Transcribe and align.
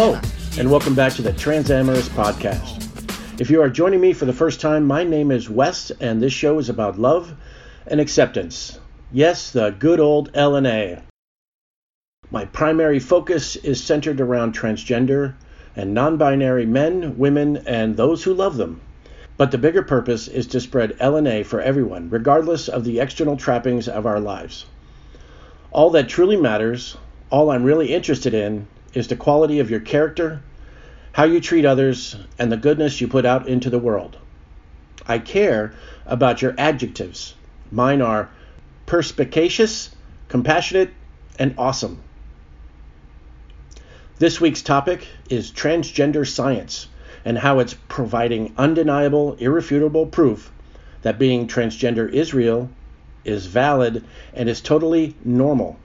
Hello, 0.00 0.20
and 0.56 0.70
welcome 0.70 0.94
back 0.94 1.14
to 1.14 1.22
the 1.22 1.32
Transamorous 1.32 2.08
Podcast. 2.10 3.40
If 3.40 3.50
you 3.50 3.60
are 3.62 3.68
joining 3.68 4.00
me 4.00 4.12
for 4.12 4.26
the 4.26 4.32
first 4.32 4.60
time, 4.60 4.84
my 4.84 5.02
name 5.02 5.32
is 5.32 5.50
Wes, 5.50 5.90
and 5.90 6.22
this 6.22 6.32
show 6.32 6.60
is 6.60 6.68
about 6.68 7.00
love 7.00 7.34
and 7.84 8.00
acceptance. 8.00 8.78
Yes, 9.10 9.50
the 9.50 9.70
good 9.70 9.98
old 9.98 10.32
LNA. 10.34 11.02
My 12.30 12.44
primary 12.44 13.00
focus 13.00 13.56
is 13.56 13.82
centered 13.82 14.20
around 14.20 14.54
transgender 14.54 15.34
and 15.74 15.94
non 15.94 16.16
binary 16.16 16.64
men, 16.64 17.18
women, 17.18 17.56
and 17.66 17.96
those 17.96 18.22
who 18.22 18.34
love 18.34 18.56
them. 18.56 18.80
But 19.36 19.50
the 19.50 19.58
bigger 19.58 19.82
purpose 19.82 20.28
is 20.28 20.46
to 20.46 20.60
spread 20.60 20.96
LNA 21.00 21.44
for 21.46 21.60
everyone, 21.60 22.08
regardless 22.08 22.68
of 22.68 22.84
the 22.84 23.00
external 23.00 23.36
trappings 23.36 23.88
of 23.88 24.06
our 24.06 24.20
lives. 24.20 24.64
All 25.72 25.90
that 25.90 26.08
truly 26.08 26.36
matters, 26.36 26.96
all 27.30 27.50
I'm 27.50 27.64
really 27.64 27.92
interested 27.92 28.32
in, 28.32 28.68
is 28.94 29.08
the 29.08 29.16
quality 29.16 29.58
of 29.60 29.70
your 29.70 29.80
character, 29.80 30.42
how 31.12 31.24
you 31.24 31.40
treat 31.40 31.64
others, 31.64 32.16
and 32.38 32.50
the 32.50 32.56
goodness 32.56 33.00
you 33.00 33.08
put 33.08 33.24
out 33.24 33.48
into 33.48 33.70
the 33.70 33.78
world. 33.78 34.16
I 35.06 35.18
care 35.18 35.72
about 36.06 36.42
your 36.42 36.54
adjectives. 36.58 37.34
Mine 37.70 38.02
are 38.02 38.30
perspicacious, 38.86 39.90
compassionate, 40.28 40.90
and 41.38 41.54
awesome. 41.58 42.00
This 44.18 44.40
week's 44.40 44.62
topic 44.62 45.06
is 45.30 45.52
transgender 45.52 46.26
science 46.26 46.88
and 47.24 47.38
how 47.38 47.58
it's 47.58 47.74
providing 47.88 48.52
undeniable, 48.58 49.34
irrefutable 49.38 50.06
proof 50.06 50.50
that 51.02 51.18
being 51.18 51.46
transgender 51.46 52.10
is 52.10 52.34
real, 52.34 52.68
is 53.24 53.46
valid, 53.46 54.04
and 54.34 54.48
is 54.48 54.60
totally 54.60 55.14
normal. 55.24 55.78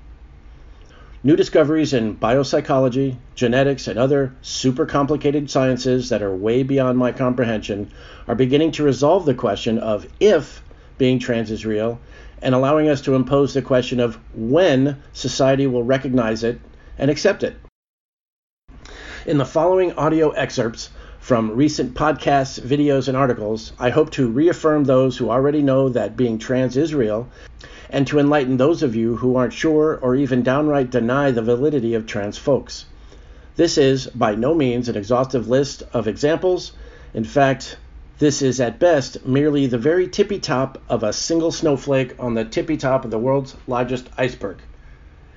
New 1.25 1.37
discoveries 1.37 1.93
in 1.93 2.17
biopsychology, 2.17 3.15
genetics, 3.33 3.87
and 3.87 3.97
other 3.97 4.35
super 4.41 4.85
complicated 4.85 5.49
sciences 5.49 6.09
that 6.09 6.21
are 6.21 6.35
way 6.35 6.63
beyond 6.63 6.97
my 6.97 7.13
comprehension 7.13 7.89
are 8.27 8.35
beginning 8.35 8.73
to 8.73 8.83
resolve 8.83 9.25
the 9.25 9.33
question 9.33 9.79
of 9.79 10.05
if 10.19 10.61
being 10.97 11.19
trans 11.19 11.49
is 11.49 11.65
real 11.65 11.97
and 12.41 12.53
allowing 12.53 12.89
us 12.89 12.99
to 12.99 13.15
impose 13.15 13.53
the 13.53 13.61
question 13.61 14.01
of 14.01 14.19
when 14.35 15.01
society 15.13 15.65
will 15.65 15.83
recognize 15.83 16.43
it 16.43 16.59
and 16.97 17.09
accept 17.09 17.41
it. 17.41 17.55
In 19.25 19.37
the 19.37 19.45
following 19.45 19.93
audio 19.93 20.31
excerpts 20.31 20.89
from 21.19 21.51
recent 21.51 21.93
podcasts, 21.93 22.59
videos, 22.59 23.07
and 23.07 23.15
articles, 23.15 23.71
I 23.79 23.91
hope 23.91 24.11
to 24.11 24.27
reaffirm 24.29 24.83
those 24.83 25.17
who 25.17 25.29
already 25.29 25.61
know 25.61 25.87
that 25.87 26.17
being 26.17 26.37
trans 26.37 26.75
is 26.75 26.93
real 26.93 27.29
and 27.93 28.07
to 28.07 28.17
enlighten 28.17 28.57
those 28.57 28.81
of 28.81 28.95
you 28.95 29.15
who 29.17 29.35
aren't 29.35 29.53
sure 29.53 29.99
or 30.01 30.15
even 30.15 30.41
downright 30.41 30.89
deny 30.89 31.29
the 31.29 31.43
validity 31.43 31.93
of 31.93 32.07
trans 32.07 32.39
folks. 32.39 32.85
This 33.55 33.77
is 33.77 34.07
by 34.07 34.33
no 34.33 34.55
means 34.55 34.89
an 34.89 34.97
exhaustive 34.97 35.47
list 35.47 35.83
of 35.93 36.07
examples. 36.07 36.71
In 37.13 37.23
fact, 37.23 37.77
this 38.17 38.41
is 38.41 38.59
at 38.59 38.79
best 38.79 39.27
merely 39.27 39.67
the 39.67 39.77
very 39.77 40.07
tippy 40.07 40.39
top 40.39 40.81
of 40.89 41.03
a 41.03 41.13
single 41.13 41.51
snowflake 41.51 42.15
on 42.17 42.33
the 42.33 42.43
tippy 42.43 42.77
top 42.77 43.05
of 43.05 43.11
the 43.11 43.19
world's 43.19 43.55
largest 43.67 44.09
iceberg. 44.17 44.57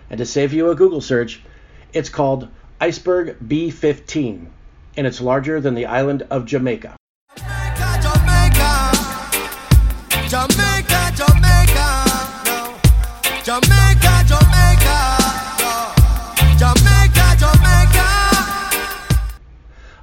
And 0.08 0.16
to 0.16 0.24
save 0.24 0.54
you 0.54 0.70
a 0.70 0.74
Google 0.74 1.02
search, 1.02 1.42
it's 1.92 2.08
called 2.08 2.48
Iceberg 2.80 3.36
B15, 3.46 4.46
and 4.96 5.06
it's 5.06 5.20
larger 5.20 5.60
than 5.60 5.74
the 5.74 5.86
island 5.86 6.26
of 6.30 6.46
Jamaica. 6.46 6.96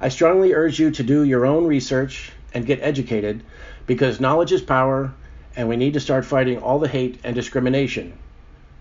I 0.00 0.08
strongly 0.10 0.54
urge 0.54 0.80
you 0.80 0.90
to 0.90 1.04
do 1.04 1.22
your 1.22 1.46
own 1.46 1.66
research 1.66 2.32
and 2.52 2.66
get 2.66 2.80
educated 2.82 3.44
because 3.86 4.18
knowledge 4.18 4.50
is 4.50 4.60
power 4.60 5.14
and 5.54 5.68
we 5.68 5.76
need 5.76 5.92
to 5.92 6.00
start 6.00 6.24
fighting 6.24 6.58
all 6.58 6.80
the 6.80 6.88
hate 6.88 7.20
and 7.22 7.32
discrimination. 7.32 8.18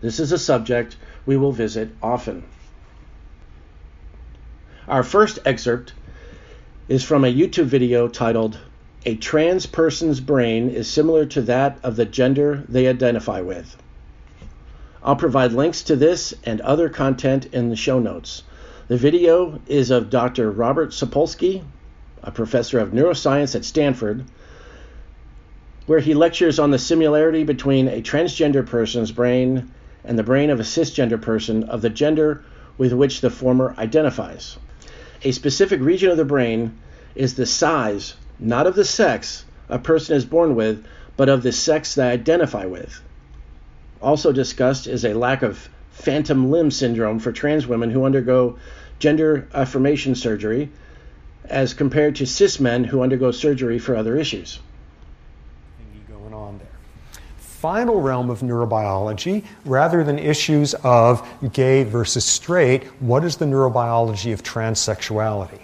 This 0.02 0.20
is 0.20 0.32
a 0.32 0.40
subject 0.40 0.98
we 1.28 1.38
will 1.38 1.52
visit 1.52 1.90
often. 2.02 2.44
Our 4.88 5.04
first 5.04 5.38
excerpt 5.46 5.94
is 6.88 7.04
from 7.04 7.24
a 7.24 7.34
YouTube 7.34 7.66
video 7.66 8.08
titled 8.08 8.58
A 9.06 9.18
Trans 9.18 9.68
Person's 9.68 10.20
Brain 10.20 10.72
is 10.72 10.90
Similar 10.90 11.28
to 11.28 11.44
That 11.44 11.78
of 11.84 11.96
the 11.96 12.06
Gender 12.06 12.64
They 12.68 12.88
Identify 12.88 13.42
with. 13.42 13.78
I'll 15.06 15.18
provide 15.18 15.52
links 15.52 15.84
to 15.84 15.98
this 15.98 16.34
and 16.46 16.62
other 16.62 16.88
content 16.88 17.48
in 17.54 17.70
the 17.70 17.76
show 17.76 18.00
notes. 18.00 18.44
The 18.88 18.96
video 18.96 19.60
is 19.68 19.92
of 19.92 20.10
Dr. 20.10 20.50
Robert 20.50 20.92
Sapolsky, 20.92 21.62
a 22.24 22.32
professor 22.32 22.80
of 22.80 22.92
neuroscience 22.92 23.54
at 23.54 23.66
Stanford, 23.66 24.24
where 25.88 26.00
he 26.00 26.14
lectures 26.14 26.58
on 26.58 26.72
the 26.72 26.80
similarity 26.80 27.44
between 27.44 27.90
a 27.90 28.02
transgender 28.02 28.66
person's 28.66 29.12
brain 29.12 29.70
and 30.06 30.18
the 30.18 30.24
brain 30.24 30.50
of 30.50 30.62
a 30.62 30.64
cisgender 30.64 31.22
person 31.22 31.66
of 31.66 31.82
the 31.82 31.90
gender 31.90 32.44
with 32.78 32.94
which 32.94 33.20
the 33.20 33.30
former 33.30 33.76
identifies. 33.78 34.58
A 35.24 35.32
specific 35.32 35.82
region 35.82 36.12
of 36.12 36.18
the 36.18 36.24
brain 36.24 36.78
is 37.14 37.36
the 37.36 37.46
size, 37.46 38.16
not 38.40 38.68
of 38.68 38.76
the 38.76 38.86
sex 38.86 39.44
a 39.68 39.80
person 39.80 40.16
is 40.16 40.24
born 40.24 40.56
with, 40.56 40.86
but 41.18 41.30
of 41.30 41.44
the 41.44 41.52
sex 41.52 41.96
they 41.96 42.10
identify 42.10 42.66
with. 42.66 43.02
Also 44.04 44.34
discussed 44.34 44.86
is 44.86 45.06
a 45.06 45.14
lack 45.14 45.44
of 45.44 45.70
phantom 45.92 46.52
limb 46.52 46.70
syndrome 46.70 47.20
for 47.20 47.32
trans 47.32 47.66
women 47.66 47.90
who 47.90 48.04
undergo 48.04 48.58
gender 49.00 49.48
affirmation 49.54 50.14
surgery 50.14 50.70
as 51.46 51.74
compared 51.74 52.18
to 52.18 52.26
cis 52.26 52.60
men 52.60 52.84
who 52.84 53.02
undergo 53.02 53.32
surgery 53.32 53.80
for 53.80 53.96
other 53.96 54.18
issues. 54.18 54.60
going 56.10 56.34
on 56.34 56.58
there. 56.58 56.68
Final 57.38 58.02
realm 58.02 58.30
of 58.30 58.42
neurobiology, 58.42 59.46
rather 59.64 60.04
than 60.04 60.20
issues 60.20 60.74
of 60.84 61.26
gay 61.54 61.84
versus 61.84 62.26
straight, 62.26 62.84
what 63.02 63.24
is 63.24 63.38
the 63.38 63.46
neurobiology 63.46 64.34
of 64.34 64.44
transsexuality? 64.44 65.62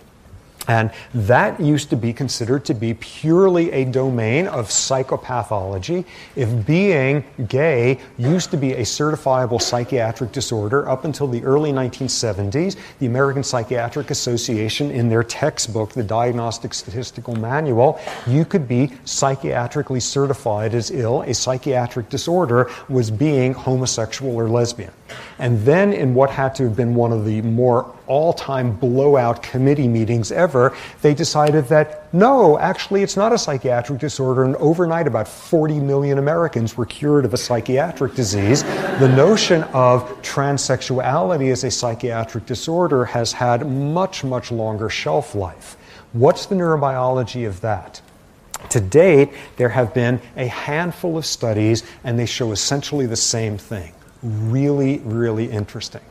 And 0.69 0.91
that 1.15 1.59
used 1.59 1.89
to 1.89 1.95
be 1.95 2.13
considered 2.13 2.63
to 2.65 2.75
be 2.75 2.93
purely 2.93 3.71
a 3.71 3.85
domain 3.85 4.45
of 4.45 4.67
psychopathology. 4.67 6.05
If 6.35 6.67
being 6.67 7.23
gay 7.47 7.99
used 8.19 8.51
to 8.51 8.57
be 8.57 8.73
a 8.73 8.81
certifiable 8.81 9.59
psychiatric 9.59 10.31
disorder 10.31 10.87
up 10.87 11.05
until 11.05 11.27
the 11.27 11.43
early 11.43 11.71
1970s, 11.71 12.77
the 12.99 13.07
American 13.07 13.43
Psychiatric 13.43 14.11
Association, 14.11 14.91
in 14.91 15.09
their 15.09 15.23
textbook, 15.23 15.93
the 15.93 16.03
Diagnostic 16.03 16.75
Statistical 16.75 17.35
Manual, 17.35 17.99
you 18.27 18.45
could 18.45 18.67
be 18.67 18.89
psychiatrically 19.05 19.99
certified 19.99 20.75
as 20.75 20.91
ill. 20.91 21.23
A 21.23 21.33
psychiatric 21.33 22.09
disorder 22.09 22.69
was 22.87 23.09
being 23.09 23.55
homosexual 23.55 24.35
or 24.35 24.47
lesbian. 24.47 24.93
And 25.39 25.59
then, 25.61 25.93
in 25.93 26.13
what 26.13 26.29
had 26.29 26.55
to 26.55 26.63
have 26.63 26.75
been 26.75 26.95
one 26.95 27.11
of 27.11 27.25
the 27.25 27.41
more 27.41 27.95
all 28.07 28.33
time 28.33 28.75
blowout 28.75 29.43
committee 29.43 29.87
meetings 29.87 30.31
ever, 30.31 30.75
they 31.01 31.13
decided 31.13 31.65
that 31.67 32.11
no, 32.13 32.57
actually, 32.57 33.03
it's 33.03 33.15
not 33.15 33.31
a 33.31 33.37
psychiatric 33.37 33.99
disorder. 33.99 34.43
And 34.43 34.55
overnight, 34.55 35.05
about 35.07 35.27
40 35.27 35.79
million 35.79 36.17
Americans 36.17 36.75
were 36.75 36.85
cured 36.85 37.23
of 37.25 37.33
a 37.33 37.37
psychiatric 37.37 38.15
disease. 38.15 38.63
The 38.63 39.13
notion 39.15 39.63
of 39.65 40.09
transsexuality 40.21 41.51
as 41.51 41.63
a 41.63 41.71
psychiatric 41.71 42.45
disorder 42.45 43.05
has 43.05 43.31
had 43.31 43.69
much, 43.69 44.23
much 44.23 44.51
longer 44.51 44.89
shelf 44.89 45.35
life. 45.35 45.77
What's 46.13 46.47
the 46.47 46.55
neurobiology 46.55 47.47
of 47.47 47.61
that? 47.61 48.01
To 48.69 48.79
date, 48.79 49.31
there 49.57 49.69
have 49.69 49.93
been 49.93 50.19
a 50.35 50.47
handful 50.47 51.17
of 51.17 51.25
studies, 51.25 51.83
and 52.03 52.19
they 52.19 52.25
show 52.25 52.51
essentially 52.51 53.05
the 53.05 53.15
same 53.15 53.57
thing. 53.57 53.93
Really, 54.21 54.99
really 54.99 55.49
interesting. 55.49 56.01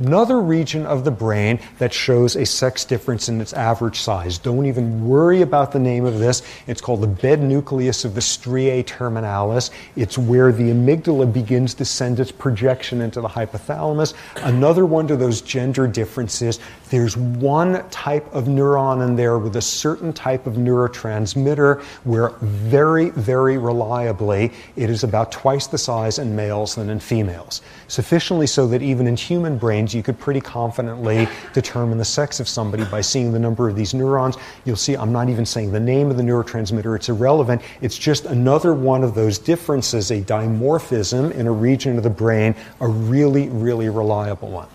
Another 0.00 0.40
region 0.40 0.86
of 0.86 1.04
the 1.04 1.10
brain 1.10 1.60
that 1.76 1.92
shows 1.92 2.34
a 2.34 2.46
sex 2.46 2.86
difference 2.86 3.28
in 3.28 3.38
its 3.38 3.52
average 3.52 4.00
size. 4.00 4.38
Don't 4.38 4.64
even 4.64 5.06
worry 5.06 5.42
about 5.42 5.72
the 5.72 5.78
name 5.78 6.06
of 6.06 6.18
this. 6.18 6.42
It's 6.66 6.80
called 6.80 7.02
the 7.02 7.06
bed 7.06 7.42
nucleus 7.42 8.06
of 8.06 8.14
the 8.14 8.22
stria 8.22 8.82
terminalis. 8.82 9.70
It's 9.96 10.16
where 10.16 10.52
the 10.52 10.70
amygdala 10.70 11.30
begins 11.30 11.74
to 11.74 11.84
send 11.84 12.18
its 12.18 12.32
projection 12.32 13.02
into 13.02 13.20
the 13.20 13.28
hypothalamus. 13.28 14.14
Another 14.36 14.86
one 14.86 15.06
to 15.06 15.16
those 15.16 15.42
gender 15.42 15.86
differences. 15.86 16.60
There's 16.90 17.16
one 17.16 17.88
type 17.90 18.26
of 18.34 18.46
neuron 18.46 19.06
in 19.06 19.14
there 19.14 19.38
with 19.38 19.54
a 19.54 19.62
certain 19.62 20.12
type 20.12 20.48
of 20.48 20.54
neurotransmitter 20.54 21.80
where 22.02 22.30
very, 22.40 23.10
very 23.10 23.58
reliably 23.58 24.50
it 24.74 24.90
is 24.90 25.04
about 25.04 25.30
twice 25.30 25.68
the 25.68 25.78
size 25.78 26.18
in 26.18 26.34
males 26.34 26.74
than 26.74 26.90
in 26.90 26.98
females. 26.98 27.62
Sufficiently 27.86 28.48
so 28.48 28.66
that 28.66 28.82
even 28.82 29.06
in 29.06 29.16
human 29.16 29.56
brains, 29.56 29.94
you 29.94 30.02
could 30.02 30.18
pretty 30.18 30.40
confidently 30.40 31.28
determine 31.52 31.96
the 31.96 32.04
sex 32.04 32.40
of 32.40 32.48
somebody 32.48 32.84
by 32.86 33.00
seeing 33.00 33.30
the 33.30 33.38
number 33.38 33.68
of 33.68 33.76
these 33.76 33.94
neurons. 33.94 34.36
You'll 34.64 34.74
see 34.74 34.96
I'm 34.96 35.12
not 35.12 35.28
even 35.28 35.46
saying 35.46 35.70
the 35.70 35.78
name 35.78 36.10
of 36.10 36.16
the 36.16 36.24
neurotransmitter, 36.24 36.96
it's 36.96 37.08
irrelevant. 37.08 37.62
It's 37.80 37.96
just 37.96 38.24
another 38.24 38.74
one 38.74 39.04
of 39.04 39.14
those 39.14 39.38
differences, 39.38 40.10
a 40.10 40.20
dimorphism 40.22 41.30
in 41.36 41.46
a 41.46 41.52
region 41.52 41.98
of 41.98 42.02
the 42.02 42.10
brain, 42.10 42.56
a 42.80 42.88
really, 42.88 43.48
really 43.48 43.88
reliable 43.88 44.50
one. 44.50 44.66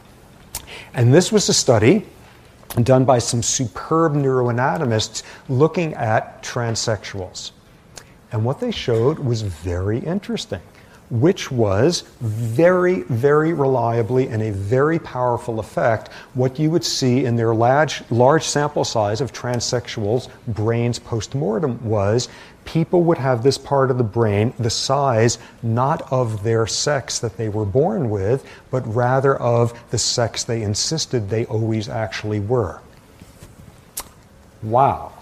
And 0.96 1.14
this 1.14 1.30
was 1.30 1.50
a 1.50 1.54
study 1.54 2.06
done 2.84 3.04
by 3.04 3.20
some 3.20 3.44
superb 3.44 4.14
neuroanatomists 4.14 5.24
looking 5.50 5.94
at 5.94 6.42
transsexuals. 6.42 7.52
And 8.32 8.46
what 8.46 8.62
they 8.62 8.72
showed 8.72 9.20
was 9.20 9.42
very 9.42 10.00
interesting, 10.00 10.62
which 11.10 11.52
was 11.52 12.06
very, 12.22 13.02
very 13.04 13.52
reliably 13.52 14.30
and 14.30 14.42
a 14.42 14.52
very 14.52 14.98
powerful 14.98 15.60
effect 15.60 16.14
what 16.34 16.58
you 16.58 16.72
would 16.72 16.84
see 16.84 17.26
in 17.26 17.36
their 17.36 17.54
large, 17.54 18.02
large 18.10 18.44
sample 18.44 18.86
size 18.86 19.20
of 19.20 19.34
transsexuals' 19.34 20.30
brains 20.48 20.98
post-mortem 20.98 21.84
was 21.86 22.30
people 22.66 23.04
would 23.04 23.18
have 23.18 23.44
this 23.44 23.58
part 23.58 23.90
of 23.90 23.98
the 23.98 24.04
brain 24.04 24.54
the 24.60 24.70
size 24.70 25.38
not 25.64 26.12
of 26.12 26.44
their 26.44 26.68
sex 26.68 27.20
that 27.20 27.38
they 27.38 27.48
were 27.48 27.66
born 27.66 28.10
with, 28.10 28.46
but 28.72 28.82
rather 28.94 29.36
of 29.38 29.74
the 29.92 29.98
sex 29.98 30.44
they 30.44 30.64
insisted 30.64 31.30
they 31.30 31.46
always 31.46 31.88
actually 31.88 32.40
were. 32.40 32.82
Wow. 34.64 35.14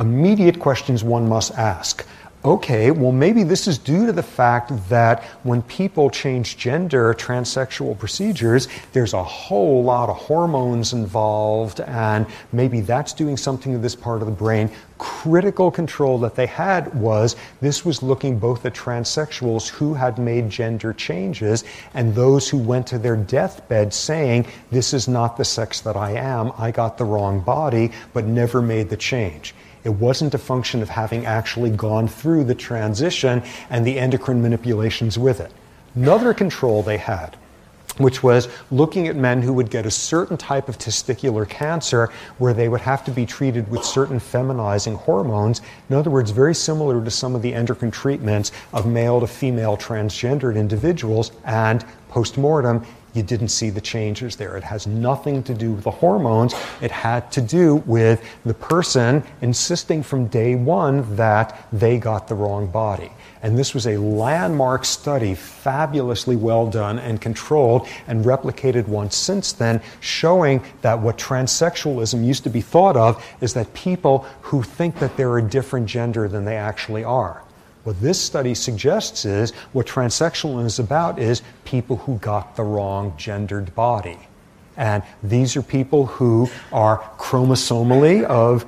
Immediate 0.00 0.60
questions 0.60 1.02
one 1.02 1.28
must 1.28 1.52
ask. 1.52 2.06
Okay, 2.44 2.92
well, 2.92 3.10
maybe 3.10 3.42
this 3.42 3.66
is 3.66 3.78
due 3.78 4.06
to 4.06 4.12
the 4.12 4.22
fact 4.22 4.70
that 4.88 5.24
when 5.42 5.60
people 5.62 6.08
change 6.08 6.56
gender, 6.56 7.12
transsexual 7.12 7.98
procedures, 7.98 8.68
there's 8.92 9.12
a 9.12 9.24
whole 9.24 9.82
lot 9.82 10.08
of 10.08 10.16
hormones 10.16 10.92
involved, 10.92 11.80
and 11.80 12.26
maybe 12.52 12.80
that's 12.80 13.12
doing 13.12 13.36
something 13.36 13.72
to 13.72 13.78
this 13.78 13.96
part 13.96 14.20
of 14.20 14.26
the 14.26 14.32
brain. 14.32 14.70
Critical 14.98 15.72
control 15.72 16.16
that 16.20 16.36
they 16.36 16.46
had 16.46 16.94
was 16.94 17.34
this 17.60 17.84
was 17.84 18.04
looking 18.04 18.38
both 18.38 18.64
at 18.64 18.72
transsexuals 18.72 19.68
who 19.68 19.94
had 19.94 20.16
made 20.16 20.48
gender 20.48 20.92
changes 20.92 21.64
and 21.94 22.14
those 22.14 22.48
who 22.48 22.58
went 22.58 22.86
to 22.86 23.00
their 23.00 23.16
deathbed 23.16 23.92
saying, 23.92 24.46
This 24.70 24.94
is 24.94 25.08
not 25.08 25.36
the 25.36 25.44
sex 25.44 25.80
that 25.80 25.96
I 25.96 26.12
am, 26.12 26.52
I 26.56 26.70
got 26.70 26.98
the 26.98 27.04
wrong 27.04 27.40
body, 27.40 27.90
but 28.12 28.26
never 28.26 28.62
made 28.62 28.90
the 28.90 28.96
change. 28.96 29.56
It 29.88 29.94
wasn't 29.94 30.34
a 30.34 30.38
function 30.38 30.82
of 30.82 30.90
having 30.90 31.24
actually 31.24 31.70
gone 31.70 32.08
through 32.08 32.44
the 32.44 32.54
transition 32.54 33.42
and 33.70 33.86
the 33.86 33.98
endocrine 33.98 34.42
manipulations 34.42 35.18
with 35.18 35.40
it. 35.40 35.50
Another 35.94 36.34
control 36.34 36.82
they 36.82 36.98
had, 36.98 37.38
which 37.96 38.22
was 38.22 38.48
looking 38.70 39.08
at 39.08 39.16
men 39.16 39.40
who 39.40 39.54
would 39.54 39.70
get 39.70 39.86
a 39.86 39.90
certain 39.90 40.36
type 40.36 40.68
of 40.68 40.76
testicular 40.76 41.48
cancer 41.48 42.10
where 42.36 42.52
they 42.52 42.68
would 42.68 42.82
have 42.82 43.02
to 43.06 43.10
be 43.10 43.24
treated 43.24 43.66
with 43.70 43.82
certain 43.82 44.20
feminizing 44.20 44.94
hormones. 44.94 45.62
In 45.88 45.96
other 45.96 46.10
words, 46.10 46.32
very 46.32 46.54
similar 46.54 47.02
to 47.02 47.10
some 47.10 47.34
of 47.34 47.40
the 47.40 47.54
endocrine 47.54 47.90
treatments 47.90 48.52
of 48.74 48.84
male 48.84 49.20
to 49.20 49.26
female 49.26 49.78
transgendered 49.78 50.56
individuals, 50.56 51.32
and 51.46 51.82
post 52.10 52.36
mortem, 52.36 52.84
you 53.14 53.22
didn't 53.22 53.48
see 53.48 53.70
the 53.70 53.80
changes 53.80 54.36
there. 54.36 54.56
It 54.56 54.64
has 54.64 54.86
nothing 54.86 55.42
to 55.44 55.54
do 55.54 55.72
with 55.72 55.84
the 55.84 55.90
hormones. 55.90 56.54
It 56.80 56.90
had 56.90 57.30
to 57.32 57.40
do 57.40 57.76
with 57.86 58.22
the 58.44 58.54
person 58.54 59.22
insisting 59.40 60.02
from 60.02 60.26
day 60.26 60.54
one 60.54 61.16
that 61.16 61.66
they 61.72 61.98
got 61.98 62.28
the 62.28 62.34
wrong 62.34 62.66
body. 62.68 63.10
And 63.42 63.56
this 63.56 63.72
was 63.72 63.86
a 63.86 63.96
landmark 63.96 64.84
study, 64.84 65.34
fabulously 65.34 66.36
well 66.36 66.68
done 66.68 66.98
and 66.98 67.20
controlled, 67.20 67.86
and 68.06 68.24
replicated 68.24 68.88
once 68.88 69.16
since 69.16 69.52
then, 69.52 69.80
showing 70.00 70.62
that 70.82 70.98
what 70.98 71.18
transsexualism 71.18 72.24
used 72.24 72.44
to 72.44 72.50
be 72.50 72.60
thought 72.60 72.96
of 72.96 73.24
is 73.40 73.54
that 73.54 73.72
people 73.74 74.26
who 74.42 74.62
think 74.62 74.98
that 74.98 75.16
they're 75.16 75.38
a 75.38 75.42
different 75.42 75.86
gender 75.86 76.28
than 76.28 76.44
they 76.44 76.56
actually 76.56 77.04
are. 77.04 77.42
What 77.88 78.02
this 78.02 78.20
study 78.20 78.54
suggests 78.54 79.24
is 79.24 79.52
what 79.72 79.86
transsexualism 79.86 80.66
is 80.66 80.78
about 80.78 81.18
is 81.18 81.40
people 81.64 81.96
who 81.96 82.18
got 82.18 82.54
the 82.54 82.62
wrong 82.62 83.14
gendered 83.16 83.74
body. 83.74 84.18
And 84.76 85.02
these 85.22 85.56
are 85.56 85.62
people 85.62 86.04
who 86.04 86.50
are 86.70 86.98
chromosomally 87.16 88.24
of 88.24 88.64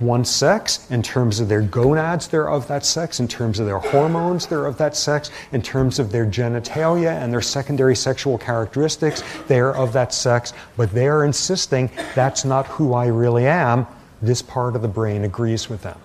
one 0.00 0.26
sex, 0.26 0.86
in 0.90 1.02
terms 1.02 1.40
of 1.40 1.48
their 1.48 1.62
gonads, 1.62 2.28
they're 2.28 2.50
of 2.50 2.68
that 2.68 2.84
sex, 2.84 3.20
in 3.20 3.26
terms 3.26 3.58
of 3.58 3.64
their 3.64 3.78
hormones, 3.78 4.46
they're 4.46 4.66
of 4.66 4.76
that 4.76 4.96
sex, 4.96 5.30
in 5.52 5.62
terms 5.62 5.98
of 5.98 6.12
their 6.12 6.26
genitalia 6.26 7.22
and 7.22 7.32
their 7.32 7.40
secondary 7.40 7.96
sexual 7.96 8.36
characteristics, 8.36 9.22
they're 9.48 9.74
of 9.74 9.94
that 9.94 10.12
sex, 10.12 10.52
but 10.76 10.90
they're 10.90 11.24
insisting 11.24 11.90
that's 12.14 12.44
not 12.44 12.66
who 12.66 12.92
I 12.92 13.06
really 13.06 13.46
am. 13.46 13.86
This 14.20 14.42
part 14.42 14.76
of 14.76 14.82
the 14.82 14.88
brain 14.88 15.24
agrees 15.24 15.70
with 15.70 15.80
them. 15.80 15.98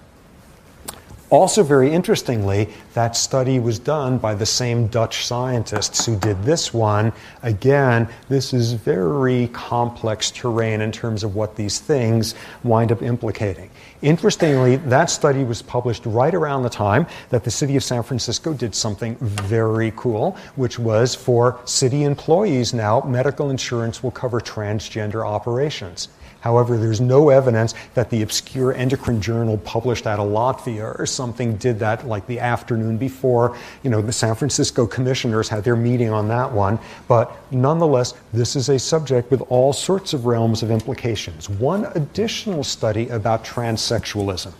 Also, 1.29 1.61
very 1.61 1.91
interestingly, 1.91 2.69
that 2.93 3.13
study 3.13 3.59
was 3.59 3.79
done 3.79 4.17
by 4.17 4.33
the 4.33 4.45
same 4.45 4.87
Dutch 4.87 5.25
scientists 5.25 6.05
who 6.05 6.15
did 6.15 6.41
this 6.43 6.73
one. 6.73 7.11
Again, 7.43 8.07
this 8.29 8.53
is 8.53 8.71
very 8.71 9.49
complex 9.49 10.31
terrain 10.31 10.79
in 10.79 10.89
terms 10.89 11.25
of 11.25 11.35
what 11.35 11.57
these 11.57 11.79
things 11.79 12.33
wind 12.63 12.93
up 12.93 13.01
implicating. 13.01 13.69
Interestingly, 14.01 14.77
that 14.77 15.09
study 15.09 15.43
was 15.43 15.61
published 15.61 16.05
right 16.05 16.33
around 16.33 16.63
the 16.63 16.69
time 16.69 17.05
that 17.29 17.43
the 17.43 17.51
city 17.51 17.75
of 17.75 17.83
San 17.83 18.03
Francisco 18.03 18.53
did 18.53 18.73
something 18.73 19.17
very 19.17 19.91
cool, 19.97 20.37
which 20.55 20.79
was 20.79 21.13
for 21.13 21.59
city 21.65 22.05
employees 22.05 22.73
now, 22.73 23.01
medical 23.01 23.49
insurance 23.49 24.01
will 24.01 24.11
cover 24.11 24.39
transgender 24.39 25.27
operations. 25.27 26.07
However, 26.41 26.77
there's 26.77 27.01
no 27.01 27.29
evidence 27.29 27.73
that 27.93 28.09
the 28.09 28.21
obscure 28.21 28.73
endocrine 28.73 29.21
journal 29.21 29.57
published 29.59 30.07
out 30.07 30.19
of 30.19 30.29
Latvia 30.29 30.97
or 30.99 31.05
something 31.05 31.57
did 31.57 31.79
that 31.79 32.07
like 32.07 32.25
the 32.27 32.39
afternoon 32.39 32.97
before. 32.97 33.57
You 33.83 33.89
know, 33.89 34.01
the 34.01 34.13
San 34.13 34.35
Francisco 34.35 34.85
commissioners 34.85 35.49
had 35.49 35.63
their 35.63 35.75
meeting 35.75 36.09
on 36.11 36.27
that 36.29 36.51
one. 36.51 36.79
But 37.07 37.35
nonetheless, 37.51 38.13
this 38.33 38.55
is 38.55 38.69
a 38.69 38.79
subject 38.79 39.31
with 39.31 39.41
all 39.49 39.73
sorts 39.73 40.13
of 40.13 40.25
realms 40.25 40.63
of 40.63 40.71
implications. 40.71 41.49
One 41.49 41.85
additional 41.95 42.63
study 42.63 43.09
about 43.09 43.43
transsexualism. 43.43 44.53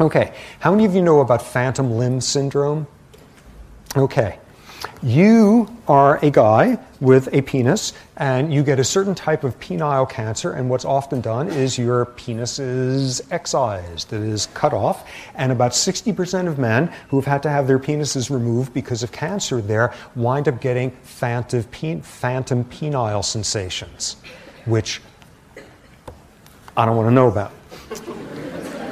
Okay, 0.00 0.32
how 0.60 0.70
many 0.70 0.84
of 0.84 0.94
you 0.94 1.02
know 1.02 1.20
about 1.20 1.42
phantom 1.42 1.92
limb 1.92 2.20
syndrome? 2.20 2.86
Okay. 3.96 4.38
You 5.02 5.68
are 5.86 6.18
a 6.24 6.30
guy 6.30 6.78
with 7.00 7.32
a 7.32 7.42
penis, 7.42 7.92
and 8.16 8.52
you 8.52 8.62
get 8.62 8.80
a 8.80 8.84
certain 8.84 9.14
type 9.14 9.44
of 9.44 9.58
penile 9.60 10.08
cancer, 10.08 10.52
and 10.52 10.68
what's 10.68 10.84
often 10.84 11.20
done 11.20 11.48
is 11.48 11.78
your 11.78 12.06
penis 12.06 12.58
is 12.58 13.22
excised, 13.30 14.12
it 14.12 14.22
is 14.22 14.46
cut 14.54 14.72
off, 14.72 15.08
and 15.36 15.52
about 15.52 15.72
60% 15.72 16.48
of 16.48 16.58
men 16.58 16.92
who've 17.08 17.24
had 17.24 17.42
to 17.44 17.48
have 17.48 17.66
their 17.68 17.78
penises 17.78 18.28
removed 18.30 18.74
because 18.74 19.02
of 19.02 19.12
cancer 19.12 19.60
there 19.60 19.94
wind 20.16 20.48
up 20.48 20.60
getting 20.60 20.90
phantom 21.02 21.62
penile 21.62 23.24
sensations, 23.24 24.16
which 24.64 25.00
I 26.76 26.84
don't 26.84 26.96
want 26.96 27.08
to 27.08 27.14
know 27.14 27.28
about. 27.28 27.52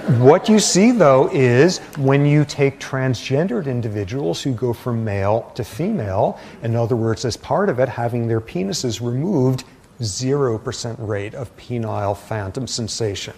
What 0.06 0.48
you 0.48 0.60
see, 0.60 0.92
though, 0.92 1.28
is 1.32 1.78
when 1.98 2.24
you 2.24 2.44
take 2.44 2.78
transgendered 2.78 3.66
individuals 3.66 4.40
who 4.40 4.52
go 4.52 4.72
from 4.72 5.04
male 5.04 5.50
to 5.56 5.64
female, 5.64 6.38
in 6.62 6.76
other 6.76 6.94
words, 6.94 7.24
as 7.24 7.36
part 7.36 7.68
of 7.68 7.80
it, 7.80 7.88
having 7.88 8.28
their 8.28 8.40
penises 8.40 9.00
removed, 9.00 9.64
0% 10.00 10.96
rate 11.00 11.34
of 11.34 11.54
penile 11.56 12.16
phantom 12.16 12.68
sensation. 12.68 13.34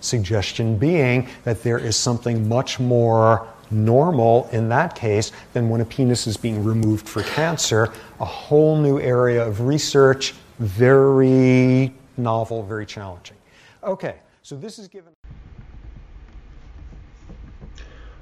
Suggestion 0.00 0.78
being 0.78 1.28
that 1.44 1.62
there 1.62 1.78
is 1.78 1.96
something 1.96 2.48
much 2.48 2.80
more 2.80 3.46
normal 3.70 4.48
in 4.52 4.70
that 4.70 4.94
case 4.94 5.32
than 5.52 5.68
when 5.68 5.82
a 5.82 5.84
penis 5.84 6.26
is 6.26 6.38
being 6.38 6.64
removed 6.64 7.06
for 7.06 7.24
cancer. 7.24 7.92
A 8.20 8.24
whole 8.24 8.78
new 8.78 8.98
area 9.00 9.46
of 9.46 9.60
research, 9.60 10.32
very 10.60 11.92
novel, 12.16 12.62
very 12.62 12.86
challenging. 12.86 13.36
Okay, 13.84 14.16
so 14.40 14.56
this 14.56 14.78
is 14.78 14.88
given. 14.88 15.15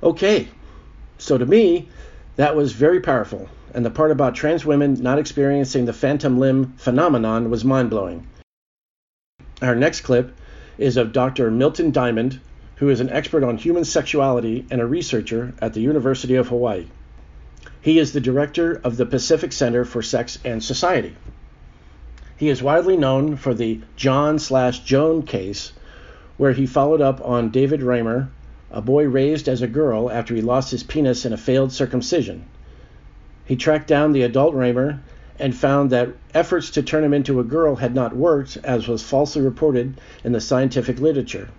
Okay, 0.03 0.49
so 1.19 1.39
to 1.39 1.47
me, 1.47 1.89
that 2.37 2.57
was 2.57 2.73
very 2.73 3.01
powerful. 3.01 3.49
and 3.75 3.85
the 3.85 3.91
part 3.91 4.13
about 4.13 4.37
trans 4.37 4.65
women 4.65 4.95
not 5.03 5.19
experiencing 5.19 5.85
the 5.85 5.93
phantom 5.93 6.39
limb 6.39 6.73
phenomenon 6.77 7.51
was 7.51 7.65
mind 7.65 7.91
blowing. 7.91 8.25
Our 9.61 9.75
next 9.75 10.03
clip 10.03 10.33
is 10.79 10.97
of 10.97 11.13
Dr. 11.13 11.51
Milton 11.51 11.91
Diamond, 11.91 12.41
who 12.77 12.89
is 12.89 13.01
an 13.01 13.11
expert 13.11 13.43
on 13.43 13.57
human 13.57 13.85
sexuality 13.85 14.65
and 14.71 14.81
a 14.81 14.87
researcher 14.87 15.55
at 15.61 15.75
the 15.75 15.81
University 15.81 16.37
of 16.37 16.49
Hawaii. 16.49 16.87
He 17.81 17.99
is 17.99 18.13
the 18.13 18.21
director 18.21 18.81
of 18.85 18.97
the 18.97 19.07
Pacific 19.07 19.53
Center 19.53 19.85
for 19.85 20.03
Sex 20.03 20.39
and 20.45 20.63
Society. 20.63 21.17
He 22.37 22.49
is 22.49 22.63
widely 22.63 22.97
known 22.97 23.37
for 23.37 23.55
the 23.55 23.81
John 23.97 24.39
slash 24.39 24.81
Joan 24.81 25.23
case, 25.23 25.73
where 26.37 26.53
he 26.53 26.67
followed 26.67 27.01
up 27.01 27.21
on 27.25 27.51
David 27.51 27.81
Reimer, 27.81 28.29
a 28.75 28.83
boy 28.83 29.05
raised 29.05 29.49
as 29.49 29.63
a 29.63 29.69
girl 29.69 30.11
after 30.11 30.35
he 30.35 30.43
lost 30.43 30.73
his 30.73 30.83
penis 30.83 31.25
in 31.25 31.33
a 31.33 31.37
failed 31.37 31.73
circumcision. 31.73 32.45
He 33.45 33.55
tracked 33.55 33.87
down 33.87 34.11
the 34.13 34.23
adult 34.23 34.53
Reimer 34.53 34.99
and 35.39 35.55
found 35.55 35.91
that 35.91 36.09
efforts 36.35 36.71
to 36.71 36.83
turn 36.83 37.05
him 37.05 37.15
into 37.15 37.39
a 37.39 37.45
girl 37.45 37.77
had 37.77 37.95
not 37.95 38.17
worked, 38.17 38.59
as 38.65 38.89
was 38.89 39.03
falsely 39.03 39.43
reported 39.43 39.95
in 40.25 40.33
the 40.33 40.41
scientific 40.41 40.99
literature. 40.99 41.51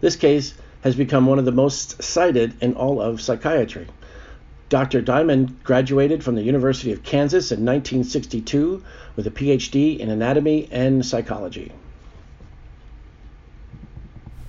This 0.00 0.14
case 0.14 0.54
has 0.82 0.94
become 0.94 1.26
one 1.26 1.40
of 1.40 1.44
the 1.44 1.52
most 1.52 2.00
cited 2.00 2.54
in 2.60 2.74
all 2.74 3.00
of 3.02 3.20
psychiatry. 3.20 3.88
Dr. 4.68 5.00
Diamond 5.00 5.64
graduated 5.64 6.22
from 6.22 6.36
the 6.36 6.44
University 6.44 6.92
of 6.92 7.02
Kansas 7.02 7.50
in 7.50 7.64
1962 7.66 8.84
with 9.16 9.26
a 9.26 9.30
PhD 9.32 9.98
in 9.98 10.08
anatomy 10.08 10.68
and 10.70 11.04
psychology. 11.04 11.72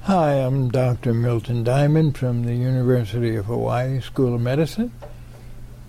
Hi, 0.06 0.34
I'm 0.34 0.70
Dr. 0.70 1.14
Milton 1.14 1.64
Diamond 1.64 2.18
from 2.18 2.44
the 2.44 2.56
University 2.56 3.36
of 3.36 3.46
Hawaii 3.46 4.02
School 4.02 4.34
of 4.34 4.42
Medicine, 4.42 4.92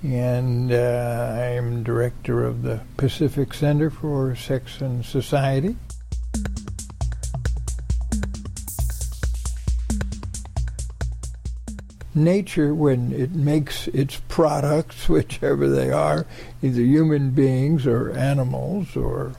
and 0.02 0.70
uh, 0.70 1.34
I'm 1.40 1.82
director 1.82 2.44
of 2.44 2.60
the 2.60 2.82
Pacific 2.98 3.54
Center 3.54 3.88
for 3.88 4.36
Sex 4.36 4.82
and 4.82 5.02
Society. 5.02 5.76
Nature, 12.14 12.74
when 12.74 13.12
it 13.12 13.32
makes 13.32 13.88
its 13.88 14.20
products, 14.28 15.08
whichever 15.08 15.70
they 15.70 15.90
are, 15.90 16.26
either 16.62 16.82
human 16.82 17.30
beings 17.30 17.86
or 17.86 18.10
animals 18.10 18.94
or 18.94 19.32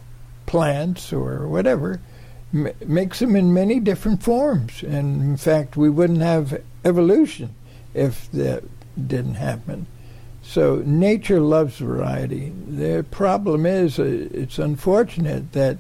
plants 0.48 1.14
or 1.14 1.48
whatever, 1.48 2.02
makes 2.54 3.20
them 3.20 3.36
in 3.36 3.54
many 3.54 3.80
different 3.80 4.24
forms. 4.24 4.84
And 4.84 5.22
in 5.22 5.38
fact, 5.38 5.76
we 5.76 5.90
wouldn't 5.90 6.22
have 6.22 6.62
evolution 6.86 7.56
if 7.94 8.32
that 8.32 8.64
didn't 9.08 9.36
happen. 9.36 9.88
So 10.44 10.84
nature 10.86 11.40
loves 11.40 11.78
variety. 11.78 12.54
The 12.68 13.06
problem 13.10 13.66
is, 13.66 13.98
uh, 13.98 14.28
it's 14.32 14.60
unfortunate 14.60 15.54
that 15.54 15.80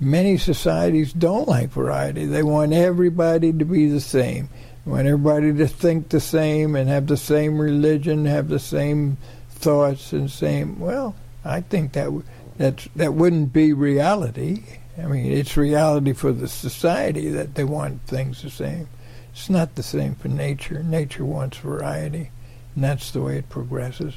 many 0.00 0.36
societies 0.36 1.12
don't 1.12 1.48
like 1.48 1.70
variety. 1.70 2.26
They 2.26 2.42
want 2.42 2.72
everybody 2.72 3.52
to 3.52 3.64
be 3.64 3.88
the 3.88 4.00
same. 4.00 4.48
They 4.84 4.90
want 4.90 5.06
everybody 5.06 5.52
to 5.54 5.68
think 5.68 6.08
the 6.08 6.20
same 6.20 6.74
and 6.74 6.88
have 6.88 7.06
the 7.06 7.16
same 7.16 7.58
religion, 7.58 8.24
have 8.24 8.48
the 8.48 8.58
same 8.58 9.16
thoughts 9.48 10.12
and 10.12 10.30
same. 10.30 10.80
Well, 10.80 11.14
I 11.44 11.60
think 11.60 11.92
that 11.92 12.04
w- 12.04 12.24
that 12.58 12.86
that 12.96 13.14
wouldn't 13.14 13.52
be 13.52 13.72
reality. 13.72 14.64
I 15.02 15.06
mean, 15.06 15.32
it's 15.32 15.56
reality 15.56 16.12
for 16.12 16.32
the 16.32 16.48
society 16.48 17.30
that 17.30 17.54
they 17.54 17.64
want 17.64 18.02
things 18.02 18.42
the 18.42 18.50
same. 18.50 18.88
It's 19.32 19.48
not 19.48 19.74
the 19.74 19.82
same 19.82 20.14
for 20.14 20.28
nature. 20.28 20.82
Nature 20.82 21.24
wants 21.24 21.58
variety, 21.58 22.30
and 22.74 22.84
that's 22.84 23.10
the 23.10 23.22
way 23.22 23.38
it 23.38 23.48
progresses. 23.48 24.14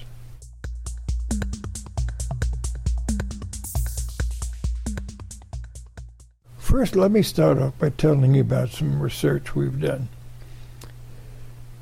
First, 6.57 6.95
let 6.95 7.11
me 7.11 7.21
start 7.21 7.59
off 7.59 7.77
by 7.77 7.89
telling 7.89 8.33
you 8.33 8.41
about 8.41 8.69
some 8.69 8.99
research 8.99 9.55
we've 9.55 9.79
done. 9.79 10.09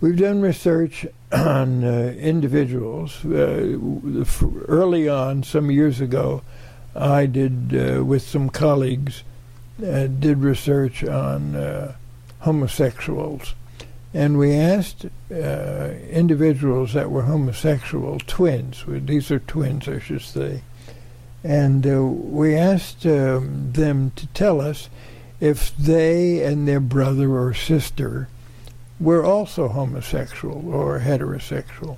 We've 0.02 0.18
done 0.18 0.42
research 0.42 1.06
on 1.32 1.84
uh, 1.84 2.14
individuals. 2.20 3.24
Uh, 3.24 3.78
early 4.68 5.08
on, 5.08 5.44
some 5.44 5.72
years 5.72 6.02
ago, 6.02 6.42
I 6.96 7.26
did, 7.26 7.74
uh, 7.74 8.04
with 8.04 8.22
some 8.22 8.50
colleagues, 8.50 9.24
uh, 9.82 10.08
did 10.08 10.40
research 10.40 11.04
on 11.04 11.56
uh, 11.56 11.96
homosexuals. 12.40 13.54
And 14.14 14.38
we 14.38 14.54
asked 14.54 15.06
individuals 15.30 16.94
that 16.94 17.10
were 17.10 17.22
homosexual, 17.22 18.20
twins, 18.20 18.84
these 18.86 19.32
are 19.32 19.40
twins, 19.40 19.88
I 19.88 20.00
should 20.00 20.22
say, 20.22 20.64
and 21.46 22.34
we 22.34 22.56
asked 22.56 23.06
um, 23.06 23.72
them 23.72 24.12
to 24.18 24.28
tell 24.28 24.60
us 24.60 24.90
if 25.40 25.76
they 25.78 26.44
and 26.44 26.68
their 26.68 26.82
brother 26.82 27.38
or 27.38 27.54
sister 27.54 28.28
were 29.00 29.24
also 29.24 29.70
homosexual 29.70 30.70
or 30.74 31.00
heterosexual. 31.00 31.98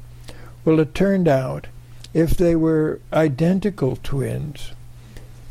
Well, 0.63 0.79
it 0.79 0.95
turned 0.95 1.27
out 1.27 1.67
if 2.13 2.37
they 2.37 2.55
were 2.55 3.01
identical 3.11 3.97
twins, 3.97 4.71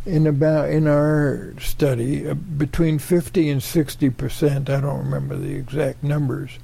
in 0.05 0.27
about 0.27 0.71
in 0.71 0.87
our 0.87 1.55
study, 1.61 2.29
uh, 2.29 2.35
between 2.35 2.99
50 2.99 3.51
and 3.51 3.63
60 3.63 4.11
percent, 4.11 4.71
I 4.71 4.81
don't 4.81 5.05
remember 5.05 5.37
the 5.37 5.55
exact 5.55 6.03
numbers, 6.03 6.59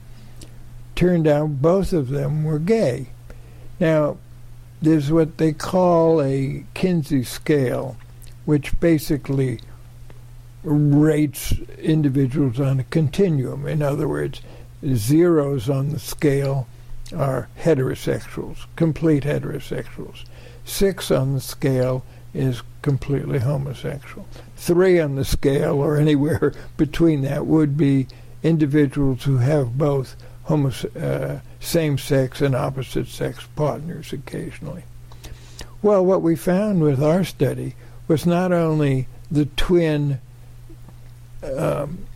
turned 0.97 1.29
out 1.29 1.63
both 1.63 1.93
of 1.93 2.09
them 2.09 2.45
were 2.45 2.59
gay. 2.59 3.09
Now, 3.79 4.17
there's 4.83 5.11
what 5.11 5.39
they 5.39 5.53
call 5.53 6.21
a 6.21 6.65
Kinsey 6.75 7.25
scale, 7.25 7.97
which 8.45 8.79
basically 8.81 9.61
rates 10.65 11.53
individuals 11.79 12.59
on 12.61 12.81
a 12.81 12.85
continuum. 12.85 13.67
In 13.67 13.83
other 13.83 14.09
words, 14.09 14.41
zeros 14.95 15.69
on 15.69 15.91
the 15.91 15.99
scale 15.99 16.67
are 17.17 17.49
heterosexuals, 17.61 18.67
complete 18.77 19.25
heterosexuals. 19.25 20.25
Six 20.65 21.11
on 21.11 21.35
the 21.35 21.41
scale 21.41 22.05
is 22.39 22.63
completely 22.83 23.41
homosexual. 23.41 24.27
Three 24.57 25.01
on 25.01 25.17
the 25.17 25.25
scale, 25.25 25.75
or 25.75 25.97
anywhere 25.97 26.55
between 26.77 27.23
that, 27.23 27.47
would 27.47 27.77
be 27.77 28.07
individuals 28.43 29.25
who 29.25 29.39
have 29.39 29.77
both 29.77 30.17
uh, 30.49 31.41
same-sex 31.61 32.41
and 32.41 32.55
opposite-sex 32.55 33.47
partners 33.57 34.13
occasionally. 34.13 34.85
Well, 35.83 36.05
what 36.05 36.23
we 36.23 36.37
found 36.37 36.81
with 36.81 37.03
our 37.03 37.25
study 37.25 37.75
was 38.07 38.25
not 38.25 38.53
only 38.53 39.09
the 39.31 39.47
twin 39.47 40.21
um, 41.43 42.07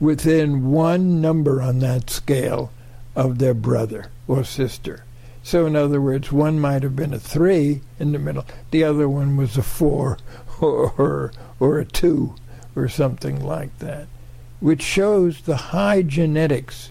within 0.00 0.70
one 0.70 1.20
number 1.20 1.62
on 1.62 1.78
that 1.78 2.10
scale 2.10 2.70
of 3.16 3.38
their 3.38 3.54
brother 3.54 4.10
or 4.28 4.44
sister. 4.44 5.04
So, 5.44 5.66
in 5.66 5.76
other 5.76 6.00
words, 6.00 6.32
one 6.32 6.58
might 6.58 6.82
have 6.84 6.96
been 6.96 7.12
a 7.12 7.18
three 7.18 7.82
in 7.98 8.12
the 8.12 8.18
middle, 8.18 8.46
the 8.70 8.82
other 8.82 9.10
one 9.10 9.36
was 9.36 9.58
a 9.58 9.62
four 9.62 10.16
or, 10.60 11.32
or 11.60 11.78
a 11.78 11.84
two 11.84 12.34
or 12.74 12.88
something 12.88 13.44
like 13.44 13.78
that, 13.78 14.06
which 14.60 14.80
shows 14.80 15.42
the 15.42 15.56
high 15.56 16.00
genetics 16.00 16.90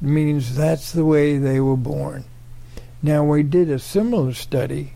means 0.00 0.54
that's 0.54 0.92
the 0.92 1.04
way 1.04 1.36
they 1.36 1.58
were 1.58 1.76
born. 1.76 2.26
Now, 3.02 3.24
we 3.24 3.42
did 3.42 3.68
a 3.68 3.80
similar 3.80 4.34
study 4.34 4.92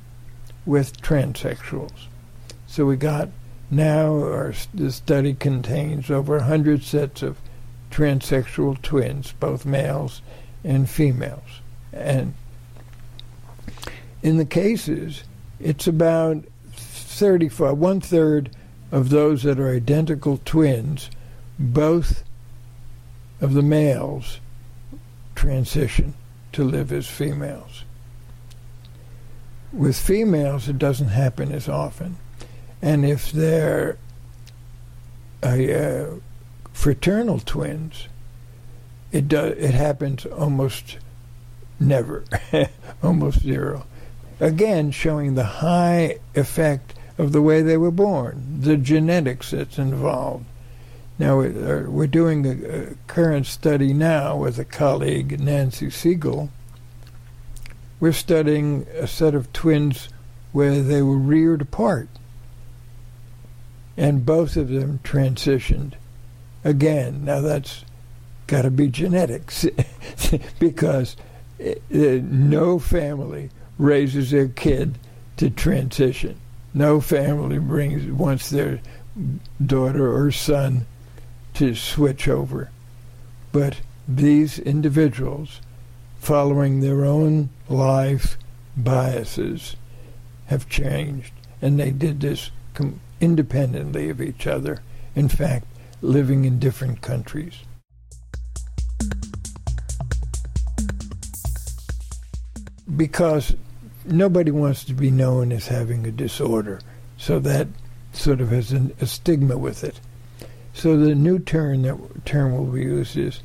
with 0.65 1.03
transsexuals. 1.03 2.07
So 2.69 2.87
we 2.87 2.97
got 2.97 3.29
now 3.73 4.15
our 4.23 4.55
the 4.73 4.93
study 4.93 5.35
contains 5.35 6.13
over 6.13 6.37
100 6.37 6.85
sets 6.85 7.23
of 7.23 7.39
transsexual 7.91 8.81
twins, 8.83 9.33
both 9.33 9.67
males 9.67 10.23
and 10.63 10.89
females. 10.89 11.61
And 11.93 12.35
in 14.25 14.39
the 14.39 14.47
cases, 14.47 15.23
it's 15.61 15.87
about 15.87 16.43
35, 16.73 17.77
one 17.77 18.01
third 18.01 18.51
of 18.91 19.11
those 19.11 19.43
that 19.43 19.61
are 19.61 19.69
identical 19.69 20.41
twins, 20.47 21.11
both 21.59 22.25
of 23.43 23.53
the 23.53 23.63
males 23.63 24.41
transition 25.35 26.15
to 26.53 26.65
live 26.65 26.91
as 26.91 27.07
females. 27.07 27.85
With 29.75 29.97
females, 29.97 30.71
it 30.71 30.79
doesn't 30.79 31.09
happen 31.09 31.53
as 31.53 31.69
often. 31.69 32.17
And 32.81 33.05
if 33.05 33.31
they're 33.31 33.99
uh, 35.43 36.07
fraternal 36.73 37.41
twins, 37.41 38.09
it 39.13 39.29
does. 39.29 39.53
It 39.59 39.75
happens 39.75 40.25
almost 40.25 40.97
never, 41.79 42.25
almost 43.03 43.41
zero. 43.41 43.85
Again, 44.41 44.91
showing 44.91 45.35
the 45.35 45.45
high 45.45 46.19
effect 46.35 46.95
of 47.19 47.33
the 47.33 47.43
way 47.43 47.63
they 47.63 47.77
were 47.77 47.91
born, 47.91 48.61
the 48.61 48.77
genetics 48.77 49.51
that's 49.51 49.79
involved. 49.79 50.45
Now 51.19 51.39
we're, 51.39 51.89
we're 51.89 52.07
doing 52.09 52.47
a, 52.47 52.95
current 53.07 53.47
study 53.47 53.93
now 53.93 54.37
with 54.37 54.59
a 54.59 54.65
colleague, 54.65 55.39
Nancy 55.39 55.87
Segal, 55.87 56.49
we're 58.01 58.13
studying 58.13 58.87
a 58.99 59.07
set 59.07 59.35
of 59.35 59.53
twins 59.53 60.09
where 60.53 60.83
they 60.83 61.03
were 61.03 61.17
reared 61.17 61.63
apart. 61.63 62.09
And 63.97 64.27
both 64.27 64.57
of 64.57 64.69
them 64.69 64.99
transitioned. 65.05 65.93
Again, 66.65 67.25
now 67.25 67.41
that's 67.41 67.85
got 68.49 68.63
to 68.63 68.71
be 68.71 68.89
genetics 68.89 69.67
because 70.59 71.17
uh, 71.65 71.75
no 71.91 72.81
family 72.81 73.51
raises 73.79 74.31
their 74.31 74.49
kid 74.49 74.99
to 75.37 75.51
transition. 75.51 76.39
No 76.73 77.01
family 77.01 77.59
brings 77.59 78.11
wants 78.11 78.51
their 78.51 78.81
daughter 79.65 80.15
or 80.15 80.31
son 80.31 80.87
to 81.55 81.75
switch 81.75 82.27
over. 82.29 82.71
But 83.53 83.81
these 84.09 84.59
individuals, 84.59 85.61
following 86.19 86.81
their 86.81 87.05
own 87.05 87.51
life 87.69 88.37
biases, 88.77 89.77
have 90.47 90.69
changed. 90.69 91.33
And 91.63 91.79
they 91.79 91.91
did 91.91 92.21
this 92.21 92.51
com- 92.75 93.01
independently 93.21 94.11
of 94.11 94.21
each 94.21 94.47
other. 94.47 94.83
In 95.15 95.29
fact, 95.29 95.67
living 96.03 96.45
in 96.45 96.59
different 96.59 97.01
countries. 97.01 97.61
Because 102.97 103.55
nobody 104.05 104.51
wants 104.51 104.85
to 104.85 104.95
be 104.95 105.11
known 105.11 105.53
as 105.53 105.69
having 105.69 106.07
a 106.07 106.11
disorder. 106.11 106.81
So 107.17 107.39
that 107.41 107.69
sort 108.13 108.41
of 108.41 108.51
has 108.51 108.73
an, 108.73 108.95
a 109.01 109.07
stigma 109.07 109.57
with 109.59 109.85
it. 109.85 110.01
So 110.73 110.97
the 110.97 111.15
new 111.15 111.39
term 111.39 111.83
that 111.83 112.27
term 112.27 112.53
will 112.53 112.67
be 112.67 112.83
used 112.83 113.17
is 113.17 113.41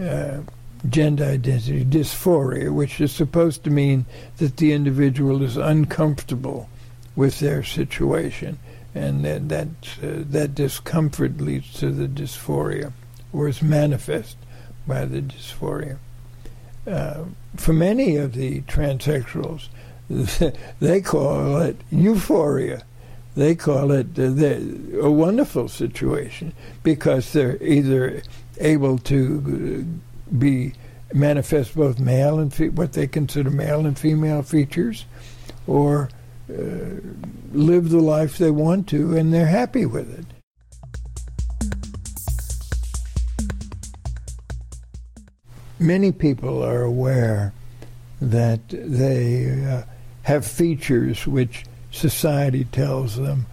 uh, 0.00 0.42
gender 0.88 1.24
identity 1.24 1.84
dysphoria, 1.84 2.70
which 2.70 3.00
is 3.00 3.12
supposed 3.12 3.64
to 3.64 3.70
mean 3.70 4.06
that 4.36 4.56
the 4.56 4.72
individual 4.72 5.42
is 5.42 5.56
uncomfortable 5.56 6.68
with 7.16 7.40
their 7.40 7.64
situation, 7.64 8.58
and 8.94 9.24
that 9.24 9.48
that, 9.48 9.68
uh, 10.02 10.22
that 10.30 10.54
discomfort 10.54 11.38
leads 11.38 11.72
to 11.80 11.90
the 11.90 12.06
dysphoria, 12.06 12.92
or 13.32 13.48
is 13.48 13.60
manifest 13.60 14.36
by 14.86 15.04
the 15.04 15.20
dysphoria. 15.20 15.98
Uh, 16.86 17.24
for 17.56 17.72
many 17.72 18.16
of 18.16 18.34
the 18.34 18.60
transsexuals, 18.62 19.68
they 20.80 21.00
call 21.00 21.58
it 21.58 21.76
euphoria. 21.90 22.82
They 23.36 23.54
call 23.54 23.92
it 23.92 24.18
uh, 24.18 25.00
a 25.00 25.10
wonderful 25.10 25.68
situation 25.68 26.52
because 26.82 27.32
they're 27.32 27.62
either 27.62 28.22
able 28.58 28.98
to 28.98 29.86
uh, 29.86 30.34
be 30.38 30.72
manifest 31.12 31.74
both 31.74 31.98
male 32.00 32.38
and 32.38 32.52
fe- 32.52 32.70
what 32.70 32.94
they 32.94 33.06
consider 33.06 33.50
male 33.50 33.86
and 33.86 33.98
female 33.98 34.42
features, 34.42 35.04
or 35.66 36.08
uh, 36.50 37.00
live 37.52 37.90
the 37.90 38.00
life 38.00 38.38
they 38.38 38.50
want 38.50 38.88
to 38.88 39.16
and 39.16 39.32
they're 39.32 39.46
happy 39.46 39.86
with 39.86 40.18
it. 40.18 40.24
Many 45.78 46.10
people 46.10 46.64
are 46.64 46.82
aware 46.82 47.52
that 48.20 48.60
they 48.68 49.64
uh, 49.64 49.82
have 50.28 50.46
features 50.46 51.26
which 51.26 51.64
society 51.90 52.62
tells 52.66 53.16
them 53.16 53.46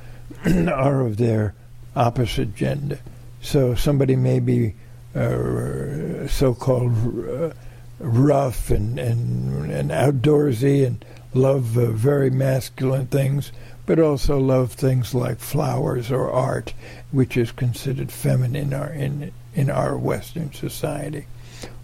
are 0.68 1.06
of 1.06 1.16
their 1.16 1.56
opposite 1.96 2.54
gender. 2.54 3.00
So 3.42 3.76
somebody 3.76 4.18
may 4.18 4.42
be 4.42 4.76
uh, 5.16 6.28
so-called 6.28 6.92
uh, 7.30 7.54
rough 8.00 8.72
and, 8.72 9.00
and, 9.00 9.72
and 9.72 9.90
outdoorsy 9.90 10.86
and 10.86 11.06
love 11.34 11.78
uh, 11.78 11.92
very 11.92 12.30
masculine 12.30 13.08
things, 13.08 13.54
but 13.86 13.98
also 13.98 14.38
love 14.38 14.74
things 14.74 15.16
like 15.16 15.40
flowers 15.40 16.12
or 16.12 16.30
art, 16.30 16.74
which 17.10 17.38
is 17.38 17.54
considered 17.54 18.12
feminine 18.12 18.56
in 18.58 18.74
our, 18.74 18.90
in, 18.90 19.32
in 19.54 19.70
our 19.70 19.98
Western 19.98 20.52
society. 20.52 21.26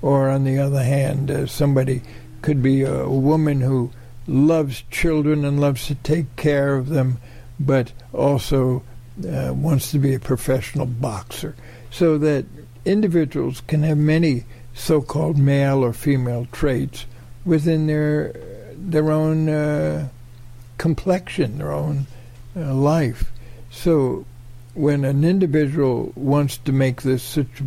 Or 0.01 0.29
on 0.29 0.43
the 0.43 0.59
other 0.59 0.83
hand, 0.83 1.31
uh, 1.31 1.47
somebody 1.47 2.01
could 2.41 2.61
be 2.61 2.83
a 2.83 3.07
woman 3.07 3.61
who 3.61 3.91
loves 4.31 4.83
children 4.89 5.43
and 5.43 5.59
loves 5.59 5.87
to 5.87 5.95
take 5.95 6.35
care 6.35 6.75
of 6.75 6.87
them, 6.89 7.17
but 7.59 7.91
also 8.13 8.81
uh, 9.27 9.53
wants 9.53 9.91
to 9.91 9.99
be 9.99 10.13
a 10.13 10.19
professional 10.19 10.85
boxer. 10.85 11.55
So 11.91 12.17
that 12.19 12.45
individuals 12.85 13.61
can 13.67 13.83
have 13.83 13.97
many 13.97 14.45
so-called 14.73 15.37
male 15.37 15.83
or 15.83 15.93
female 15.93 16.47
traits 16.51 17.05
within 17.43 17.87
their 17.87 18.33
their 18.75 19.11
own 19.11 19.47
uh, 19.47 20.07
complexion, 20.77 21.57
their 21.57 21.71
own 21.71 22.07
uh, 22.55 22.73
life. 22.73 23.31
So 23.69 24.25
when 24.73 25.05
an 25.05 25.23
individual 25.23 26.13
wants 26.15 26.57
to 26.57 26.71
make 26.71 27.01
this 27.03 27.21
such 27.21 27.61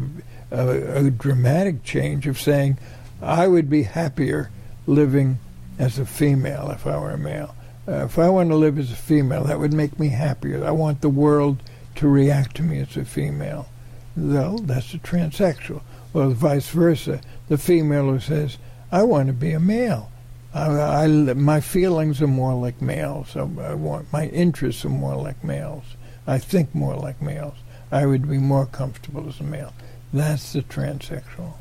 a, 0.50 1.06
a 1.06 1.10
dramatic 1.10 1.84
change 1.84 2.26
of 2.26 2.40
saying, 2.40 2.78
I 3.22 3.46
would 3.46 3.70
be 3.70 3.84
happier 3.84 4.50
living 4.86 5.38
as 5.78 5.98
a 5.98 6.06
female 6.06 6.70
if 6.70 6.86
I 6.86 6.98
were 6.98 7.10
a 7.10 7.18
male. 7.18 7.54
Uh, 7.86 8.04
if 8.04 8.18
I 8.18 8.30
want 8.30 8.50
to 8.50 8.56
live 8.56 8.78
as 8.78 8.90
a 8.90 8.96
female, 8.96 9.44
that 9.44 9.58
would 9.58 9.72
make 9.72 9.98
me 9.98 10.08
happier. 10.08 10.64
I 10.64 10.70
want 10.70 11.00
the 11.00 11.08
world 11.08 11.62
to 11.96 12.08
react 12.08 12.56
to 12.56 12.62
me 12.62 12.80
as 12.80 12.96
a 12.96 13.04
female. 13.04 13.68
Well, 14.16 14.58
that's 14.58 14.94
a 14.94 14.98
transsexual. 14.98 15.82
Or 16.14 16.30
vice 16.30 16.70
versa, 16.70 17.20
the 17.48 17.58
female 17.58 18.04
who 18.04 18.20
says, 18.20 18.58
I 18.90 19.02
want 19.02 19.26
to 19.26 19.32
be 19.32 19.52
a 19.52 19.60
male. 19.60 20.10
I, 20.54 21.04
I, 21.04 21.06
my 21.08 21.60
feelings 21.60 22.22
are 22.22 22.28
more 22.28 22.54
like 22.54 22.80
males. 22.80 23.36
I 23.36 23.42
want 23.42 24.12
my 24.12 24.28
interests 24.28 24.84
are 24.84 24.90
more 24.90 25.16
like 25.16 25.42
males. 25.42 25.84
I 26.26 26.38
think 26.38 26.74
more 26.74 26.94
like 26.94 27.20
males. 27.20 27.56
I 27.90 28.06
would 28.06 28.28
be 28.28 28.38
more 28.38 28.66
comfortable 28.66 29.28
as 29.28 29.40
a 29.40 29.44
male. 29.44 29.74
That's 30.12 30.52
the 30.52 30.62
transsexual. 30.62 31.54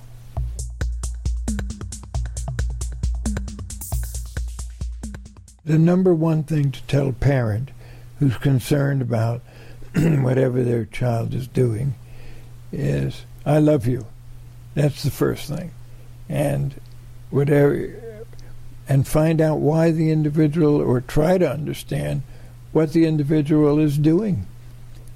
The 5.66 5.78
number 5.78 6.14
one 6.14 6.44
thing 6.44 6.72
to 6.72 6.82
tell 6.84 7.08
a 7.08 7.14
parent 7.14 7.70
who's 8.20 8.38
concerned 8.38 9.02
about 9.02 9.42
whatever 9.96 10.62
their 10.62 10.84
child 10.84 11.34
is 11.34 11.48
doing 11.48 11.96
is, 12.72 13.26
I 13.46 13.60
love 13.60 13.88
you. 13.88 14.06
That's 14.76 15.04
the 15.04 15.12
first 15.12 15.48
thing. 15.48 15.72
And 16.28 16.80
whatever 17.30 18.26
and 18.90 19.08
find 19.08 19.40
out 19.40 19.60
why 19.60 19.92
the 19.92 20.12
individual 20.12 20.82
or 20.82 21.00
try 21.00 21.38
to 21.38 21.50
understand 21.50 22.24
what 22.74 22.92
the 22.92 23.06
individual 23.06 23.80
is 23.80 23.98
doing. 23.98 24.46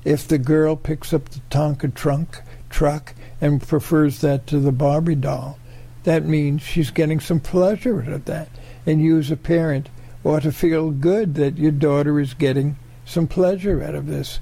If 0.05 0.27
the 0.27 0.37
girl 0.37 0.75
picks 0.77 1.13
up 1.13 1.29
the 1.29 1.41
Tonka 1.49 1.93
trunk 1.93 2.41
truck 2.69 3.13
and 3.41 3.61
prefers 3.61 4.21
that 4.21 4.47
to 4.47 4.59
the 4.59 4.71
Barbie 4.71 5.15
doll, 5.15 5.59
that 6.03 6.23
means 6.23 6.61
she's 6.61 6.91
getting 6.91 7.19
some 7.19 7.41
pleasure 7.41 8.01
out 8.01 8.13
of 8.13 8.25
that. 8.25 8.47
And 8.85 9.01
you 9.01 9.19
as 9.19 9.29
a 9.29 9.35
parent 9.35 9.89
ought 10.27 10.43
to 10.43 10.51
feel 10.51 10.91
good 10.91 11.35
that 11.35 11.57
your 11.57 11.71
daughter 11.71 12.19
is 12.19 12.33
getting 12.33 12.77
some 13.05 13.27
pleasure 13.27 13.81
out 13.81 13.95
of 13.95 14.07
this. 14.07 14.39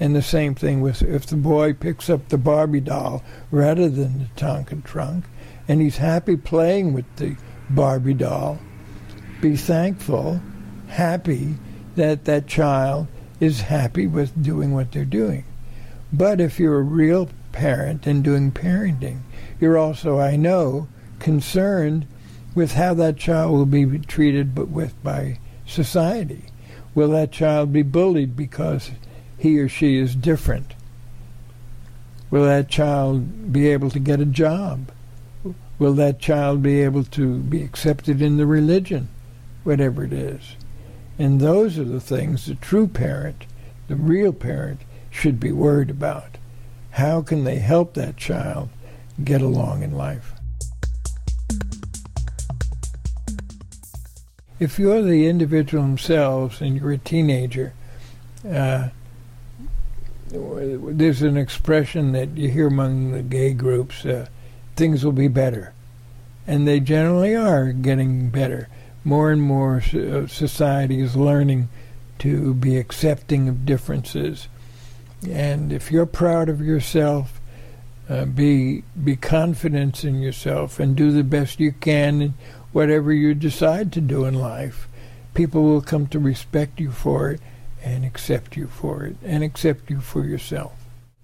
And 0.00 0.14
the 0.14 0.22
same 0.22 0.54
thing 0.54 0.80
with 0.80 1.02
if 1.02 1.26
the 1.26 1.36
boy 1.36 1.72
picks 1.72 2.10
up 2.10 2.28
the 2.28 2.38
Barbie 2.38 2.80
doll 2.80 3.22
rather 3.50 3.88
than 3.88 4.18
the 4.18 4.24
Tonka 4.36 4.82
trunk, 4.84 5.24
and 5.68 5.80
he's 5.80 5.98
happy 5.98 6.36
playing 6.36 6.92
with 6.92 7.04
the 7.16 7.36
Barbie 7.70 8.14
doll, 8.14 8.58
be 9.40 9.56
thankful, 9.56 10.40
happy 10.88 11.54
that 11.96 12.24
that 12.24 12.46
child 12.46 13.06
is 13.40 13.62
happy 13.62 14.06
with 14.06 14.42
doing 14.42 14.72
what 14.72 14.92
they're 14.92 15.04
doing. 15.04 15.44
But 16.12 16.40
if 16.40 16.58
you're 16.58 16.78
a 16.78 16.82
real 16.82 17.28
parent 17.52 18.06
and 18.06 18.22
doing 18.22 18.52
parenting, 18.52 19.20
you're 19.60 19.78
also, 19.78 20.18
I 20.18 20.36
know, 20.36 20.88
concerned 21.18 22.06
with 22.56 22.72
how 22.72 22.94
that 22.94 23.18
child 23.18 23.52
will 23.52 23.66
be 23.66 23.98
treated 23.98 24.54
but 24.54 24.68
with 24.68 25.00
by 25.04 25.38
society. 25.66 26.46
Will 26.94 27.10
that 27.10 27.30
child 27.30 27.70
be 27.70 27.82
bullied 27.82 28.34
because 28.34 28.90
he 29.38 29.60
or 29.60 29.68
she 29.68 29.98
is 29.98 30.16
different? 30.16 30.74
Will 32.30 32.46
that 32.46 32.70
child 32.70 33.52
be 33.52 33.68
able 33.68 33.90
to 33.90 33.98
get 33.98 34.20
a 34.20 34.24
job? 34.24 34.90
Will 35.78 35.92
that 35.94 36.18
child 36.18 36.62
be 36.62 36.80
able 36.80 37.04
to 37.04 37.38
be 37.40 37.62
accepted 37.62 38.22
in 38.22 38.38
the 38.38 38.46
religion, 38.46 39.08
whatever 39.62 40.04
it 40.04 40.14
is? 40.14 40.56
And 41.18 41.40
those 41.40 41.78
are 41.78 41.84
the 41.84 42.00
things 42.00 42.46
the 42.46 42.54
true 42.54 42.88
parent, 42.88 43.44
the 43.88 43.96
real 43.96 44.32
parent, 44.32 44.80
should 45.10 45.38
be 45.38 45.52
worried 45.52 45.90
about. 45.90 46.38
How 46.92 47.20
can 47.20 47.44
they 47.44 47.58
help 47.58 47.92
that 47.94 48.16
child 48.16 48.70
get 49.22 49.42
along 49.42 49.82
in 49.82 49.92
life? 49.92 50.32
If 54.58 54.78
you're 54.78 55.02
the 55.02 55.26
individual 55.26 55.82
themselves 55.82 56.60
and 56.60 56.76
you're 56.76 56.92
a 56.92 56.98
teenager, 56.98 57.74
uh, 58.48 58.88
there's 60.30 61.22
an 61.22 61.36
expression 61.36 62.12
that 62.12 62.36
you 62.36 62.48
hear 62.48 62.66
among 62.66 63.12
the 63.12 63.22
gay 63.22 63.52
groups 63.52 64.04
uh, 64.04 64.26
things 64.76 65.04
will 65.04 65.12
be 65.12 65.28
better. 65.28 65.72
And 66.46 66.66
they 66.66 66.80
generally 66.80 67.34
are 67.34 67.72
getting 67.72 68.30
better. 68.30 68.68
more 69.04 69.30
and 69.30 69.40
more 69.40 69.80
society 69.80 71.00
is 71.00 71.16
learning 71.16 71.68
to 72.18 72.54
be 72.54 72.76
accepting 72.76 73.48
of 73.48 73.64
differences. 73.64 74.48
And 75.28 75.72
if 75.72 75.92
you're 75.92 76.06
proud 76.06 76.48
of 76.48 76.60
yourself, 76.60 77.40
uh, 78.08 78.24
be 78.24 78.84
be 79.02 79.16
confident 79.16 80.04
in 80.04 80.20
yourself 80.20 80.78
and 80.78 80.94
do 80.94 81.10
the 81.10 81.24
best 81.24 81.58
you 81.58 81.72
can 81.72 82.34
whatever 82.76 83.10
you 83.10 83.32
decide 83.32 83.90
to 83.90 84.02
do 84.02 84.26
in 84.26 84.34
life. 84.34 84.86
People 85.32 85.62
will 85.62 85.80
come 85.80 86.06
to 86.06 86.18
respect 86.18 86.78
you 86.78 86.90
for 86.90 87.30
it 87.30 87.40
and 87.82 88.04
accept 88.04 88.54
you 88.54 88.66
for 88.66 89.06
it 89.06 89.16
and 89.24 89.42
accept 89.42 89.88
you 89.88 89.98
for 89.98 90.26
yourself. 90.26 90.74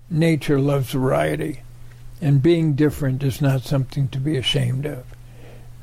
Nature 0.09 0.59
loves 0.59 0.93
variety, 0.93 1.61
and 2.23 2.43
being 2.43 2.73
different 2.73 3.23
is 3.23 3.43
not 3.43 3.61
something 3.61 4.09
to 4.09 4.19
be 4.19 4.39
ashamed 4.39 4.87
of. 4.87 5.05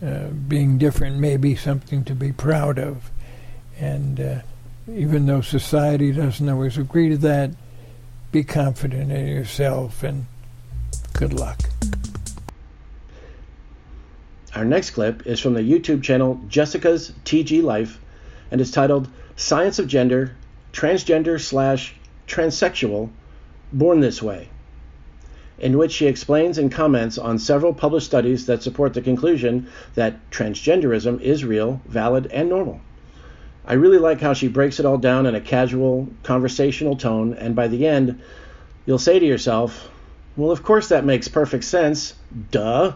Uh, 0.03 0.29
being 0.47 0.79
different 0.79 1.17
may 1.17 1.38
be 1.38 1.55
something 1.55 2.03
to 2.03 2.15
be 2.15 2.32
proud 2.32 2.79
of. 2.79 3.12
And 3.79 4.19
uh, 4.19 4.39
even 4.91 5.27
though 5.27 5.41
society 5.41 6.12
doesn't 6.12 6.49
always 6.49 6.79
agree 6.79 7.10
to 7.10 7.17
that, 7.17 7.51
be 8.32 8.43
confident 8.43 9.12
in 9.12 9.27
yourself 9.27 10.01
and 10.01 10.25
good 11.13 11.34
luck. 11.34 11.62
Our 14.60 14.65
next 14.65 14.89
clip 14.89 15.26
is 15.26 15.39
from 15.39 15.54
the 15.54 15.62
YouTube 15.62 16.04
channel 16.04 16.41
Jessica's 16.50 17.13
TG 17.24 17.63
Life 17.63 17.98
and 18.52 18.60
is 18.60 18.72
titled 18.72 19.08
Science 19.38 19.80
of 19.80 19.88
Gender, 19.88 20.36
Transgender 20.74 21.39
slash 21.39 21.95
Transsexual, 22.28 23.10
Born 23.72 24.02
This 24.02 24.22
Way, 24.22 24.50
in 25.60 25.78
which 25.78 25.93
she 25.93 26.08
explains 26.08 26.58
and 26.58 26.69
comments 26.69 27.17
on 27.17 27.39
several 27.39 27.74
published 27.74 28.08
studies 28.08 28.48
that 28.48 28.62
support 28.62 28.93
the 28.93 29.02
conclusion 29.02 29.69
that 29.95 30.30
transgenderism 30.30 31.22
is 31.22 31.45
real, 31.45 31.80
valid, 31.86 32.26
and 32.26 32.50
normal. 32.50 32.82
I 33.65 33.76
really 33.76 33.98
like 33.98 34.19
how 34.19 34.34
she 34.34 34.50
breaks 34.50 34.78
it 34.78 34.86
all 34.86 34.98
down 34.98 35.26
in 35.26 35.36
a 35.36 35.39
casual, 35.39 36.10
conversational 36.24 36.98
tone, 36.98 37.34
and 37.34 37.56
by 37.56 37.69
the 37.69 37.88
end, 37.88 38.22
you'll 38.86 39.00
say 39.00 39.19
to 39.19 39.26
yourself, 39.26 39.89
well, 40.36 40.52
of 40.52 40.63
course 40.63 40.89
that 40.89 41.06
makes 41.06 41.30
perfect 41.30 41.63
sense. 41.63 42.13
Duh. 42.52 42.91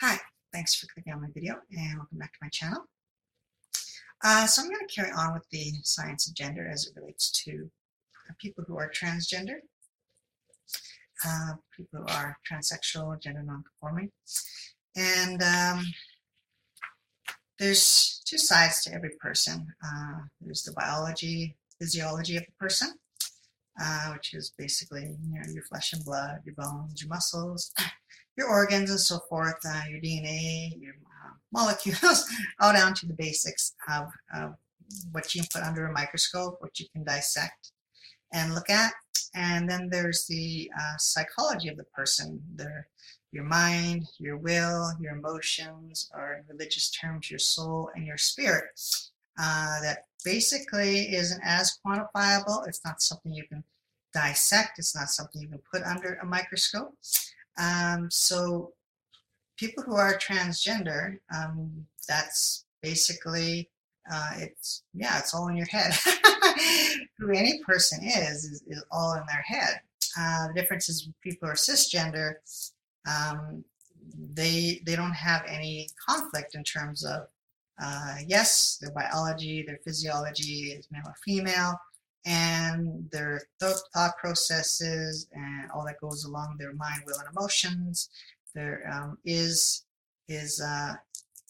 Hi, 0.00 0.18
thanks 0.60 0.74
for 0.74 0.86
clicking 0.92 1.14
on 1.14 1.22
my 1.22 1.28
video 1.32 1.54
and 1.74 1.96
welcome 1.96 2.18
back 2.18 2.34
to 2.34 2.38
my 2.42 2.48
channel. 2.50 2.84
Uh, 4.22 4.44
so 4.44 4.60
I'm 4.60 4.68
going 4.68 4.86
to 4.86 4.94
carry 4.94 5.10
on 5.10 5.32
with 5.32 5.48
the 5.50 5.72
science 5.84 6.28
of 6.28 6.34
gender 6.34 6.68
as 6.70 6.86
it 6.86 6.92
relates 7.00 7.30
to 7.44 7.70
uh, 8.28 8.34
people 8.38 8.64
who 8.66 8.76
are 8.76 8.90
transgender, 8.90 9.60
uh, 11.26 11.52
people 11.74 12.00
who 12.00 12.06
are 12.12 12.36
transsexual, 12.46 13.18
gender 13.22 13.42
nonconforming. 13.42 14.10
And 14.94 15.42
um, 15.42 15.86
there's 17.58 18.20
two 18.26 18.36
sides 18.36 18.84
to 18.84 18.92
every 18.92 19.12
person. 19.18 19.66
Uh, 19.82 20.18
there's 20.42 20.64
the 20.64 20.72
biology, 20.72 21.56
physiology 21.78 22.36
of 22.36 22.44
the 22.44 22.52
person, 22.60 22.98
uh, 23.82 24.10
which 24.12 24.34
is 24.34 24.52
basically 24.58 25.16
you 25.26 25.40
know, 25.40 25.52
your 25.54 25.62
flesh 25.62 25.94
and 25.94 26.04
blood, 26.04 26.40
your 26.44 26.54
bones, 26.54 27.00
your 27.00 27.08
muscles, 27.08 27.72
your 28.40 28.48
organs 28.48 28.90
and 28.90 28.98
so 28.98 29.18
forth, 29.28 29.60
uh, 29.66 29.82
your 29.88 30.00
DNA, 30.00 30.80
your 30.80 30.94
uh, 30.94 31.32
molecules, 31.52 32.24
all 32.60 32.72
down 32.72 32.94
to 32.94 33.06
the 33.06 33.12
basics 33.12 33.74
of, 33.88 34.08
of 34.34 34.54
what 35.12 35.34
you 35.34 35.42
can 35.42 35.48
put 35.52 35.62
under 35.62 35.86
a 35.86 35.92
microscope, 35.92 36.56
what 36.60 36.80
you 36.80 36.86
can 36.94 37.04
dissect 37.04 37.72
and 38.32 38.54
look 38.54 38.70
at. 38.70 38.94
And 39.34 39.68
then 39.68 39.90
there's 39.90 40.26
the 40.26 40.70
uh, 40.74 40.96
psychology 40.96 41.68
of 41.68 41.76
the 41.76 41.84
person, 41.84 42.42
their, 42.56 42.88
your 43.30 43.44
mind, 43.44 44.06
your 44.18 44.38
will, 44.38 44.90
your 44.98 45.12
emotions, 45.12 46.10
or 46.14 46.38
in 46.38 46.44
religious 46.48 46.90
terms, 46.90 47.30
your 47.30 47.38
soul 47.38 47.90
and 47.94 48.06
your 48.06 48.18
spirit. 48.18 48.64
Uh, 49.38 49.80
that 49.82 50.06
basically 50.24 51.14
isn't 51.14 51.42
as 51.44 51.78
quantifiable. 51.84 52.66
It's 52.66 52.84
not 52.86 53.02
something 53.02 53.32
you 53.32 53.44
can 53.44 53.62
dissect. 54.14 54.78
It's 54.78 54.96
not 54.96 55.08
something 55.08 55.42
you 55.42 55.48
can 55.48 55.62
put 55.70 55.82
under 55.82 56.14
a 56.14 56.26
microscope. 56.26 56.94
Um, 57.58 58.10
so 58.10 58.72
people 59.58 59.82
who 59.82 59.96
are 59.96 60.18
transgender, 60.18 61.18
um, 61.34 61.86
that's 62.08 62.64
basically 62.82 63.68
uh, 64.10 64.30
it's 64.36 64.82
yeah, 64.94 65.18
it's 65.18 65.34
all 65.34 65.48
in 65.48 65.56
your 65.56 65.66
head. 65.66 65.92
who 67.18 67.30
any 67.30 67.60
person 67.64 68.02
is, 68.02 68.44
is, 68.44 68.62
is 68.66 68.84
all 68.90 69.14
in 69.14 69.22
their 69.28 69.42
head. 69.42 69.80
Uh, 70.18 70.48
the 70.48 70.54
difference 70.54 70.88
is 70.88 71.08
people 71.22 71.46
who 71.46 71.52
are 71.52 71.56
cisgender, 71.56 72.34
um, 73.08 73.64
they 74.34 74.80
they 74.84 74.96
don't 74.96 75.12
have 75.12 75.44
any 75.46 75.88
conflict 76.08 76.54
in 76.54 76.64
terms 76.64 77.04
of 77.04 77.28
uh, 77.82 78.16
yes, 78.26 78.78
their 78.80 78.90
biology, 78.92 79.62
their 79.62 79.78
physiology 79.84 80.72
is 80.72 80.88
male 80.90 81.02
or 81.06 81.14
female, 81.24 81.78
and 82.26 83.08
their 83.10 83.42
th- 83.60 83.76
thought 83.94 84.16
processes 84.18 85.28
and 85.32 85.70
all 85.70 85.84
that 85.86 86.00
goes 86.00 86.24
along 86.24 86.56
their 86.58 86.74
mind, 86.74 87.02
will, 87.06 87.18
and 87.18 87.28
emotions, 87.36 88.10
there 88.54 88.88
um, 88.92 89.18
is 89.24 89.84
is 90.28 90.60
uh, 90.60 90.94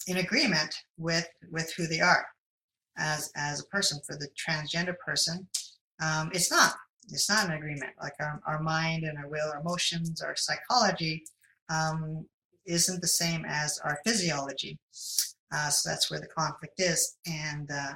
in 0.07 0.19
agreement 0.19 0.75
with 0.97 1.29
with 1.51 1.73
who 1.75 1.87
they 1.87 2.01
are 2.01 2.27
as 2.97 3.33
as 3.37 3.61
a 3.61 3.67
person. 3.67 4.01
For 4.07 4.17
the 4.17 4.29
transgender 4.37 4.97
person, 4.99 5.47
um, 6.01 6.31
it's 6.33 6.51
not. 6.51 6.75
It's 7.13 7.29
not 7.29 7.47
an 7.47 7.53
agreement. 7.53 7.93
Like 8.01 8.13
our, 8.21 8.41
our 8.47 8.63
mind 8.63 9.03
and 9.05 9.19
our 9.19 9.29
will, 9.29 9.51
our 9.53 9.61
emotions, 9.61 10.23
our 10.23 10.37
psychology 10.37 11.25
um, 11.69 12.25
isn't 12.67 13.01
the 13.01 13.09
same 13.09 13.45
as 13.49 13.79
our 13.81 13.99
physiology. 14.05 14.79
Uh, 15.53 15.69
so 15.69 15.91
that's 15.91 16.11
where 16.11 16.21
the 16.21 16.29
conflict 16.29 16.75
is. 16.79 17.17
And 17.27 17.69
uh, 17.71 17.95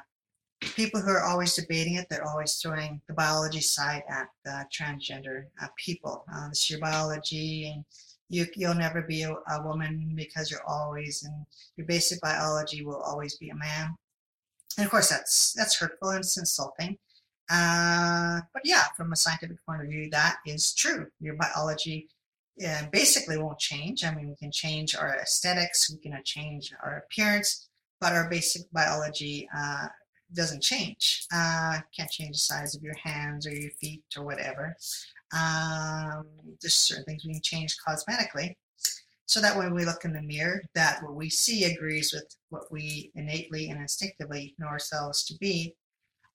people 0.65 1.01
who 1.01 1.11
are 1.11 1.25
always 1.25 1.55
debating 1.55 1.95
it, 1.95 2.07
they're 2.09 2.27
always 2.27 2.57
throwing 2.57 3.01
the 3.09 3.15
biology 3.15 3.61
side 3.61 4.03
at 4.09 4.29
the 4.45 4.67
transgender 4.73 5.45
uh, 5.63 5.69
people. 5.77 6.25
Uh, 6.33 6.49
is 6.51 6.69
your 6.69 6.81
biology, 6.81 7.73
and 7.73 7.85
you, 8.29 8.47
you'll 8.57 8.75
never 8.75 9.03
be 9.03 9.23
a, 9.23 9.33
a, 9.33 9.63
woman 9.63 10.13
because 10.15 10.51
you're 10.51 10.67
always, 10.67 11.23
and 11.25 11.47
your 11.77 11.87
basic 11.87 12.21
biology 12.21 12.85
will 12.85 13.01
always 13.01 13.37
be 13.37 13.51
a 13.51 13.55
man. 13.55 13.95
And 14.77 14.85
of 14.85 14.91
course, 14.91 15.09
that's 15.09 15.53
that's 15.53 15.79
hurtful 15.79 16.11
and 16.11 16.21
it's 16.21 16.37
insulting. 16.37 16.99
Uh, 17.51 18.41
but 18.53 18.63
yeah, 18.65 18.85
from 18.97 19.13
a 19.13 19.17
scientific 19.17 19.59
point 19.67 19.83
of 19.83 19.89
view, 19.89 20.09
that 20.11 20.37
is 20.47 20.75
true. 20.75 21.07
Your 21.21 21.37
biology 21.37 22.09
uh, 22.67 22.83
basically 22.93 23.39
won't 23.39 23.59
change. 23.59 24.05
I 24.05 24.15
mean, 24.15 24.29
we 24.29 24.37
can 24.37 24.51
change 24.51 24.97
our 24.97 25.17
aesthetics, 25.17 25.91
we 25.91 25.99
can 25.99 26.19
change 26.25 26.73
our 26.83 27.05
appearance, 27.05 27.69
but 28.01 28.13
our 28.13 28.29
basic 28.29 28.71
biology 28.73 29.49
uh, 29.57 29.89
doesn't 30.35 30.63
change. 30.63 31.27
Uh, 31.33 31.79
can't 31.97 32.11
change 32.11 32.37
the 32.37 32.39
size 32.39 32.75
of 32.75 32.83
your 32.83 32.97
hands 33.03 33.47
or 33.47 33.55
your 33.55 33.71
feet 33.73 34.03
or 34.17 34.25
whatever. 34.25 34.77
Um, 35.33 36.27
there's 36.61 36.75
certain 36.75 37.05
things 37.05 37.25
we 37.25 37.33
can 37.33 37.43
change 37.43 37.77
cosmetically. 37.87 38.57
So 39.27 39.41
that 39.41 39.57
when 39.57 39.75
we 39.75 39.87
look 39.87 40.05
in 40.05 40.13
the 40.13 40.21
mirror, 40.21 40.63
that 40.75 41.03
what 41.03 41.15
we 41.15 41.31
see 41.31 41.65
agrees 41.65 42.13
with 42.13 42.37
what 42.51 42.71
we 42.71 43.11
innately 43.15 43.71
and 43.71 43.81
instinctively 43.81 44.55
know 44.59 44.67
ourselves 44.67 45.25
to 45.25 45.35
be. 45.39 45.75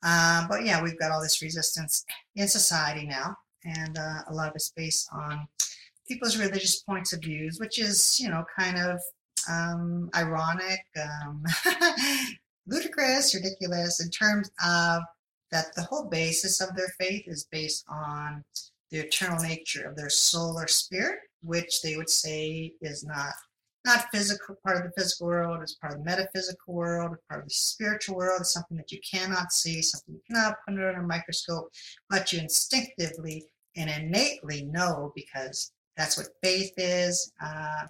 Uh, 0.01 0.47
but 0.47 0.65
yeah, 0.65 0.81
we've 0.81 0.99
got 0.99 1.11
all 1.11 1.21
this 1.21 1.41
resistance 1.41 2.05
in 2.35 2.47
society 2.47 3.05
now, 3.05 3.35
and 3.63 3.97
uh, 3.97 4.21
a 4.27 4.33
lot 4.33 4.49
of 4.49 4.55
it's 4.55 4.71
based 4.75 5.07
on 5.13 5.47
people's 6.07 6.37
religious 6.37 6.81
points 6.81 7.13
of 7.13 7.21
views, 7.21 7.59
which 7.59 7.79
is, 7.79 8.19
you 8.19 8.29
know, 8.29 8.43
kind 8.57 8.77
of 8.77 8.99
um, 9.49 10.09
ironic, 10.15 10.83
um, 10.99 11.43
ludicrous, 12.69 13.35
ridiculous 13.35 14.01
in 14.03 14.09
terms 14.09 14.49
of 14.65 15.01
that 15.51 15.73
the 15.75 15.83
whole 15.83 16.05
basis 16.05 16.61
of 16.61 16.75
their 16.75 16.93
faith 16.99 17.23
is 17.27 17.47
based 17.51 17.83
on 17.89 18.43
the 18.91 18.99
eternal 18.99 19.41
nature 19.41 19.89
of 19.89 19.95
their 19.95 20.09
soul 20.09 20.57
or 20.57 20.67
spirit, 20.67 21.19
which 21.41 21.81
they 21.81 21.95
would 21.97 22.09
say 22.09 22.73
is 22.81 23.03
not 23.03 23.33
not 23.85 24.07
physical 24.13 24.55
part 24.63 24.77
of 24.77 24.83
the 24.83 25.01
physical 25.01 25.27
world, 25.27 25.61
it's 25.61 25.75
part 25.75 25.93
of 25.93 25.99
the 25.99 26.05
metaphysical 26.05 26.73
world, 26.73 27.13
it's 27.13 27.23
part 27.29 27.41
of 27.41 27.47
the 27.47 27.53
spiritual 27.53 28.17
world, 28.17 28.41
it's 28.41 28.51
something 28.51 28.75
that 28.75 28.91
you 28.91 28.99
cannot 29.09 29.53
see, 29.53 29.81
something 29.81 30.15
you 30.15 30.21
cannot 30.27 30.55
put 30.65 30.73
under 30.73 30.89
a 30.91 31.07
microscope, 31.07 31.71
but 32.09 32.33
you 32.33 32.39
instinctively 32.39 33.45
and 33.77 33.89
innately 33.89 34.65
know 34.65 35.13
because 35.15 35.71
that's 35.95 36.17
what 36.17 36.27
faith 36.43 36.73
is. 36.77 37.31
Uh, 37.41 37.87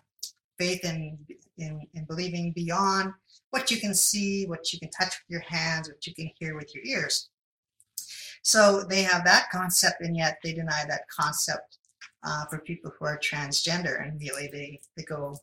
faith 0.59 0.83
in, 0.83 1.17
in 1.59 1.81
in 1.93 2.05
believing 2.05 2.51
beyond 2.51 3.13
what 3.51 3.71
you 3.71 3.79
can 3.79 3.93
see, 3.93 4.45
what 4.45 4.71
you 4.71 4.79
can 4.79 4.89
touch 4.89 5.15
with 5.19 5.29
your 5.29 5.41
hands, 5.41 5.89
what 5.89 6.05
you 6.05 6.13
can 6.13 6.29
hear 6.39 6.55
with 6.55 6.73
your 6.73 6.83
ears. 6.83 7.29
So 8.41 8.83
they 8.83 9.03
have 9.03 9.25
that 9.25 9.49
concept, 9.51 10.01
and 10.01 10.15
yet 10.15 10.39
they 10.43 10.53
deny 10.53 10.83
that 10.87 11.07
concept 11.09 11.77
uh, 12.23 12.45
for 12.45 12.59
people 12.59 12.91
who 12.97 13.05
are 13.05 13.19
transgender, 13.19 14.01
and 14.01 14.11
immediately 14.11 14.49
they, 14.51 14.79
they 14.95 15.03
go 15.03 15.37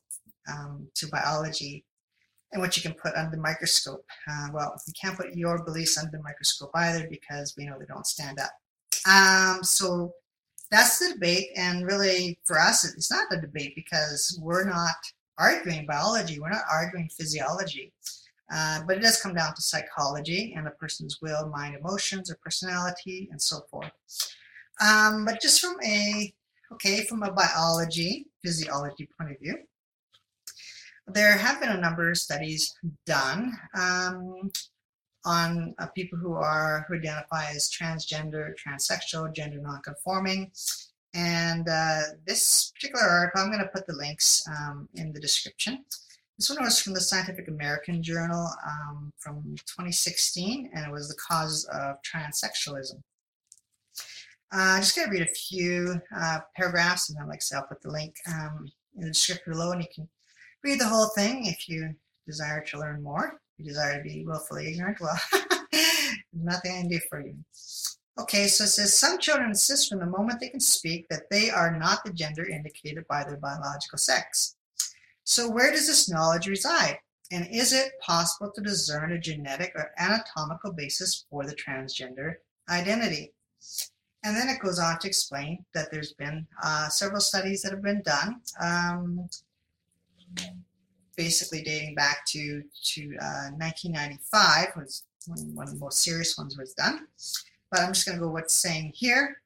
um, 0.50 0.88
to 0.94 1.06
biology 1.08 1.84
and 2.52 2.62
what 2.62 2.76
you 2.76 2.82
can 2.82 2.94
put 2.94 3.14
under 3.14 3.34
the 3.34 3.42
microscope. 3.42 4.04
Uh, 4.30 4.48
well, 4.52 4.80
you 4.86 4.92
can't 5.00 5.16
put 5.16 5.34
your 5.34 5.62
beliefs 5.64 5.98
under 5.98 6.10
the 6.16 6.22
microscope 6.22 6.70
either 6.74 7.08
because 7.10 7.54
we 7.56 7.66
know 7.66 7.78
they 7.78 7.86
don't 7.86 8.06
stand 8.06 8.38
up. 8.38 8.52
Um, 9.08 9.62
so 9.62 10.14
that's 10.70 10.98
the 10.98 11.14
debate, 11.14 11.48
and 11.56 11.86
really 11.86 12.38
for 12.44 12.58
us, 12.58 12.84
it's 12.84 13.10
not 13.10 13.32
a 13.32 13.40
debate 13.40 13.74
because 13.76 14.38
we're 14.42 14.64
not 14.64 14.96
arguing 15.38 15.86
biology, 15.86 16.38
we're 16.40 16.50
not 16.50 16.64
arguing 16.70 17.08
physiology. 17.08 17.92
Uh, 18.52 18.80
but 18.86 18.96
it 18.96 19.02
does 19.02 19.20
come 19.20 19.34
down 19.34 19.54
to 19.54 19.62
psychology 19.62 20.54
and 20.56 20.68
a 20.68 20.70
person's 20.72 21.20
will, 21.20 21.48
mind, 21.48 21.74
emotions, 21.74 22.30
or 22.30 22.38
personality, 22.42 23.28
and 23.32 23.42
so 23.42 23.60
forth. 23.70 23.90
Um, 24.80 25.24
but 25.24 25.40
just 25.40 25.60
from 25.60 25.76
a 25.84 26.32
okay, 26.72 27.04
from 27.04 27.22
a 27.22 27.32
biology, 27.32 28.26
physiology 28.44 29.08
point 29.18 29.32
of 29.32 29.40
view, 29.40 29.56
there 31.08 31.36
have 31.36 31.60
been 31.60 31.70
a 31.70 31.80
number 31.80 32.10
of 32.10 32.18
studies 32.18 32.74
done 33.04 33.52
um, 33.74 34.50
on 35.24 35.74
uh, 35.78 35.86
people 35.88 36.18
who 36.18 36.34
are 36.34 36.84
who 36.88 36.96
identify 36.96 37.46
as 37.50 37.70
transgender, 37.70 38.52
transsexual, 38.54 39.34
gender 39.34 39.58
nonconforming. 39.60 40.52
And 41.16 41.66
uh, 41.66 42.00
this 42.26 42.72
particular 42.74 43.06
article, 43.06 43.40
I'm 43.40 43.50
going 43.50 43.62
to 43.62 43.70
put 43.74 43.86
the 43.86 43.96
links 43.96 44.46
um, 44.48 44.86
in 44.94 45.14
the 45.14 45.20
description. 45.20 45.82
This 46.38 46.50
one 46.50 46.62
was 46.62 46.78
from 46.78 46.92
the 46.92 47.00
Scientific 47.00 47.48
American 47.48 48.02
Journal 48.02 48.50
um, 48.68 49.10
from 49.16 49.42
2016, 49.64 50.70
and 50.74 50.86
it 50.86 50.92
was 50.92 51.08
the 51.08 51.14
cause 51.14 51.64
of 51.72 51.96
transsexualism. 52.02 53.00
Uh, 54.52 54.76
I'm 54.76 54.82
just 54.82 54.94
going 54.94 55.08
to 55.08 55.12
read 55.12 55.26
a 55.26 55.34
few 55.34 55.98
uh, 56.14 56.40
paragraphs, 56.54 57.08
and 57.08 57.18
then, 57.18 57.28
like 57.28 57.36
I 57.36 57.40
said, 57.40 57.56
I'll 57.56 57.66
put 57.66 57.80
the 57.80 57.90
link 57.90 58.14
um, 58.28 58.68
in 58.96 59.04
the 59.04 59.12
description 59.12 59.54
below, 59.54 59.72
and 59.72 59.80
you 59.80 59.88
can 59.94 60.06
read 60.62 60.78
the 60.78 60.86
whole 60.86 61.08
thing 61.16 61.46
if 61.46 61.66
you 61.66 61.94
desire 62.26 62.62
to 62.62 62.78
learn 62.78 63.02
more. 63.02 63.40
If 63.58 63.64
you 63.64 63.70
desire 63.70 63.96
to 63.96 64.02
be 64.02 64.26
willfully 64.26 64.70
ignorant, 64.70 65.00
well, 65.00 65.18
nothing 66.34 66.72
I 66.72 66.80
can 66.82 66.88
do 66.88 67.00
for 67.08 67.22
you. 67.22 67.34
Okay, 68.18 68.46
so 68.48 68.64
it 68.64 68.68
says 68.68 68.96
some 68.96 69.18
children 69.18 69.50
insist 69.50 69.88
from 69.88 69.98
the 69.98 70.06
moment 70.06 70.40
they 70.40 70.48
can 70.48 70.60
speak 70.60 71.06
that 71.08 71.28
they 71.30 71.50
are 71.50 71.78
not 71.78 72.02
the 72.02 72.12
gender 72.12 72.46
indicated 72.48 73.06
by 73.08 73.22
their 73.22 73.36
biological 73.36 73.98
sex. 73.98 74.56
So, 75.24 75.50
where 75.50 75.70
does 75.70 75.86
this 75.86 76.08
knowledge 76.08 76.46
reside? 76.46 76.98
And 77.30 77.46
is 77.50 77.72
it 77.72 77.92
possible 78.00 78.50
to 78.52 78.60
discern 78.60 79.12
a 79.12 79.18
genetic 79.18 79.72
or 79.74 79.90
anatomical 79.98 80.72
basis 80.72 81.26
for 81.28 81.44
the 81.44 81.54
transgender 81.54 82.36
identity? 82.70 83.32
And 84.24 84.36
then 84.36 84.48
it 84.48 84.60
goes 84.60 84.78
on 84.78 84.98
to 85.00 85.08
explain 85.08 85.64
that 85.74 85.90
there's 85.90 86.14
been 86.14 86.46
uh, 86.62 86.88
several 86.88 87.20
studies 87.20 87.62
that 87.62 87.72
have 87.72 87.82
been 87.82 88.02
done, 88.02 88.40
um, 88.60 89.28
basically 91.16 91.62
dating 91.62 91.94
back 91.94 92.24
to, 92.26 92.62
to 92.94 93.02
uh, 93.20 93.50
1995 93.58 94.68
was 94.76 95.04
when 95.26 95.54
one 95.54 95.68
of 95.68 95.74
the 95.74 95.80
most 95.80 96.00
serious 96.00 96.38
ones 96.38 96.56
was 96.56 96.72
done. 96.74 97.06
But 97.76 97.84
I'm 97.84 97.92
just 97.92 98.06
going 98.06 98.18
to 98.18 98.24
go 98.24 98.30
what's 98.30 98.54
saying 98.54 98.92
here. 98.94 99.42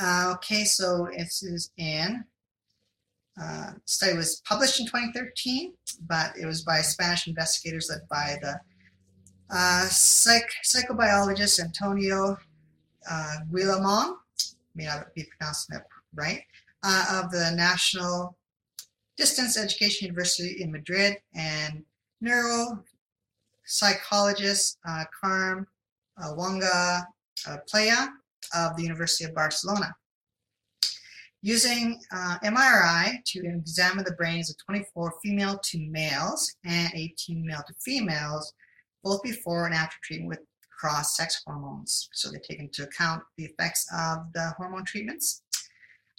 Uh, 0.00 0.30
okay, 0.36 0.62
so 0.62 1.06
it 1.06 1.26
is 1.42 1.72
in 1.76 2.24
uh, 3.40 3.70
study 3.84 4.16
was 4.16 4.40
published 4.46 4.80
in 4.80 4.86
2013, 4.86 5.74
but 6.06 6.32
it 6.40 6.46
was 6.46 6.62
by 6.62 6.80
Spanish 6.80 7.26
investigators 7.26 7.90
led 7.90 8.08
by 8.08 8.38
the 8.42 8.60
uh, 9.50 9.86
psych- 9.86 10.54
psychobiologist 10.64 11.60
Antonio 11.60 12.38
uh, 13.10 13.36
Guillamon, 13.50 14.14
may 14.74 14.84
not 14.84 15.12
be 15.14 15.26
pronouncing 15.36 15.74
that 15.74 15.86
right, 16.14 16.42
uh, 16.82 17.22
of 17.22 17.30
the 17.32 17.52
National 17.56 18.36
Distance 19.16 19.58
Education 19.58 20.06
University 20.06 20.62
in 20.62 20.70
Madrid, 20.70 21.16
and 21.34 21.82
neuropsychologist 22.22 24.76
uh, 24.86 25.04
Carme 25.20 25.66
uh, 26.22 26.34
Wanga 26.34 27.04
Playa 27.68 28.08
of 28.54 28.76
the 28.76 28.82
University 28.82 29.24
of 29.24 29.34
Barcelona 29.34 29.94
using 31.42 32.00
uh, 32.12 32.38
MRI 32.44 33.22
to 33.24 33.40
examine 33.44 34.04
the 34.04 34.12
brains 34.12 34.48
of 34.48 34.56
24 34.64 35.14
female 35.22 35.58
to 35.64 35.78
males 35.90 36.54
and 36.64 36.92
18 36.94 37.44
male 37.44 37.62
to 37.66 37.74
females, 37.84 38.54
both 39.02 39.22
before 39.22 39.66
and 39.66 39.74
after 39.74 39.96
treatment 40.02 40.28
with 40.28 40.38
cross 40.70 41.16
sex 41.16 41.42
hormones. 41.44 42.08
So 42.12 42.30
they 42.30 42.38
take 42.38 42.60
into 42.60 42.84
account 42.84 43.22
the 43.36 43.44
effects 43.44 43.86
of 43.92 44.32
the 44.32 44.54
hormone 44.56 44.84
treatments. 44.84 45.42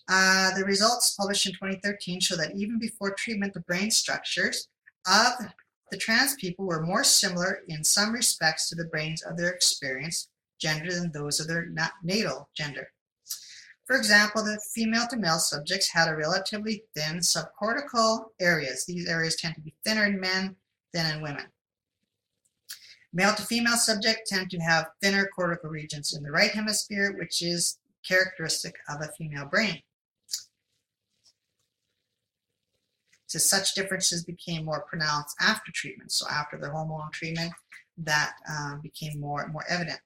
Uh, 0.10 0.54
the 0.58 0.65
results 0.65 1.15
published 1.15 1.45
in 1.45 1.54
2013 1.54 2.19
show 2.19 2.36
that 2.36 2.56
even 2.56 2.78
before 2.78 3.13
treatment, 3.13 3.54
the 3.54 3.62
brain 3.62 3.89
structures 3.89 4.67
of 5.08 5.32
the 5.91 5.97
trans 5.97 6.36
people 6.36 6.65
were 6.65 6.86
more 6.86 7.04
similar 7.04 7.60
in 7.69 7.84
some 7.84 8.12
respects 8.12 8.67
to 8.67 8.76
the 8.76 8.86
brains 8.86 9.21
of 9.21 9.38
their 9.38 9.49
experienced 9.49 10.30
gender 10.60 10.94
than 10.94 11.12
those 11.12 11.39
of 11.39 11.48
their 11.48 11.68
natal 12.04 12.50
gender. 12.56 12.89
For 13.86 13.98
example, 13.98 14.44
the 14.44 14.60
female 14.74 15.08
to 15.10 15.18
male 15.18 15.39
subjects 15.39 15.92
had 15.92 16.08
a 16.08 16.16
relatively 16.16 16.84
thin 16.96 17.18
subcortical 17.18 18.28
areas. 18.39 18.86
These 18.86 19.10
areas 19.10 19.36
tend 19.36 19.56
to 19.56 19.62
be 19.62 19.74
thinner 19.84 20.06
in 20.06 20.20
men 20.20 20.56
than 20.94 21.13
in 21.13 21.22
women. 21.22 21.46
Male 23.12 23.36
to 23.36 23.44
female 23.44 23.78
subjects 23.78 24.30
tend 24.30 24.50
to 24.52 24.58
have 24.60 24.88
thinner 25.02 25.28
cortical 25.36 25.70
regions 25.70 26.16
in 26.16 26.24
the 26.24 26.32
right 26.32 26.52
hemisphere, 26.52 27.16
which 27.20 27.42
is 27.42 27.78
characteristic 28.08 28.76
of 28.89 29.02
a 29.02 29.12
female 29.18 29.46
brain. 29.46 29.82
So 33.28 33.39
such 33.39 33.74
differences 33.74 34.24
became 34.24 34.66
more 34.66 34.82
pronounced 34.82 35.36
after 35.42 35.72
treatment. 35.72 36.12
So 36.12 36.28
after 36.30 36.58
the 36.58 36.70
hormone 36.70 37.10
treatment, 37.12 37.52
that 37.98 38.34
uh, 38.50 38.76
became 38.78 39.20
more 39.20 39.48
more 39.48 39.66
evident. 39.70 40.00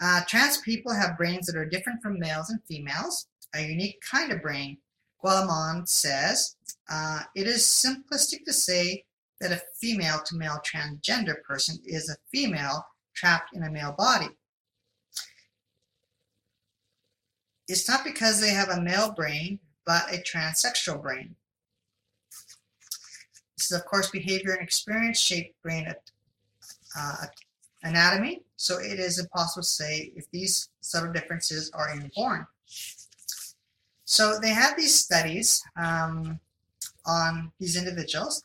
Uh, 0.00 0.22
trans 0.26 0.58
people 0.58 0.92
have 0.92 1.18
brains 1.18 1.46
that 1.46 1.56
are 1.56 1.66
different 1.66 2.02
from 2.02 2.18
males 2.18 2.50
and 2.50 2.60
females, 2.66 3.26
a 3.54 3.62
unique 3.62 4.00
kind 4.08 4.32
of 4.32 4.40
brain. 4.40 4.78
Guillamon 5.22 5.86
says, 5.86 6.56
uh, 6.90 7.20
it 7.34 7.46
is 7.46 7.62
simplistic 7.62 8.44
to 8.46 8.52
say 8.52 9.04
that 9.40 9.52
a 9.52 9.62
female 9.80 10.20
to 10.24 10.36
male 10.36 10.60
transgender 10.64 11.42
person 11.42 11.78
is 11.84 12.08
a 12.08 12.16
female 12.30 12.86
trapped 13.14 13.54
in 13.54 13.62
a 13.62 13.70
male 13.70 13.94
body. 13.96 14.28
It's 17.68 17.88
not 17.88 18.04
because 18.04 18.40
they 18.40 18.50
have 18.50 18.70
a 18.70 18.80
male 18.80 19.12
brain, 19.12 19.60
but 19.86 20.12
a 20.12 20.18
transsexual 20.18 21.00
brain. 21.00 21.36
This 23.56 23.70
is, 23.70 23.78
of 23.78 23.84
course, 23.84 24.10
behavior 24.10 24.52
and 24.52 24.62
experience 24.62 25.20
shaped 25.20 25.60
brain 25.62 25.92
uh, 26.98 27.26
anatomy, 27.82 28.42
so 28.60 28.78
it 28.78 28.98
is 28.98 29.18
impossible 29.18 29.62
to 29.62 29.68
say 29.68 30.12
if 30.14 30.30
these 30.32 30.68
subtle 30.82 31.10
differences 31.14 31.70
are 31.72 31.94
inborn. 31.94 32.46
So 34.04 34.38
they 34.38 34.50
had 34.50 34.74
these 34.76 34.94
studies 34.94 35.62
um, 35.80 36.38
on 37.06 37.52
these 37.58 37.78
individuals, 37.78 38.44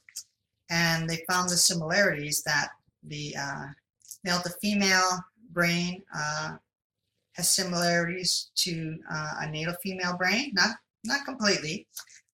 and 0.69 1.10
they 1.10 1.25
found 1.30 1.49
the 1.49 1.58
similarities 1.58 2.43
that 2.43 2.69
the 3.04 3.36
uh, 3.38 3.65
male 4.23 4.39
to 4.39 4.49
female 4.62 5.19
brain 5.51 6.01
uh, 6.15 6.56
has 7.34 7.49
similarities 7.49 8.51
to 8.56 8.97
uh, 9.12 9.34
a 9.41 9.51
natal 9.51 9.75
female 9.84 10.15
brain, 10.15 10.51
not 10.54 10.78
not 11.04 11.25
completely, 11.25 11.88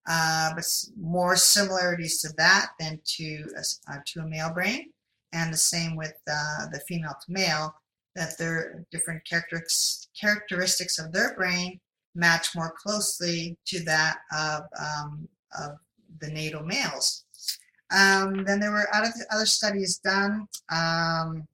uh, 0.08 0.54
but 0.54 0.66
more 0.96 1.36
similarities 1.36 2.22
to 2.22 2.30
that 2.38 2.74
than 2.80 3.00
to 3.06 3.44
a, 3.58 3.92
uh, 3.92 3.98
to 4.06 4.20
a 4.20 4.28
male 4.28 4.54
brain 4.54 4.92
and 5.34 5.54
the 5.54 5.58
same 5.58 5.96
with 5.96 6.14
uh, 6.30 6.68
the 6.72 6.82
female 6.88 7.16
to 7.26 7.32
male, 7.32 7.76
that 8.16 8.38
their 8.38 8.86
different 8.92 9.24
characteristics 9.26 10.10
characteristics 10.20 11.00
of 11.00 11.12
their 11.12 11.34
brain 11.36 11.80
match 12.16 12.56
more 12.56 12.74
closely 12.78 13.58
to 13.66 13.84
that 13.86 14.18
of, 14.38 14.64
um, 14.80 15.28
of 15.58 15.78
the 16.20 16.28
natal 16.28 16.64
males. 16.64 17.24
Um, 17.92 18.44
then 18.46 18.60
there 18.60 18.72
were 18.72 18.88
other, 18.94 19.12
other 19.32 19.46
studies 19.46 19.98
done, 19.98 20.48
um, 20.70 21.48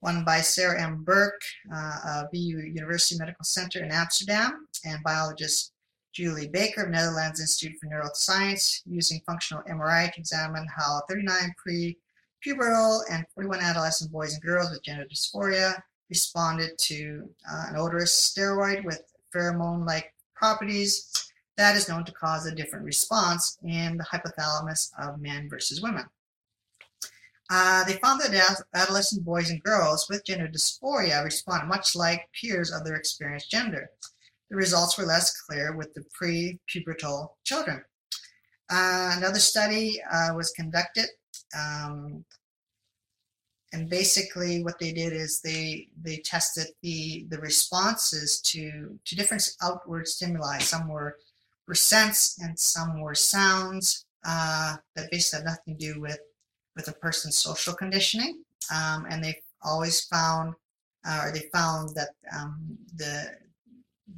one 0.00 0.24
by 0.24 0.40
Sarah 0.40 0.80
M. 0.80 1.02
Burke 1.04 1.42
uh, 1.72 1.98
of 2.06 2.26
VU 2.32 2.58
University 2.58 3.18
Medical 3.18 3.44
Center 3.44 3.82
in 3.82 3.90
Amsterdam, 3.90 4.66
and 4.84 5.02
biologist 5.02 5.72
Julie 6.12 6.48
Bakker 6.48 6.84
of 6.84 6.90
Netherlands 6.90 7.40
Institute 7.40 7.76
for 7.80 7.88
Neuroscience 7.88 8.82
using 8.86 9.20
functional 9.26 9.64
MRI 9.64 10.12
to 10.12 10.20
examine 10.20 10.66
how 10.76 11.02
39 11.08 11.54
pre 11.56 11.96
pubertal 12.44 13.00
and 13.10 13.24
41 13.34 13.60
adolescent 13.60 14.12
boys 14.12 14.34
and 14.34 14.42
girls 14.42 14.70
with 14.70 14.82
gender 14.82 15.06
dysphoria 15.06 15.80
responded 16.10 16.76
to 16.78 17.28
uh, 17.50 17.66
an 17.70 17.76
odorous 17.76 18.12
steroid 18.12 18.84
with 18.84 19.02
pheromone-like 19.34 20.12
properties 20.34 21.10
that 21.56 21.76
is 21.76 21.88
known 21.88 22.04
to 22.04 22.12
cause 22.12 22.46
a 22.46 22.54
different 22.54 22.84
response 22.84 23.58
in 23.62 23.96
the 23.96 24.04
hypothalamus 24.04 24.90
of 24.98 25.20
men 25.20 25.48
versus 25.48 25.80
women. 25.80 26.04
Uh, 27.50 27.84
they 27.84 27.94
found 27.94 28.20
that 28.20 28.62
adolescent 28.74 29.24
boys 29.24 29.50
and 29.50 29.62
girls 29.62 30.08
with 30.08 30.24
gender 30.24 30.48
dysphoria 30.48 31.22
responded 31.22 31.66
much 31.66 31.94
like 31.94 32.28
peers 32.40 32.72
of 32.72 32.84
their 32.84 32.96
experienced 32.96 33.50
gender. 33.50 33.90
The 34.50 34.56
results 34.56 34.98
were 34.98 35.04
less 35.04 35.40
clear 35.42 35.76
with 35.76 35.92
the 35.94 36.04
pre-pubertal 36.12 37.30
children. 37.44 37.84
Uh, 38.70 39.14
another 39.16 39.38
study 39.38 40.00
uh, 40.10 40.30
was 40.34 40.50
conducted 40.52 41.06
Um, 41.56 42.24
and 43.72 43.90
basically, 43.90 44.62
what 44.62 44.78
they 44.78 44.92
did 44.92 45.12
is 45.12 45.40
they 45.40 45.88
they 46.00 46.18
tested 46.18 46.68
the 46.82 47.26
the 47.30 47.38
responses 47.38 48.40
to 48.42 48.98
to 49.04 49.16
different 49.16 49.48
outward 49.62 50.06
stimuli. 50.06 50.58
Some 50.58 50.88
were 50.88 51.16
were 51.66 51.74
scents 51.74 52.38
and 52.40 52.58
some 52.58 53.00
were 53.00 53.16
sounds 53.16 54.06
uh, 54.24 54.76
that 54.94 55.10
basically 55.10 55.38
had 55.38 55.46
nothing 55.46 55.76
to 55.76 55.92
do 55.92 56.00
with 56.00 56.18
with 56.76 56.88
a 56.88 56.92
person's 56.92 57.36
social 57.36 57.74
conditioning. 57.74 58.42
Um, 58.72 59.06
and 59.10 59.22
they 59.22 59.36
always 59.62 60.04
found, 60.04 60.54
uh, 61.06 61.22
or 61.24 61.32
they 61.32 61.48
found 61.52 61.94
that 61.96 62.10
um, 62.36 62.78
the 62.94 63.32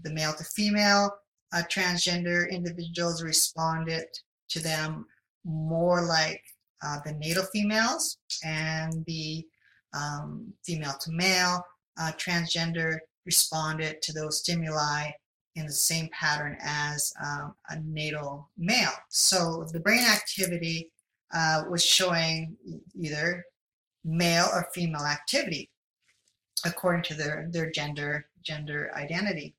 the 0.03 0.13
male 0.13 0.35
to 0.35 0.45
female 0.45 1.11
uh, 1.53 1.63
transgender 1.71 2.51
individuals 2.51 3.23
responded 3.23 4.07
to 4.49 4.61
them 4.61 5.07
more 5.45 6.03
like 6.03 6.43
uh, 6.85 6.99
the 7.05 7.13
natal 7.13 7.45
females, 7.45 8.19
and 8.45 9.05
the 9.07 9.47
um, 9.95 10.53
female 10.65 10.95
to 11.01 11.11
male 11.11 11.65
uh, 11.99 12.13
transgender 12.17 12.99
responded 13.25 14.03
to 14.03 14.13
those 14.13 14.41
stimuli 14.41 15.11
in 15.57 15.67
the 15.67 15.73
same 15.73 16.09
pattern 16.13 16.57
as 16.61 17.13
um, 17.25 17.55
a 17.71 17.81
natal 17.81 18.51
male. 18.59 18.93
So 19.09 19.67
the 19.73 19.81
brain 19.81 20.05
activity 20.05 20.93
uh, 21.35 21.65
was 21.69 21.85
showing 21.85 22.57
either 22.95 23.45
male 24.05 24.49
or 24.53 24.69
female 24.75 25.05
activity 25.05 25.71
according 26.65 27.03
to 27.05 27.15
their, 27.15 27.49
their 27.51 27.71
gender 27.71 28.27
gender 28.43 28.93
identity. 28.95 29.55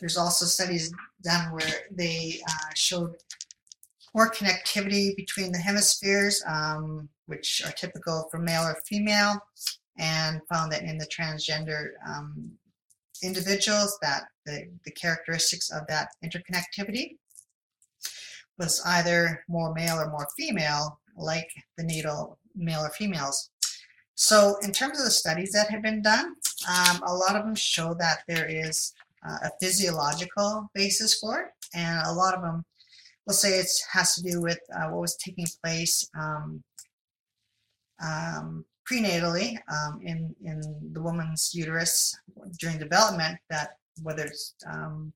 There's 0.00 0.16
also 0.16 0.44
studies 0.44 0.92
done 1.22 1.52
where 1.52 1.86
they 1.90 2.40
uh, 2.48 2.70
showed 2.74 3.14
more 4.14 4.30
connectivity 4.30 5.16
between 5.16 5.50
the 5.50 5.58
hemispheres, 5.58 6.42
um, 6.46 7.08
which 7.26 7.62
are 7.66 7.72
typical 7.72 8.28
for 8.30 8.38
male 8.38 8.62
or 8.62 8.76
female, 8.86 9.38
and 9.98 10.40
found 10.48 10.72
that 10.72 10.82
in 10.82 10.96
the 10.98 11.06
transgender 11.06 11.88
um, 12.08 12.52
individuals 13.22 13.98
that 14.02 14.22
the, 14.46 14.68
the 14.84 14.90
characteristics 14.92 15.70
of 15.70 15.86
that 15.88 16.08
interconnectivity 16.24 17.16
was 18.58 18.80
either 18.86 19.44
more 19.48 19.74
male 19.74 19.96
or 19.96 20.10
more 20.10 20.28
female, 20.38 21.00
like 21.16 21.48
the 21.76 21.82
natal 21.82 22.38
male 22.54 22.80
or 22.80 22.90
females. 22.90 23.50
So, 24.14 24.56
in 24.62 24.70
terms 24.70 24.98
of 24.98 25.04
the 25.04 25.10
studies 25.10 25.50
that 25.52 25.70
have 25.70 25.82
been 25.82 26.00
done, 26.00 26.36
um, 26.68 27.02
a 27.04 27.12
lot 27.12 27.34
of 27.34 27.44
them 27.44 27.56
show 27.56 27.94
that 27.94 28.20
there 28.28 28.46
is 28.48 28.92
uh, 29.28 29.38
a 29.44 29.50
physiological 29.60 30.70
basis 30.72 31.18
for 31.18 31.40
it, 31.40 31.46
and 31.74 32.06
a 32.06 32.12
lot 32.12 32.34
of 32.34 32.42
them 32.42 32.64
will 33.26 33.34
say 33.34 33.58
it 33.58 33.70
has 33.92 34.14
to 34.16 34.22
do 34.22 34.40
with 34.40 34.58
uh, 34.74 34.88
what 34.90 35.00
was 35.00 35.16
taking 35.16 35.46
place 35.62 36.08
um, 36.18 36.62
um, 38.04 38.64
prenatally 38.90 39.56
um, 39.72 40.00
in 40.02 40.34
in 40.44 40.60
the 40.92 41.00
woman's 41.00 41.54
uterus 41.54 42.16
during 42.58 42.78
development. 42.78 43.38
That 43.50 43.78
whether 44.02 44.24
it's 44.24 44.54
um, 44.66 45.12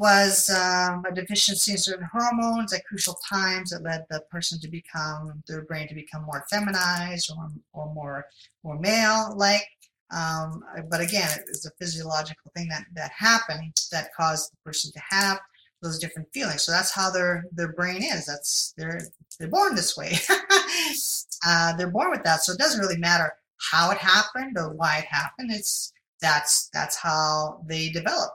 was 0.00 0.48
um, 0.48 1.04
a 1.04 1.14
deficiency 1.14 1.72
in 1.72 1.78
certain 1.78 2.08
hormones 2.10 2.72
at 2.72 2.84
crucial 2.86 3.18
times 3.28 3.68
that 3.70 3.82
led 3.82 4.06
the 4.08 4.18
person 4.30 4.58
to 4.58 4.66
become 4.66 5.42
their 5.46 5.62
brain 5.62 5.86
to 5.86 5.94
become 5.94 6.22
more 6.24 6.42
feminized 6.48 7.30
or, 7.36 7.48
or 7.74 7.92
more 7.92 8.24
more 8.64 8.78
male 8.78 9.34
like 9.36 9.66
um, 10.10 10.64
but 10.88 11.02
again 11.02 11.28
it 11.38 11.44
was 11.48 11.66
a 11.66 11.70
physiological 11.78 12.50
thing 12.56 12.66
that 12.68 12.84
that 12.94 13.10
happened 13.10 13.76
that 13.92 14.08
caused 14.16 14.50
the 14.50 14.56
person 14.64 14.90
to 14.90 15.00
have 15.10 15.38
those 15.82 15.98
different 15.98 16.28
feelings 16.32 16.62
so 16.62 16.72
that's 16.72 16.92
how 16.92 17.10
their 17.10 17.44
their 17.52 17.72
brain 17.72 18.02
is 18.02 18.26
that's 18.26 18.74
they're 18.76 19.00
they're 19.38 19.48
born 19.48 19.74
this 19.74 19.96
way 19.96 20.12
uh, 21.46 21.74
they're 21.76 21.90
born 21.90 22.10
with 22.10 22.22
that 22.22 22.42
so 22.42 22.52
it 22.52 22.58
doesn't 22.58 22.80
really 22.80 22.98
matter 22.98 23.32
how 23.70 23.90
it 23.90 23.98
happened 23.98 24.56
or 24.58 24.72
why 24.72 24.98
it 24.98 25.06
happened 25.06 25.50
it's 25.50 25.92
that's 26.20 26.68
that's 26.72 26.96
how 26.96 27.62
they 27.66 27.88
develop 27.88 28.30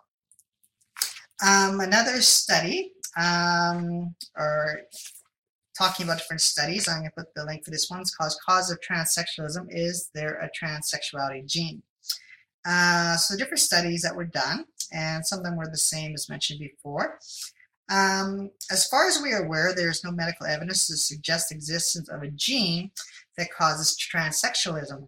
um, 1.44 1.82
another 1.82 2.22
study, 2.22 2.94
um, 3.18 4.16
or 4.38 4.82
talking 5.78 6.06
about 6.06 6.20
different 6.20 6.42
studies, 6.42 6.88
I'm 6.88 7.00
going 7.00 7.10
to 7.10 7.16
put 7.16 7.34
the 7.36 7.46
link 7.46 7.66
for 7.66 7.72
this 7.72 7.90
one. 7.90 8.00
It's 8.00 8.16
called 8.16 8.34
Cause 8.48 8.72
of 8.72 8.80
Transsexualism. 8.80 9.68
Is 9.70 10.10
there 10.14 10.40
a 10.40 10.50
transsexuality 10.50 11.46
gene? 11.46 11.84
Uh, 12.65 13.15
so 13.15 13.38
different 13.38 13.60
studies 13.60 14.01
that 14.01 14.15
were 14.15 14.25
done, 14.25 14.65
and 14.91 15.25
some 15.25 15.39
of 15.39 15.45
them 15.45 15.56
were 15.56 15.69
the 15.69 15.78
same 15.78 16.13
as 16.13 16.30
mentioned 16.30 16.60
before. 16.60 17.19
Um, 17.89 18.49
as 18.71 18.88
far 18.88 19.08
as 19.08 19.21
we 19.21 19.32
are 19.32 19.45
aware, 19.45 19.73
there 19.75 19.91
is 19.91 20.04
no 20.04 20.12
medical 20.12 20.47
evidence 20.47 20.88
to 20.88 20.97
suggest 20.97 21.51
existence 21.51 22.10
of 22.10 22.23
a 22.23 22.32
gene 22.32 22.91
that 23.38 23.54
causes 23.56 23.95
transsexualism. 23.97 25.08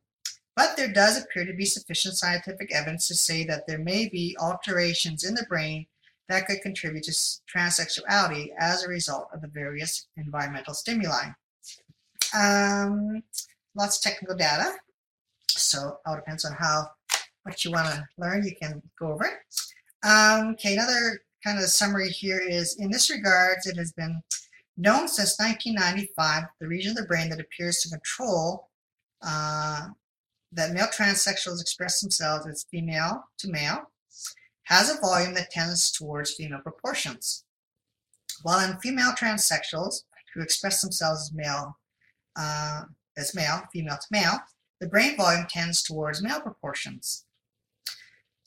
But 0.55 0.75
there 0.75 0.91
does 0.91 1.21
appear 1.21 1.45
to 1.45 1.53
be 1.53 1.65
sufficient 1.65 2.15
scientific 2.15 2.73
evidence 2.73 3.07
to 3.07 3.15
say 3.15 3.45
that 3.45 3.65
there 3.67 3.79
may 3.79 4.09
be 4.09 4.35
alterations 4.39 5.23
in 5.23 5.33
the 5.33 5.45
brain 5.47 5.87
that 6.29 6.45
could 6.45 6.61
contribute 6.61 7.03
to 7.05 7.11
transsexuality 7.11 8.49
as 8.59 8.83
a 8.83 8.89
result 8.89 9.29
of 9.33 9.41
the 9.41 9.47
various 9.47 10.07
environmental 10.17 10.73
stimuli. 10.73 11.29
Um, 12.37 13.23
lots 13.75 13.97
of 13.97 14.03
technical 14.03 14.35
data, 14.35 14.73
so 15.47 15.89
it 15.89 15.95
all 16.05 16.15
depends 16.15 16.43
on 16.43 16.53
how 16.53 16.89
what 17.47 17.63
you 17.63 17.71
want 17.71 17.87
to 17.87 18.05
learn. 18.17 18.43
You 18.43 18.55
can 18.61 18.81
go 18.99 19.13
over 19.13 19.25
it. 19.25 20.07
Um, 20.07 20.49
okay, 20.51 20.73
another 20.73 21.21
kind 21.43 21.57
of 21.57 21.65
summary 21.65 22.09
here 22.09 22.39
is 22.39 22.75
in 22.77 22.91
this 22.91 23.09
regard, 23.09 23.57
it 23.65 23.77
has 23.77 23.93
been 23.93 24.21
known 24.75 25.07
since 25.07 25.39
1995 25.39 26.43
the 26.59 26.67
region 26.67 26.91
of 26.91 26.97
the 26.97 27.05
brain 27.05 27.29
that 27.29 27.39
appears 27.39 27.79
to 27.79 27.89
control 27.89 28.69
uh, 29.25 29.87
that 30.51 30.73
male 30.73 30.87
transsexuals 30.87 31.61
express 31.61 31.99
themselves 32.01 32.45
as 32.47 32.65
female 32.69 33.23
to 33.39 33.49
male 33.49 33.91
has 34.63 34.93
a 34.93 34.99
volume 34.99 35.33
that 35.33 35.49
tends 35.49 35.91
towards 35.91 36.33
female 36.33 36.59
proportions. 36.59 37.45
While 38.43 38.69
in 38.69 38.77
female 38.79 39.11
transsexuals 39.11 40.03
who 40.33 40.41
express 40.41 40.81
themselves 40.81 41.29
as 41.29 41.33
male, 41.33 41.77
uh, 42.35 42.81
as 43.17 43.33
male, 43.33 43.63
female 43.73 43.97
to 43.97 44.07
male, 44.11 44.39
the 44.79 44.87
brain 44.87 45.17
volume 45.17 45.47
tends 45.49 45.81
towards 45.81 46.21
male 46.21 46.41
proportions. 46.41 47.25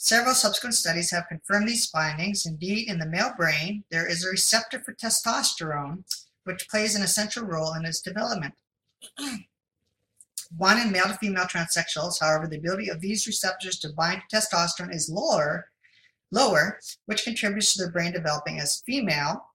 Several 0.03 0.35
subsequent 0.35 0.75
studies 0.75 1.11
have 1.11 1.29
confirmed 1.29 1.69
these 1.69 1.85
findings. 1.85 2.47
Indeed, 2.47 2.89
in 2.89 2.99
the 2.99 3.05
male 3.05 3.35
brain, 3.37 3.85
there 3.91 4.09
is 4.09 4.25
a 4.25 4.31
receptor 4.31 4.81
for 4.81 4.95
testosterone, 4.95 6.05
which 6.45 6.71
plays 6.71 6.95
an 6.95 7.03
essential 7.03 7.45
role 7.45 7.75
in 7.75 7.85
its 7.85 8.01
development. 8.01 8.55
One 10.57 10.79
in 10.79 10.91
male 10.91 11.05
to 11.05 11.19
female 11.19 11.45
transsexuals, 11.45 12.19
however, 12.19 12.47
the 12.49 12.57
ability 12.57 12.89
of 12.89 13.03
these 13.03 13.27
receptors 13.27 13.79
to 13.81 13.93
bind 13.93 14.23
to 14.31 14.37
testosterone 14.37 14.95
is 14.95 15.11
lower 15.11 15.67
lower, 16.31 16.81
which 17.05 17.25
contributes 17.25 17.75
to 17.75 17.83
their 17.83 17.93
brain 17.93 18.13
developing 18.13 18.59
as 18.59 18.81
female. 18.87 19.49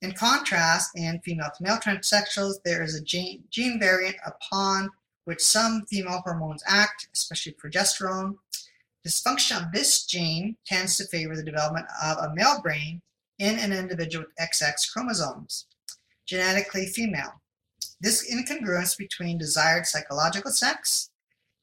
In 0.00 0.12
contrast, 0.12 0.92
in 0.94 1.20
female 1.20 1.50
to 1.54 1.62
male 1.62 1.76
transsexuals, 1.76 2.62
there 2.64 2.82
is 2.82 2.94
a 2.94 3.02
gene, 3.02 3.44
gene 3.50 3.78
variant 3.78 4.16
upon 4.24 4.88
which 5.24 5.40
some 5.40 5.84
female 5.86 6.22
hormones 6.24 6.62
act, 6.66 7.08
especially 7.12 7.52
progesterone. 7.52 8.36
Dysfunction 9.06 9.56
of 9.64 9.72
this 9.72 10.04
gene 10.04 10.56
tends 10.66 10.96
to 10.96 11.06
favor 11.06 11.36
the 11.36 11.42
development 11.44 11.86
of 12.02 12.18
a 12.18 12.34
male 12.34 12.60
brain 12.60 13.00
in 13.38 13.58
an 13.58 13.72
individual 13.72 14.24
with 14.24 14.34
XX 14.36 14.92
chromosomes, 14.92 15.66
genetically 16.26 16.86
female. 16.86 17.40
This 18.00 18.28
incongruence 18.32 18.98
between 18.98 19.38
desired 19.38 19.86
psychological 19.86 20.50
sex 20.50 21.10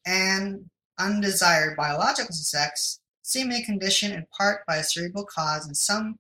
and 0.06 0.70
undesired 0.98 1.76
biological 1.76 2.34
sex 2.34 3.00
seemingly 3.24 3.64
conditioned 3.64 4.14
in 4.14 4.26
part 4.38 4.66
by 4.66 4.78
a 4.78 4.84
cerebral 4.84 5.26
cause, 5.26 5.68
in 5.68 5.76
some 5.76 6.20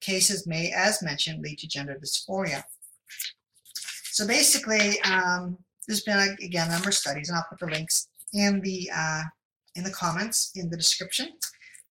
cases 0.00 0.46
may, 0.46 0.72
as 0.72 1.02
mentioned, 1.02 1.42
lead 1.42 1.58
to 1.58 1.68
gender 1.68 1.98
dysphoria. 2.00 2.62
So 4.12 4.26
basically, 4.26 5.00
um, 5.02 5.58
there's 5.86 6.02
been 6.02 6.36
again 6.42 6.68
a 6.68 6.72
number 6.72 6.88
of 6.90 6.94
studies, 6.94 7.28
and 7.28 7.36
I'll 7.36 7.46
put 7.48 7.58
the 7.58 7.66
links 7.66 8.08
in 8.32 8.60
the 8.60 8.90
uh, 8.94 9.22
in 9.74 9.84
the 9.84 9.90
comments 9.90 10.52
in 10.56 10.68
the 10.70 10.76
description 10.76 11.28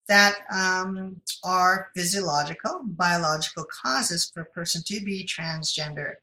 that 0.08 0.38
um, 0.52 1.22
are 1.44 1.90
physiological, 1.96 2.82
biological 2.84 3.66
causes 3.84 4.30
for 4.34 4.42
a 4.42 4.46
person 4.46 4.82
to 4.88 5.00
be 5.02 5.26
transgender. 5.26 6.14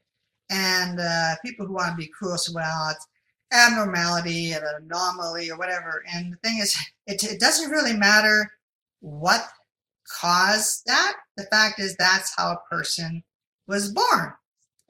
And 0.49 0.99
uh, 0.99 1.35
people 1.43 1.65
who 1.65 1.73
want 1.73 1.91
to 1.91 1.95
be 1.95 2.11
cool 2.19 2.37
say, 2.37 2.51
well, 2.53 2.89
it's 2.91 3.07
abnormality, 3.51 4.51
an 4.51 4.61
anomaly, 4.81 5.49
or 5.49 5.57
whatever. 5.57 6.03
And 6.13 6.33
the 6.33 6.37
thing 6.37 6.59
is, 6.59 6.77
it, 7.07 7.23
it 7.23 7.39
doesn't 7.39 7.71
really 7.71 7.93
matter 7.95 8.51
what 8.99 9.47
caused 10.07 10.85
that. 10.85 11.13
The 11.37 11.43
fact 11.43 11.79
is, 11.79 11.95
that's 11.95 12.33
how 12.35 12.51
a 12.51 12.73
person 12.73 13.23
was 13.67 13.93
born. 13.93 14.33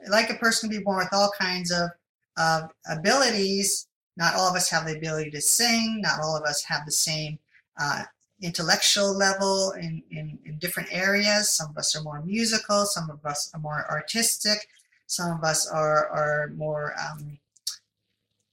Like 0.09 0.29
a 0.29 0.35
person 0.35 0.69
can 0.69 0.79
be 0.79 0.83
born 0.83 0.97
with 0.97 1.09
all 1.11 1.31
kinds 1.39 1.71
of, 1.71 1.89
of 2.37 2.71
abilities. 2.89 3.86
Not 4.17 4.35
all 4.35 4.49
of 4.49 4.55
us 4.55 4.69
have 4.71 4.85
the 4.85 4.97
ability 4.97 5.31
to 5.31 5.41
sing. 5.41 6.01
Not 6.01 6.19
all 6.21 6.35
of 6.35 6.43
us 6.43 6.63
have 6.63 6.85
the 6.85 6.91
same 6.91 7.39
uh, 7.79 8.03
intellectual 8.41 9.15
level 9.15 9.71
in, 9.71 10.03
in, 10.11 10.37
in 10.45 10.57
different 10.57 10.89
areas. 10.91 11.49
Some 11.49 11.69
of 11.69 11.77
us 11.77 11.95
are 11.95 12.03
more 12.03 12.21
musical. 12.21 12.85
Some 12.85 13.09
of 13.09 13.25
us 13.25 13.51
are 13.53 13.59
more 13.59 13.85
artistic. 13.89 14.67
Some 15.05 15.37
of 15.37 15.43
us 15.43 15.67
are 15.67 16.09
are 16.09 16.51
more 16.55 16.93
um, 16.99 17.37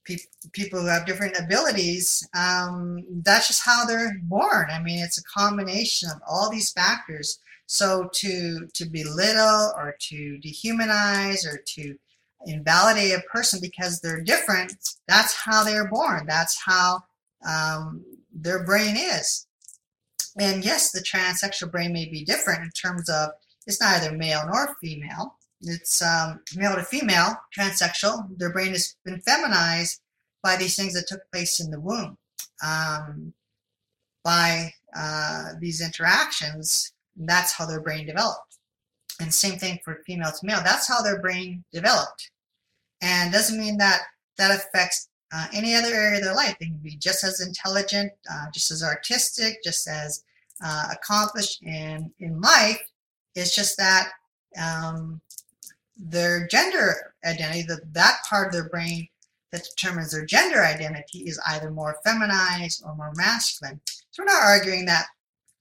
pe- 0.05 0.17
people 0.53 0.79
who 0.79 0.87
have 0.87 1.05
different 1.05 1.37
abilities. 1.37 2.27
Um, 2.33 3.03
that's 3.23 3.47
just 3.47 3.65
how 3.65 3.85
they're 3.85 4.17
born. 4.23 4.67
I 4.71 4.81
mean, 4.81 5.03
it's 5.03 5.17
a 5.17 5.23
combination 5.23 6.09
of 6.09 6.21
all 6.27 6.49
these 6.49 6.71
factors. 6.71 7.39
So 7.67 8.09
to 8.13 8.67
to 8.73 8.85
belittle 8.85 9.73
or 9.75 9.95
to 9.99 10.39
dehumanize 10.43 11.45
or 11.45 11.57
to 11.57 11.97
invalidate 12.45 13.13
a 13.13 13.21
person 13.31 13.59
because 13.61 13.99
they're 13.99 14.21
different, 14.21 14.73
that's 15.07 15.33
how 15.33 15.63
they're 15.63 15.89
born. 15.89 16.25
That's 16.27 16.61
how 16.61 17.03
um, 17.45 18.03
their 18.33 18.63
brain 18.63 18.95
is. 18.97 19.47
And 20.39 20.63
yes, 20.63 20.91
the 20.91 20.99
transsexual 20.99 21.71
brain 21.71 21.93
may 21.93 22.05
be 22.05 22.25
different 22.25 22.63
in 22.63 22.71
terms 22.71 23.09
of 23.09 23.29
it's 23.67 23.81
neither 23.81 24.15
male 24.15 24.41
nor 24.45 24.75
female. 24.81 25.37
It's 25.61 26.01
um, 26.01 26.41
male 26.55 26.75
to 26.75 26.83
female, 26.83 27.37
transsexual. 27.57 28.37
Their 28.37 28.51
brain 28.51 28.71
has 28.71 28.95
been 29.05 29.21
feminized 29.21 30.01
by 30.43 30.57
these 30.57 30.75
things 30.75 30.93
that 30.93 31.07
took 31.07 31.21
place 31.31 31.59
in 31.59 31.71
the 31.71 31.79
womb. 31.79 32.17
Um, 32.63 33.33
by 34.23 34.73
uh, 34.95 35.53
these 35.59 35.81
interactions, 35.81 36.93
that's 37.15 37.53
how 37.53 37.65
their 37.65 37.81
brain 37.81 38.05
developed. 38.05 38.57
And 39.19 39.33
same 39.33 39.57
thing 39.57 39.79
for 39.83 40.01
female 40.05 40.31
to 40.31 40.45
male. 40.45 40.61
That's 40.63 40.87
how 40.87 41.01
their 41.01 41.21
brain 41.21 41.63
developed. 41.71 42.31
And 43.01 43.31
doesn't 43.31 43.59
mean 43.59 43.77
that 43.77 44.01
that 44.37 44.51
affects 44.51 45.09
uh, 45.33 45.47
any 45.53 45.75
other 45.75 45.93
area 45.93 46.19
of 46.19 46.23
their 46.23 46.35
life. 46.35 46.55
They 46.59 46.67
can 46.67 46.77
be 46.77 46.95
just 46.95 47.23
as 47.23 47.41
intelligent, 47.41 48.11
uh, 48.31 48.45
just 48.53 48.71
as 48.71 48.83
artistic, 48.83 49.63
just 49.63 49.87
as 49.87 50.23
uh, 50.63 50.89
accomplished 50.91 51.61
in, 51.63 52.11
in 52.19 52.39
life. 52.39 52.81
It's 53.35 53.55
just 53.55 53.77
that 53.77 54.09
um, 54.61 55.19
their 55.97 56.47
gender 56.47 57.13
identity, 57.25 57.63
the, 57.63 57.81
that 57.91 58.19
part 58.29 58.47
of 58.47 58.53
their 58.53 58.69
brain 58.69 59.07
that 59.51 59.67
determines 59.75 60.11
their 60.11 60.25
gender 60.25 60.63
identity, 60.63 61.19
is 61.19 61.39
either 61.47 61.69
more 61.69 61.97
feminized 62.05 62.83
or 62.85 62.95
more 62.95 63.13
masculine. 63.15 63.79
So 64.11 64.23
we're 64.23 64.31
not 64.31 64.43
arguing 64.43 64.85
that 64.85 65.05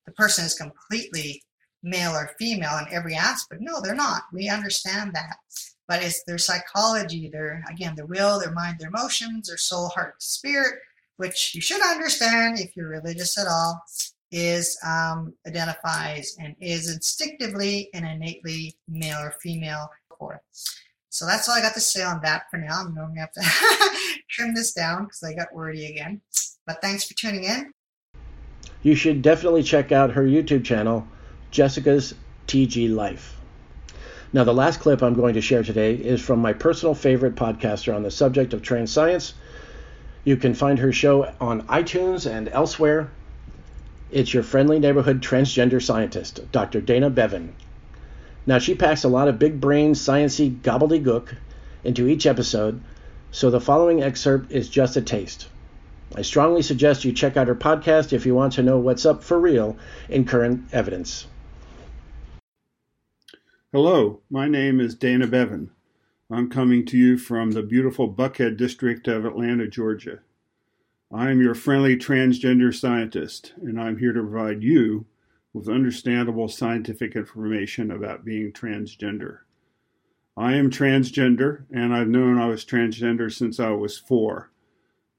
the 0.06 0.12
person 0.12 0.44
is 0.44 0.54
completely 0.54 1.42
male 1.82 2.12
or 2.12 2.30
female 2.38 2.78
in 2.78 2.92
every 2.92 3.14
aspect. 3.14 3.60
No, 3.60 3.80
they're 3.80 3.94
not. 3.94 4.22
We 4.32 4.48
understand 4.48 5.14
that. 5.14 5.36
But 5.86 6.02
it's 6.02 6.24
their 6.24 6.38
psychology, 6.38 7.28
their, 7.28 7.62
again, 7.70 7.94
their 7.94 8.06
will, 8.06 8.40
their 8.40 8.52
mind, 8.52 8.78
their 8.78 8.88
emotions, 8.88 9.48
their 9.48 9.58
soul, 9.58 9.88
heart, 9.88 10.22
spirit, 10.22 10.78
which 11.16 11.54
you 11.54 11.60
should 11.60 11.82
understand 11.82 12.58
if 12.58 12.76
you're 12.76 12.88
religious 12.88 13.38
at 13.38 13.46
all, 13.46 13.82
is 14.32 14.78
um, 14.84 15.34
identifies 15.46 16.36
and 16.40 16.56
is 16.60 16.92
instinctively 16.92 17.90
and 17.92 18.06
innately 18.06 18.74
male 18.88 19.18
or 19.18 19.34
female. 19.42 19.88
Core. 20.08 20.42
So 21.10 21.26
that's 21.26 21.48
all 21.48 21.54
I 21.54 21.60
got 21.60 21.74
to 21.74 21.80
say 21.80 22.02
on 22.02 22.20
that 22.22 22.44
for 22.50 22.56
now. 22.56 22.80
I'm 22.80 22.94
going 22.94 23.14
to 23.14 23.20
have 23.20 23.32
to 23.32 24.18
trim 24.30 24.54
this 24.54 24.72
down 24.72 25.04
because 25.04 25.22
I 25.22 25.34
got 25.34 25.54
wordy 25.54 25.86
again. 25.86 26.20
But 26.66 26.80
thanks 26.82 27.04
for 27.04 27.14
tuning 27.14 27.44
in. 27.44 27.72
You 28.82 28.94
should 28.94 29.22
definitely 29.22 29.62
check 29.62 29.92
out 29.92 30.10
her 30.10 30.24
YouTube 30.24 30.64
channel, 30.64 31.06
Jessica's 31.50 32.14
TG 32.46 32.94
Life. 32.94 33.33
Now, 34.34 34.42
the 34.42 34.52
last 34.52 34.80
clip 34.80 35.00
I'm 35.00 35.14
going 35.14 35.34
to 35.34 35.40
share 35.40 35.62
today 35.62 35.94
is 35.94 36.20
from 36.20 36.40
my 36.40 36.54
personal 36.54 36.96
favorite 36.96 37.36
podcaster 37.36 37.94
on 37.94 38.02
the 38.02 38.10
subject 38.10 38.52
of 38.52 38.62
trans 38.62 38.90
science. 38.90 39.32
You 40.24 40.36
can 40.36 40.54
find 40.54 40.80
her 40.80 40.90
show 40.90 41.32
on 41.40 41.62
iTunes 41.68 42.28
and 42.28 42.48
elsewhere. 42.48 43.12
It's 44.10 44.34
your 44.34 44.42
friendly 44.42 44.80
neighborhood 44.80 45.22
transgender 45.22 45.80
scientist, 45.80 46.50
Dr. 46.50 46.80
Dana 46.80 47.10
Bevan. 47.10 47.54
Now, 48.44 48.58
she 48.58 48.74
packs 48.74 49.04
a 49.04 49.08
lot 49.08 49.28
of 49.28 49.38
big 49.38 49.60
brain, 49.60 49.94
sciency 49.94 50.60
gobbledygook 50.62 51.36
into 51.84 52.08
each 52.08 52.26
episode, 52.26 52.80
so 53.30 53.50
the 53.50 53.60
following 53.60 54.02
excerpt 54.02 54.50
is 54.50 54.68
just 54.68 54.96
a 54.96 55.00
taste. 55.00 55.46
I 56.16 56.22
strongly 56.22 56.62
suggest 56.62 57.04
you 57.04 57.12
check 57.12 57.36
out 57.36 57.46
her 57.46 57.54
podcast 57.54 58.12
if 58.12 58.26
you 58.26 58.34
want 58.34 58.54
to 58.54 58.64
know 58.64 58.78
what's 58.78 59.06
up 59.06 59.22
for 59.22 59.38
real 59.38 59.76
in 60.08 60.24
current 60.24 60.64
evidence. 60.72 61.28
Hello, 63.74 64.20
my 64.30 64.46
name 64.46 64.78
is 64.78 64.94
Dana 64.94 65.26
Bevan. 65.26 65.68
I'm 66.30 66.48
coming 66.48 66.86
to 66.86 66.96
you 66.96 67.18
from 67.18 67.50
the 67.50 67.62
beautiful 67.64 68.08
Buckhead 68.08 68.56
district 68.56 69.08
of 69.08 69.24
Atlanta, 69.24 69.66
Georgia. 69.66 70.20
I 71.12 71.32
am 71.32 71.40
your 71.40 71.56
friendly 71.56 71.96
transgender 71.96 72.72
scientist, 72.72 73.52
and 73.60 73.80
I'm 73.80 73.98
here 73.98 74.12
to 74.12 74.20
provide 74.20 74.62
you 74.62 75.06
with 75.52 75.68
understandable 75.68 76.46
scientific 76.46 77.16
information 77.16 77.90
about 77.90 78.24
being 78.24 78.52
transgender. 78.52 79.38
I 80.36 80.54
am 80.54 80.70
transgender, 80.70 81.64
and 81.74 81.92
I've 81.92 82.06
known 82.06 82.38
I 82.38 82.46
was 82.46 82.64
transgender 82.64 83.28
since 83.32 83.58
I 83.58 83.70
was 83.70 83.98
four. 83.98 84.52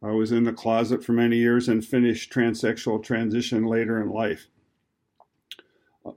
I 0.02 0.12
was 0.12 0.32
in 0.32 0.46
the 0.46 0.54
closet 0.54 1.04
for 1.04 1.12
many 1.12 1.36
years 1.36 1.68
and 1.68 1.86
finished 1.86 2.32
transsexual 2.32 3.04
transition 3.04 3.66
later 3.66 4.02
in 4.02 4.10
life. 4.10 4.48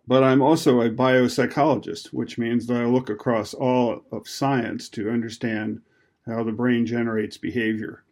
But 0.07 0.23
I'm 0.23 0.43
also 0.43 0.81
a 0.81 0.91
biopsychologist, 0.91 2.09
which 2.09 2.37
means 2.37 2.67
that 2.67 2.77
I 2.77 2.85
look 2.85 3.09
across 3.09 3.55
all 3.55 4.03
of 4.13 4.29
science 4.29 4.89
to 4.91 5.11
understand 5.11 5.81
how 6.27 6.45
the 6.45 6.53
brain 6.53 6.85
generates 6.85 7.39
behavior. 7.39 8.05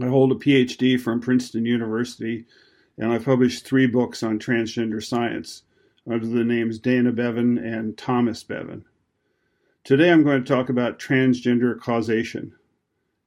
I 0.00 0.06
hold 0.06 0.32
a 0.32 0.36
PhD 0.36 1.00
from 1.00 1.20
Princeton 1.20 1.66
University 1.66 2.46
and 2.98 3.12
I 3.12 3.18
published 3.18 3.64
three 3.64 3.86
books 3.86 4.22
on 4.22 4.38
transgender 4.38 5.02
science 5.02 5.62
under 6.08 6.26
the 6.26 6.44
names 6.44 6.78
Dana 6.78 7.12
Bevan 7.12 7.58
and 7.58 7.96
Thomas 7.96 8.42
Bevan. 8.42 8.84
Today 9.84 10.10
I'm 10.10 10.24
going 10.24 10.42
to 10.42 10.48
talk 10.48 10.68
about 10.68 10.98
transgender 10.98 11.78
causation. 11.78 12.54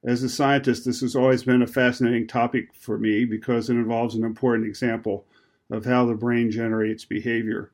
As 0.04 0.24
a 0.24 0.30
scientist, 0.30 0.86
this 0.86 1.02
has 1.02 1.16
always 1.16 1.44
been 1.44 1.62
a 1.62 1.68
fascinating 1.68 2.28
topic 2.28 2.76
for 2.76 2.98
me 2.98 3.26
because 3.26 3.70
it 3.70 3.74
involves 3.74 4.16
an 4.16 4.24
important 4.24 4.68
example 4.68 5.26
of 5.70 5.86
how 5.86 6.06
the 6.06 6.14
brain 6.14 6.52
generates 6.52 7.06
behavior. 7.06 7.72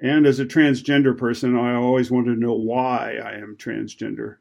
And 0.00 0.26
as 0.26 0.38
a 0.38 0.44
transgender 0.44 1.16
person, 1.16 1.56
I 1.56 1.74
always 1.74 2.10
wanted 2.10 2.34
to 2.34 2.40
know 2.40 2.54
why 2.54 3.16
I 3.22 3.34
am 3.34 3.56
transgender. 3.56 4.36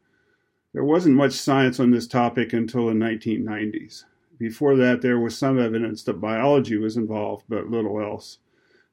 There 0.73 0.83
wasn't 0.83 1.15
much 1.15 1.33
science 1.33 1.79
on 1.79 1.91
this 1.91 2.07
topic 2.07 2.53
until 2.53 2.87
the 2.87 2.93
1990s. 2.93 4.03
Before 4.37 4.75
that, 4.75 5.01
there 5.01 5.19
was 5.19 5.35
some 5.35 5.59
evidence 5.59 6.03
that 6.03 6.21
biology 6.21 6.77
was 6.77 6.95
involved, 6.95 7.45
but 7.49 7.71
little 7.71 7.99
else. 7.99 8.37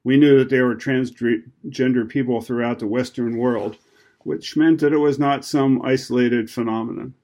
We 0.02 0.16
knew 0.16 0.38
that 0.38 0.48
there 0.48 0.66
were 0.66 0.76
transgender 0.76 2.09
people 2.09 2.40
throughout 2.40 2.78
the 2.78 2.86
Western 2.86 3.36
world, 3.36 3.76
which 4.20 4.57
meant 4.57 4.80
that 4.80 4.92
it 4.92 4.98
was 4.98 5.18
not 5.18 5.44
some 5.44 5.82
isolated 5.82 6.50
phenomenon. 6.50 7.14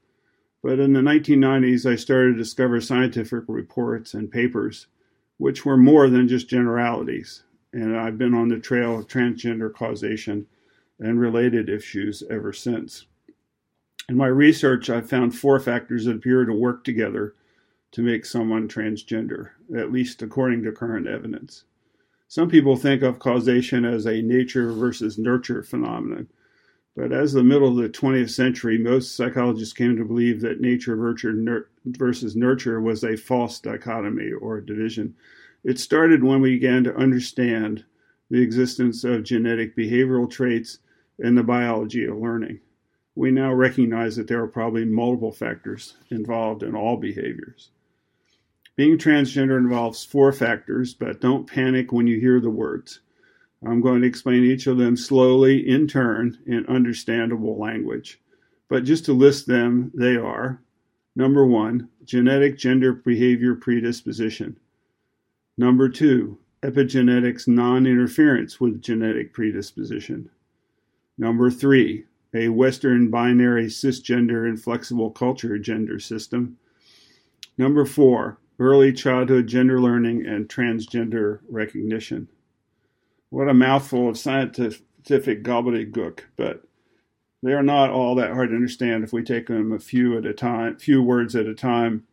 But 0.62 0.78
in 0.78 0.92
the 0.92 1.00
1990s, 1.00 1.90
I 1.90 1.96
started 1.96 2.32
to 2.32 2.38
discover 2.38 2.80
scientific 2.82 3.44
reports 3.48 4.12
and 4.12 4.30
papers 4.30 4.86
which 5.40 5.64
were 5.64 5.78
more 5.78 6.10
than 6.10 6.28
just 6.28 6.50
generalities. 6.50 7.44
And 7.72 7.96
I've 7.96 8.18
been 8.18 8.34
on 8.34 8.48
the 8.48 8.58
trail 8.58 8.98
of 8.98 9.06
transgender 9.06 9.72
causation 9.72 10.46
and 10.98 11.18
related 11.18 11.70
issues 11.70 12.22
ever 12.28 12.52
since. 12.52 13.06
In 14.10 14.18
my 14.18 14.26
research, 14.26 14.90
I've 14.90 15.08
found 15.08 15.34
four 15.34 15.58
factors 15.58 16.04
that 16.04 16.16
appear 16.16 16.44
to 16.44 16.52
work 16.52 16.84
together 16.84 17.36
to 17.92 18.02
make 18.02 18.26
someone 18.26 18.68
transgender, 18.68 19.52
at 19.74 19.90
least 19.90 20.20
according 20.20 20.62
to 20.64 20.72
current 20.72 21.06
evidence. 21.06 21.64
Some 22.28 22.50
people 22.50 22.76
think 22.76 23.00
of 23.00 23.18
causation 23.18 23.86
as 23.86 24.06
a 24.06 24.20
nature 24.20 24.72
versus 24.72 25.16
nurture 25.16 25.62
phenomenon, 25.62 26.28
but 26.96 27.12
as 27.12 27.32
the 27.32 27.44
middle 27.44 27.68
of 27.68 27.76
the 27.76 27.88
20th 27.88 28.30
century, 28.30 28.76
most 28.76 29.16
psychologists 29.16 29.72
came 29.72 29.96
to 29.96 30.04
believe 30.04 30.40
that 30.40 30.60
nature 30.60 30.96
versus 31.84 32.36
nurture 32.36 32.80
was 32.80 33.04
a 33.04 33.16
false 33.16 33.60
dichotomy 33.60 34.32
or 34.32 34.60
division. 34.60 35.14
It 35.62 35.78
started 35.78 36.24
when 36.24 36.40
we 36.40 36.54
began 36.54 36.84
to 36.84 36.96
understand 36.96 37.84
the 38.30 38.42
existence 38.42 39.04
of 39.04 39.24
genetic 39.24 39.76
behavioral 39.76 40.30
traits 40.30 40.78
and 41.18 41.36
the 41.36 41.42
biology 41.42 42.04
of 42.04 42.16
learning. 42.16 42.60
We 43.14 43.30
now 43.30 43.52
recognize 43.52 44.16
that 44.16 44.28
there 44.28 44.42
are 44.42 44.48
probably 44.48 44.84
multiple 44.84 45.32
factors 45.32 45.96
involved 46.10 46.62
in 46.62 46.74
all 46.74 46.96
behaviors. 46.96 47.70
Being 48.76 48.98
transgender 48.98 49.58
involves 49.58 50.04
four 50.04 50.32
factors, 50.32 50.94
but 50.94 51.20
don't 51.20 51.46
panic 51.46 51.92
when 51.92 52.06
you 52.06 52.18
hear 52.18 52.40
the 52.40 52.50
words. 52.50 53.00
I'm 53.66 53.80
going 53.80 54.00
to 54.00 54.06
explain 54.06 54.44
each 54.44 54.66
of 54.66 54.78
them 54.78 54.96
slowly 54.96 55.68
in 55.68 55.86
turn 55.86 56.38
in 56.46 56.64
understandable 56.66 57.58
language. 57.58 58.20
But 58.68 58.84
just 58.84 59.04
to 59.06 59.12
list 59.12 59.46
them, 59.46 59.90
they 59.94 60.16
are 60.16 60.62
number 61.14 61.44
one, 61.44 61.88
genetic 62.04 62.56
gender 62.56 62.92
behavior 62.92 63.54
predisposition. 63.54 64.58
Number 65.58 65.88
two, 65.88 66.38
epigenetics 66.62 67.46
non 67.48 67.86
interference 67.86 68.60
with 68.60 68.80
genetic 68.80 69.32
predisposition. 69.32 70.30
Number 71.18 71.50
three, 71.50 72.04
a 72.32 72.48
Western 72.48 73.10
binary 73.10 73.66
cisgender 73.66 74.48
inflexible 74.48 75.10
culture 75.10 75.58
gender 75.58 75.98
system. 75.98 76.56
Number 77.58 77.84
four, 77.84 78.38
early 78.58 78.92
childhood 78.92 79.46
gender 79.46 79.80
learning, 79.80 80.24
and 80.26 80.48
transgender 80.48 81.40
recognition. 81.48 82.28
What 83.30 83.48
a 83.48 83.54
mouthful 83.54 84.08
of 84.08 84.18
scientific 84.18 85.42
gobbledygook, 85.44 86.20
but 86.36 86.64
They 87.42 87.52
are 87.52 87.62
not 87.62 87.90
all 87.90 88.14
that 88.16 88.32
hard 88.32 88.50
to 88.50 88.56
understand 88.56 89.02
if 89.02 89.12
we 89.12 89.22
take 89.22 89.46
them 89.46 89.72
a 89.72 89.78
few 89.78 90.18
at 90.18 90.26
a 90.26 90.34
time, 90.34 90.76
few 90.76 91.02
words 91.02 91.34
at 91.34 91.46
a 91.46 91.54
time, 91.54 92.06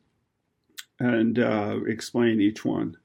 and 0.99 1.37
uh, 1.37 1.79
explain 1.85 2.39
each 2.39 2.63
one. 2.63 2.97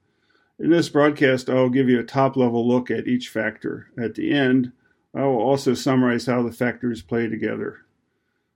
In 0.59 0.69
this 0.69 0.87
broadcast, 0.87 1.49
I 1.49 1.55
will 1.55 1.69
give 1.69 1.89
you 1.89 1.99
a 1.99 2.03
top 2.03 2.37
level 2.37 2.65
look 2.65 2.89
at 2.89 3.07
each 3.07 3.27
factor. 3.27 3.87
At 3.97 4.15
the 4.15 4.31
end, 4.31 4.71
I 5.13 5.23
will 5.23 5.41
also 5.41 5.73
summarize 5.73 6.27
how 6.27 6.43
the 6.43 6.51
factors 6.51 7.01
play 7.01 7.27
together. 7.27 7.79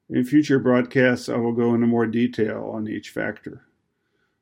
In 0.10 0.24
future 0.24 0.60
broadcasts, 0.60 1.28
I 1.28 1.36
will 1.36 1.52
go 1.52 1.74
into 1.74 1.88
more 1.88 2.08
detail 2.08 2.72
on 2.74 2.88
each 2.88 3.10
factor. 3.10 3.64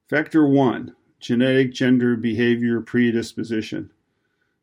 Factor 0.07 0.45
1 0.45 0.95
Genetic 1.19 1.73
Gender 1.73 2.15
Behavior 2.15 2.81
Predisposition. 2.81 3.89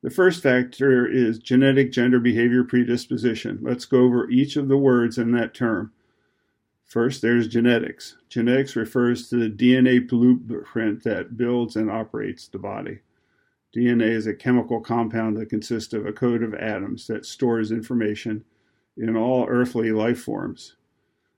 The 0.03 0.11
first 0.11 0.43
factor 0.43 1.07
is 1.07 1.39
genetic 1.39 1.93
gender 1.93 2.19
behavior 2.19 2.65
predisposition. 2.65 3.61
Let's 3.63 3.85
go 3.85 4.01
over 4.01 4.29
each 4.31 4.57
of 4.57 4.69
the 4.69 4.77
words 4.77 5.17
in 5.17 5.31
that 5.33 5.55
term. 5.55 5.93
First, 6.85 7.23
there's 7.23 7.49
genetics. 7.49 8.17
Genetics 8.29 8.75
refers 8.75 9.29
to 9.29 9.37
the 9.37 9.49
DNA 9.49 10.07
blueprint 10.07 11.05
that 11.05 11.37
builds 11.37 11.77
and 11.77 11.91
operates 11.91 12.49
the 12.49 12.59
body. 12.59 12.99
DNA 13.75 14.11
is 14.11 14.27
a 14.27 14.35
chemical 14.35 14.81
compound 14.81 15.37
that 15.37 15.49
consists 15.49 15.95
of 15.95 16.05
a 16.05 16.13
code 16.13 16.43
of 16.43 16.53
atoms 16.53 17.07
that 17.07 17.25
stores 17.25 17.73
information 17.73 18.45
in 18.99 19.17
all 19.17 19.47
earthly 19.49 19.93
life 19.93 20.21
forms. 20.21 20.77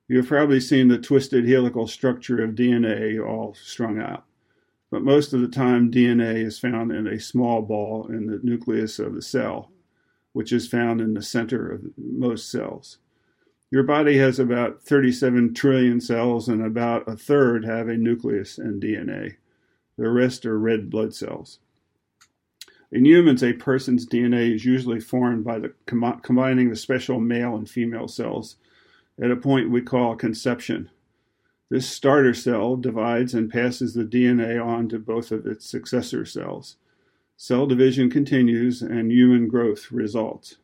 You've 0.09 0.27
probably 0.27 0.59
seen 0.59 0.89
the 0.89 0.99
twisted 0.99 1.47
helical 1.47 1.87
structure 1.87 2.43
of 2.43 2.57
DNA 2.57 3.25
all 3.25 3.55
strung 3.55 4.01
out, 4.01 4.25
but 4.95 5.03
most 5.03 5.33
of 5.33 5.41
the 5.41 5.49
time 5.49 5.91
DNA 5.91 6.37
is 6.37 6.61
found 6.61 6.93
in 6.93 7.09
a 7.09 7.19
small 7.19 7.63
ball 7.63 8.07
in 8.07 8.29
the 8.29 8.39
nucleus 8.45 9.01
of 9.01 9.13
the 9.13 9.23
cell, 9.23 9.73
which 10.35 10.53
is 10.53 10.69
found 10.69 11.01
in 11.01 11.15
the 11.15 11.21
center 11.21 11.69
of 11.69 11.83
most 11.99 12.49
cells. 12.49 12.99
Your 13.73 13.83
body 13.83 14.19
has 14.19 14.39
about 14.39 14.85
37 14.85 15.53
trillion 15.53 16.01
cells, 16.01 16.49
and 16.49 16.65
about 16.65 17.09
a 17.09 17.17
third 17.17 17.65
have 17.65 17.89
a 17.89 17.97
nucleus 17.97 18.57
and 18.57 18.81
DNA. 18.81 19.35
The 19.99 20.09
rest 20.09 20.47
are 20.47 20.57
red 20.57 20.91
blood 20.91 21.13
cells. 21.13 21.59
In 22.93 23.05
humans, 23.05 23.43
a 23.43 23.53
person's 23.53 24.07
DNA 24.07 24.55
is 24.55 24.65
usually 24.65 25.01
formed 25.01 25.43
by 25.43 25.59
the 25.59 25.75
com- 25.87 26.21
combining 26.23 26.71
the 26.71 26.77
special 26.77 27.19
male 27.19 27.57
and 27.57 27.69
female 27.69 28.07
cells 28.07 28.59
at 29.21 29.33
a 29.33 29.37
point 29.37 29.73
we 29.73 29.83
call 29.83 30.15
conception. 30.15 30.89
This 31.75 31.91
starter 31.91 32.35
cell 32.35 32.77
divides 32.77 33.35
and 33.35 33.51
passes 33.51 33.95
the 33.95 34.05
DNA 34.05 34.65
on 34.65 34.89
to 34.91 34.99
both 35.01 35.33
of 35.33 35.45
its 35.45 35.69
successor 35.69 36.25
cells. 36.25 36.77
Cell 37.37 37.67
division 37.67 38.09
continues 38.09 38.81
and 38.81 39.11
human 39.11 39.49
growth 39.49 39.91
results. 39.91 40.59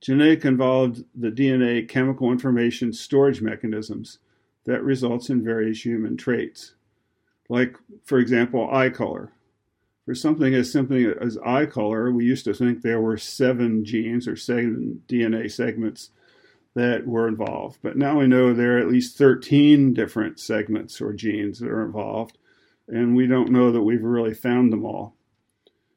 Genetic 0.00 0.44
involved 0.44 1.02
the 1.12 1.32
DNA 1.32 1.88
chemical 1.88 2.30
information 2.30 2.92
storage 2.92 3.42
mechanisms 3.42 4.20
that 4.64 4.84
results 4.84 5.28
in 5.28 5.42
various 5.42 5.84
human 5.84 6.16
traits. 6.16 6.74
Like, 7.48 7.76
for 8.04 8.20
example, 8.20 8.72
eye 8.72 8.90
color. 8.90 9.32
For 10.04 10.14
something 10.14 10.54
as 10.54 10.70
simple 10.70 11.14
as 11.20 11.36
eye 11.38 11.66
color, 11.66 12.12
we 12.12 12.26
used 12.26 12.44
to 12.44 12.54
think 12.54 12.82
there 12.82 13.00
were 13.00 13.16
seven 13.16 13.84
genes 13.84 14.28
or 14.28 14.36
seven 14.36 15.02
DNA 15.08 15.50
segments 15.50 16.10
that 16.74 17.06
were 17.06 17.28
involved. 17.28 17.78
But 17.82 17.96
now 17.96 18.18
we 18.18 18.26
know 18.26 18.52
there 18.52 18.76
are 18.76 18.80
at 18.80 18.88
least 18.88 19.18
13 19.18 19.92
different 19.92 20.40
segments 20.40 21.00
or 21.00 21.12
genes 21.12 21.58
that 21.58 21.68
are 21.68 21.84
involved, 21.84 22.38
and 22.88 23.14
we 23.14 23.26
don't 23.26 23.50
know 23.50 23.70
that 23.70 23.82
we've 23.82 24.02
really 24.02 24.34
found 24.34 24.72
them 24.72 24.84
all. 24.84 25.14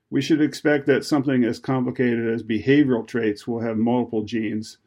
We 0.10 0.22
should 0.22 0.42
expect 0.42 0.86
that 0.88 1.06
something 1.06 1.44
as 1.44 1.60
complicated 1.60 2.28
as 2.28 2.44
behavioral 2.44 3.08
traits 3.08 3.48
will 3.48 3.62
have 3.62 3.78
multiple 3.78 4.24
genes, 4.24 4.78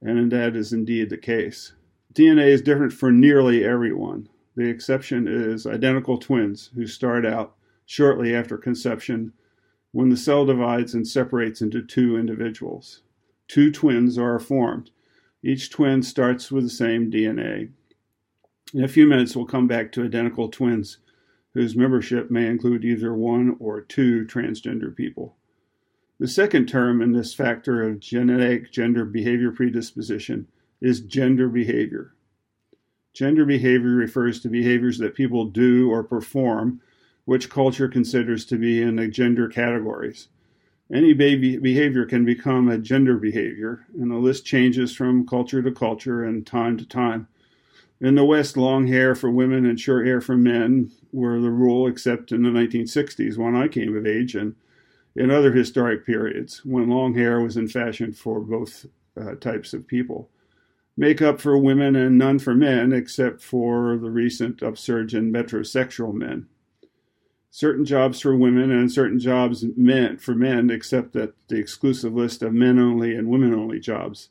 and 0.00 0.30
that 0.30 0.54
is 0.56 0.72
indeed 0.72 1.10
the 1.10 1.18
case. 1.18 1.72
DNA 2.14 2.48
is 2.48 2.62
different 2.62 2.92
for 2.92 3.10
nearly 3.10 3.64
everyone. 3.64 4.28
The 4.56 4.68
exception 4.68 5.26
is 5.28 5.66
identical 5.66 6.18
twins 6.18 6.70
who 6.74 6.86
start 6.86 7.24
out 7.24 7.54
shortly 7.86 8.34
after 8.34 8.56
conception 8.56 9.32
when 9.92 10.08
the 10.08 10.16
cell 10.16 10.44
divides 10.44 10.94
and 10.94 11.06
separates 11.06 11.60
into 11.60 11.82
two 11.82 12.16
individuals. 12.16 13.02
Two 13.48 13.72
twins 13.72 14.18
are 14.18 14.38
formed 14.38 14.90
each 15.42 15.70
twin 15.70 16.02
starts 16.02 16.50
with 16.50 16.64
the 16.64 16.70
same 16.70 17.10
DNA. 17.10 17.70
In 18.74 18.84
a 18.84 18.88
few 18.88 19.06
minutes, 19.06 19.34
we'll 19.34 19.46
come 19.46 19.66
back 19.66 19.90
to 19.92 20.04
identical 20.04 20.48
twins, 20.48 20.98
whose 21.54 21.74
membership 21.74 22.30
may 22.30 22.46
include 22.46 22.84
either 22.84 23.12
one 23.14 23.56
or 23.58 23.80
two 23.80 24.24
transgender 24.26 24.94
people. 24.94 25.36
The 26.18 26.28
second 26.28 26.66
term 26.66 27.00
in 27.00 27.12
this 27.12 27.34
factor 27.34 27.82
of 27.82 27.98
genetic 27.98 28.70
gender 28.70 29.04
behavior 29.04 29.50
predisposition 29.50 30.46
is 30.80 31.00
gender 31.00 31.48
behavior. 31.48 32.14
Gender 33.12 33.44
behavior 33.44 33.90
refers 33.90 34.40
to 34.40 34.48
behaviors 34.48 34.98
that 34.98 35.14
people 35.14 35.46
do 35.46 35.90
or 35.90 36.04
perform, 36.04 36.80
which 37.24 37.50
culture 37.50 37.88
considers 37.88 38.44
to 38.44 38.56
be 38.56 38.80
in 38.80 38.96
the 38.96 39.08
gender 39.08 39.48
categories. 39.48 40.28
Any 40.92 41.12
baby 41.12 41.56
behavior 41.56 42.04
can 42.04 42.24
become 42.24 42.68
a 42.68 42.78
gender 42.78 43.16
behavior, 43.16 43.86
and 43.94 44.10
the 44.10 44.16
list 44.16 44.44
changes 44.44 44.94
from 44.94 45.26
culture 45.26 45.62
to 45.62 45.70
culture 45.70 46.24
and 46.24 46.44
time 46.44 46.76
to 46.78 46.86
time. 46.86 47.28
In 48.00 48.16
the 48.16 48.24
West, 48.24 48.56
long 48.56 48.88
hair 48.88 49.14
for 49.14 49.30
women 49.30 49.66
and 49.66 49.78
short 49.78 50.06
hair 50.06 50.20
for 50.20 50.36
men 50.36 50.90
were 51.12 51.40
the 51.40 51.50
rule, 51.50 51.86
except 51.86 52.32
in 52.32 52.42
the 52.42 52.48
1960s 52.48 53.36
when 53.36 53.54
I 53.54 53.68
came 53.68 53.96
of 53.96 54.06
age 54.06 54.34
and 54.34 54.56
in 55.14 55.30
other 55.30 55.52
historic 55.52 56.04
periods 56.04 56.64
when 56.64 56.88
long 56.88 57.14
hair 57.14 57.40
was 57.40 57.56
in 57.56 57.68
fashion 57.68 58.12
for 58.12 58.40
both 58.40 58.86
uh, 59.20 59.34
types 59.36 59.72
of 59.72 59.86
people. 59.86 60.28
Makeup 60.96 61.40
for 61.40 61.56
women 61.56 61.94
and 61.94 62.18
none 62.18 62.38
for 62.38 62.54
men, 62.54 62.92
except 62.92 63.42
for 63.42 63.96
the 63.96 64.10
recent 64.10 64.62
upsurge 64.62 65.14
in 65.14 65.32
metrosexual 65.32 66.12
men 66.12 66.48
certain 67.50 67.84
jobs 67.84 68.20
for 68.20 68.34
women 68.36 68.70
and 68.70 68.90
certain 68.90 69.18
jobs 69.18 69.64
meant 69.76 70.20
for 70.20 70.34
men, 70.34 70.70
except 70.70 71.12
that 71.12 71.34
the 71.48 71.58
exclusive 71.58 72.14
list 72.14 72.42
of 72.42 72.52
men 72.52 72.78
only 72.78 73.14
and 73.14 73.28
women 73.28 73.52
only 73.52 73.80
jobs 73.80 74.28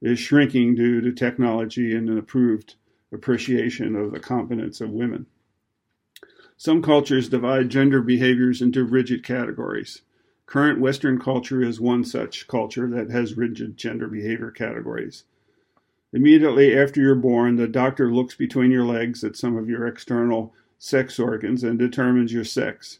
is 0.00 0.18
shrinking 0.18 0.74
due 0.74 1.00
to 1.00 1.12
technology 1.12 1.94
and 1.94 2.08
an 2.08 2.18
improved 2.18 2.74
appreciation 3.12 3.94
of 3.94 4.12
the 4.12 4.20
competence 4.20 4.80
of 4.80 4.90
women. 4.90 5.26
Some 6.56 6.82
cultures 6.82 7.28
divide 7.28 7.68
gender 7.68 8.00
behaviors 8.00 8.62
into 8.62 8.84
rigid 8.84 9.24
categories. 9.24 10.02
Current 10.46 10.80
Western 10.80 11.18
culture 11.18 11.62
is 11.62 11.80
one 11.80 12.04
such 12.04 12.46
culture 12.48 12.88
that 12.88 13.10
has 13.10 13.36
rigid 13.36 13.76
gender 13.76 14.08
behavior 14.08 14.50
categories. 14.50 15.24
Immediately 16.12 16.78
after 16.78 17.00
you're 17.00 17.16
born, 17.16 17.56
the 17.56 17.66
doctor 17.66 18.12
looks 18.12 18.34
between 18.34 18.70
your 18.70 18.84
legs 18.84 19.24
at 19.24 19.36
some 19.36 19.56
of 19.56 19.68
your 19.68 19.86
external 19.86 20.54
sex 20.78 21.18
organs 21.18 21.64
and 21.64 21.78
determines 21.78 22.32
your 22.32 22.44
sex. 22.44 22.98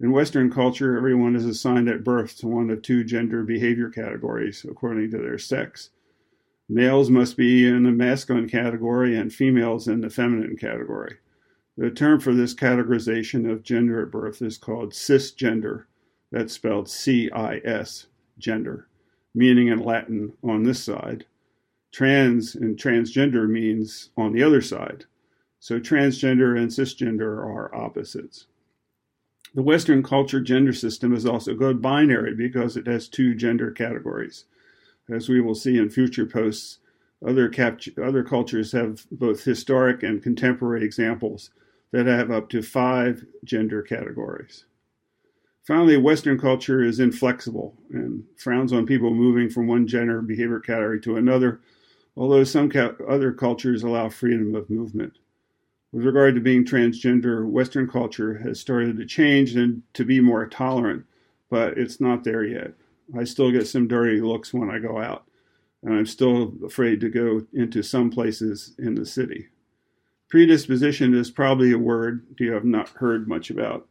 In 0.00 0.10
Western 0.10 0.50
culture, 0.50 0.96
everyone 0.96 1.36
is 1.36 1.44
assigned 1.44 1.88
at 1.88 2.02
birth 2.02 2.36
to 2.38 2.48
one 2.48 2.70
of 2.70 2.82
two 2.82 3.04
gender 3.04 3.42
behavior 3.44 3.88
categories 3.88 4.66
according 4.68 5.10
to 5.12 5.18
their 5.18 5.38
sex. 5.38 5.90
Males 6.68 7.10
must 7.10 7.36
be 7.36 7.66
in 7.66 7.84
the 7.84 7.90
masculine 7.90 8.48
category 8.48 9.16
and 9.16 9.32
females 9.32 9.88
in 9.88 10.00
the 10.00 10.10
feminine 10.10 10.56
category. 10.56 11.18
The 11.76 11.90
term 11.90 12.20
for 12.20 12.34
this 12.34 12.54
categorization 12.54 13.50
of 13.50 13.62
gender 13.62 14.02
at 14.02 14.10
birth 14.10 14.42
is 14.42 14.58
called 14.58 14.92
cisgender. 14.92 15.84
That's 16.30 16.52
spelled 16.52 16.88
C 16.88 17.30
I 17.30 17.60
S, 17.64 18.06
gender, 18.38 18.88
meaning 19.34 19.68
in 19.68 19.78
Latin 19.78 20.32
on 20.42 20.62
this 20.62 20.82
side. 20.82 21.26
Trans 21.92 22.54
and 22.54 22.78
transgender 22.78 23.48
means 23.48 24.10
on 24.16 24.32
the 24.32 24.42
other 24.42 24.62
side. 24.62 25.04
So 25.62 25.78
transgender 25.78 26.58
and 26.58 26.68
cisgender 26.68 27.38
are 27.38 27.72
opposites. 27.72 28.46
The 29.54 29.62
Western 29.62 30.02
culture 30.02 30.40
gender 30.40 30.72
system 30.72 31.14
is 31.14 31.24
also 31.24 31.54
good 31.54 31.80
binary 31.80 32.34
because 32.34 32.76
it 32.76 32.88
has 32.88 33.06
two 33.06 33.36
gender 33.36 33.70
categories. 33.70 34.46
As 35.08 35.28
we 35.28 35.40
will 35.40 35.54
see 35.54 35.78
in 35.78 35.88
future 35.88 36.26
posts, 36.26 36.78
other, 37.24 37.48
other 38.02 38.24
cultures 38.24 38.72
have 38.72 39.06
both 39.12 39.44
historic 39.44 40.02
and 40.02 40.20
contemporary 40.20 40.84
examples 40.84 41.50
that 41.92 42.06
have 42.06 42.32
up 42.32 42.48
to 42.48 42.60
five 42.60 43.24
gender 43.44 43.82
categories. 43.82 44.64
Finally, 45.62 45.96
Western 45.96 46.40
culture 46.40 46.82
is 46.82 46.98
inflexible 46.98 47.76
and 47.92 48.24
frowns 48.36 48.72
on 48.72 48.84
people 48.84 49.14
moving 49.14 49.48
from 49.48 49.68
one 49.68 49.86
gender 49.86 50.22
behavior 50.22 50.58
category 50.58 51.00
to 51.02 51.18
another, 51.18 51.60
although 52.16 52.42
some 52.42 52.68
ca- 52.68 52.96
other 53.08 53.30
cultures 53.32 53.84
allow 53.84 54.08
freedom 54.08 54.56
of 54.56 54.68
movement 54.68 55.18
with 55.92 56.04
regard 56.04 56.34
to 56.34 56.40
being 56.40 56.64
transgender, 56.64 57.46
Western 57.46 57.86
culture 57.86 58.38
has 58.38 58.58
started 58.58 58.96
to 58.96 59.04
change 59.04 59.54
and 59.54 59.82
to 59.92 60.04
be 60.04 60.20
more 60.20 60.46
tolerant, 60.46 61.04
but 61.50 61.76
it's 61.76 62.00
not 62.00 62.24
there 62.24 62.44
yet. 62.44 62.72
I 63.16 63.24
still 63.24 63.50
get 63.50 63.68
some 63.68 63.88
dirty 63.88 64.20
looks 64.20 64.54
when 64.54 64.70
I 64.70 64.78
go 64.78 64.98
out, 64.98 65.24
and 65.82 65.94
I'm 65.94 66.06
still 66.06 66.54
afraid 66.64 67.00
to 67.02 67.10
go 67.10 67.46
into 67.52 67.82
some 67.82 68.10
places 68.10 68.74
in 68.78 68.94
the 68.94 69.04
city. 69.04 69.48
Predisposition 70.30 71.12
is 71.12 71.30
probably 71.30 71.72
a 71.72 71.78
word 71.78 72.24
you 72.38 72.52
have 72.52 72.64
not 72.64 72.88
heard 72.88 73.28
much 73.28 73.50
about. 73.50 73.86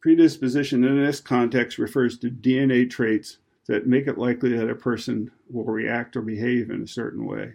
Predisposition 0.00 0.84
in 0.84 1.04
this 1.04 1.18
context 1.18 1.78
refers 1.78 2.16
to 2.18 2.30
DNA 2.30 2.88
traits 2.88 3.38
that 3.66 3.88
make 3.88 4.06
it 4.06 4.16
likely 4.16 4.56
that 4.56 4.70
a 4.70 4.76
person 4.76 5.28
will 5.50 5.64
react 5.64 6.14
or 6.14 6.22
behave 6.22 6.70
in 6.70 6.84
a 6.84 6.86
certain 6.86 7.26
way. 7.26 7.54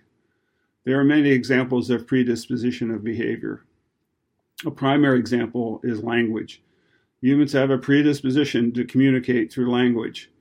There 0.83 0.99
are 0.99 1.03
many 1.03 1.29
examples 1.29 1.91
of 1.91 2.07
predisposition 2.07 2.89
of 2.89 3.03
behavior. 3.03 3.65
A 4.65 4.71
primary 4.71 5.19
example 5.19 5.79
is 5.83 6.03
language. 6.03 6.63
Humans 7.21 7.53
have 7.53 7.69
a 7.69 7.77
predisposition 7.77 8.71
to 8.73 8.85
communicate 8.85 9.53
through 9.53 9.71
language. 9.71 10.31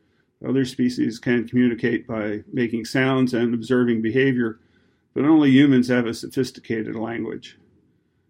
Other 0.46 0.64
species 0.64 1.18
can 1.18 1.46
communicate 1.46 2.06
by 2.06 2.42
making 2.50 2.86
sounds 2.86 3.34
and 3.34 3.52
observing 3.52 4.00
behavior, 4.00 4.58
but 5.12 5.26
only 5.26 5.50
humans 5.50 5.88
have 5.88 6.06
a 6.06 6.14
sophisticated 6.14 6.96
language. 6.96 7.58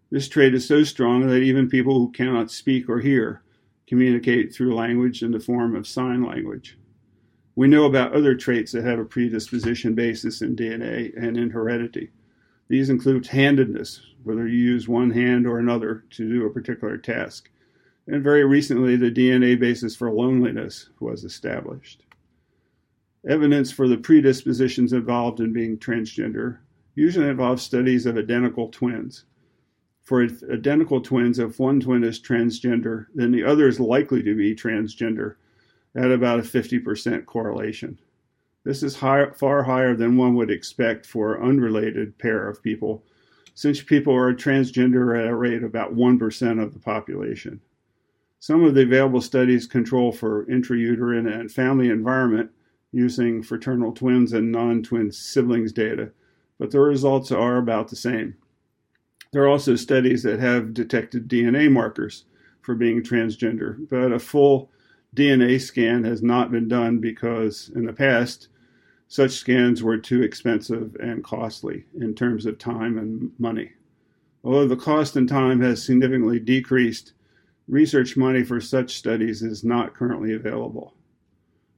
This 0.09 0.27
trait 0.27 0.53
is 0.53 0.67
so 0.67 0.83
strong 0.83 1.25
that 1.27 1.37
even 1.37 1.69
people 1.69 1.97
who 1.97 2.11
cannot 2.11 2.51
speak 2.51 2.89
or 2.89 2.99
hear 2.99 3.41
communicate 3.87 4.53
through 4.53 4.75
language 4.75 5.23
in 5.23 5.31
the 5.31 5.39
form 5.39 5.77
of 5.77 5.87
sign 5.87 6.25
language. 6.25 6.77
We 7.55 7.67
know 7.67 7.85
about 7.85 8.13
other 8.13 8.35
traits 8.35 8.71
that 8.71 8.85
have 8.85 8.99
a 8.99 9.05
predisposition 9.05 9.93
basis 9.93 10.41
in 10.41 10.55
DNA 10.55 11.11
and 11.17 11.37
in 11.37 11.49
heredity. 11.49 12.11
These 12.69 12.89
include 12.89 13.27
handedness, 13.27 14.01
whether 14.23 14.47
you 14.47 14.57
use 14.57 14.87
one 14.87 15.11
hand 15.11 15.45
or 15.45 15.59
another 15.59 16.05
to 16.11 16.29
do 16.29 16.45
a 16.45 16.49
particular 16.49 16.97
task. 16.97 17.49
And 18.07 18.23
very 18.23 18.45
recently, 18.45 18.95
the 18.95 19.11
DNA 19.11 19.59
basis 19.59 19.95
for 19.95 20.09
loneliness 20.09 20.89
was 20.99 21.25
established. 21.25 22.05
Evidence 23.27 23.71
for 23.71 23.87
the 23.87 23.97
predispositions 23.97 24.93
involved 24.93 25.41
in 25.41 25.51
being 25.51 25.77
transgender 25.77 26.59
usually 26.95 27.27
involves 27.27 27.61
studies 27.61 28.05
of 28.05 28.17
identical 28.17 28.69
twins. 28.69 29.25
For 30.01 30.23
identical 30.23 31.01
twins, 31.01 31.37
if 31.37 31.59
one 31.59 31.79
twin 31.79 32.03
is 32.03 32.19
transgender, 32.19 33.07
then 33.13 33.31
the 33.31 33.43
other 33.43 33.67
is 33.67 33.79
likely 33.79 34.23
to 34.23 34.35
be 34.35 34.55
transgender 34.55 35.35
at 35.95 36.11
about 36.11 36.39
a 36.39 36.43
50% 36.43 37.25
correlation. 37.25 37.99
This 38.63 38.83
is 38.83 38.95
high, 38.95 39.31
far 39.31 39.63
higher 39.63 39.95
than 39.95 40.17
one 40.17 40.35
would 40.35 40.51
expect 40.51 41.05
for 41.05 41.35
an 41.35 41.49
unrelated 41.49 42.17
pair 42.17 42.47
of 42.47 42.61
people, 42.61 43.03
since 43.55 43.81
people 43.81 44.13
are 44.13 44.33
transgender 44.33 45.19
at 45.19 45.29
a 45.29 45.35
rate 45.35 45.57
of 45.57 45.63
about 45.63 45.95
1% 45.95 46.63
of 46.63 46.73
the 46.73 46.79
population. 46.79 47.59
Some 48.39 48.63
of 48.63 48.73
the 48.73 48.83
available 48.83 49.21
studies 49.21 49.67
control 49.67 50.11
for 50.11 50.45
intrauterine 50.45 51.31
and 51.31 51.51
family 51.51 51.89
environment 51.89 52.51
using 52.91 53.43
fraternal 53.43 53.91
twins 53.91 54.33
and 54.33 54.51
non 54.51 54.83
twin 54.83 55.11
siblings 55.11 55.71
data, 55.71 56.11
but 56.57 56.71
the 56.71 56.79
results 56.79 57.31
are 57.31 57.57
about 57.57 57.89
the 57.89 57.95
same. 57.95 58.35
There 59.31 59.43
are 59.43 59.47
also 59.47 59.75
studies 59.75 60.23
that 60.23 60.39
have 60.39 60.73
detected 60.73 61.27
DNA 61.27 61.71
markers 61.71 62.25
for 62.61 62.75
being 62.75 63.01
transgender, 63.01 63.87
but 63.89 64.11
a 64.11 64.19
full 64.19 64.71
DNA 65.13 65.59
scan 65.59 66.05
has 66.05 66.23
not 66.23 66.51
been 66.51 66.69
done 66.69 66.99
because 66.99 67.69
in 67.75 67.85
the 67.85 67.91
past, 67.91 68.47
such 69.09 69.31
scans 69.31 69.83
were 69.83 69.97
too 69.97 70.23
expensive 70.23 70.95
and 71.01 71.21
costly 71.21 71.83
in 71.99 72.15
terms 72.15 72.45
of 72.45 72.57
time 72.57 72.97
and 72.97 73.29
money. 73.37 73.71
Although 74.41 74.69
the 74.69 74.77
cost 74.77 75.17
and 75.17 75.27
time 75.27 75.59
has 75.59 75.83
significantly 75.83 76.39
decreased, 76.39 77.11
research 77.67 78.15
money 78.15 78.41
for 78.41 78.61
such 78.61 78.95
studies 78.95 79.41
is 79.41 79.65
not 79.65 79.93
currently 79.93 80.33
available. 80.33 80.93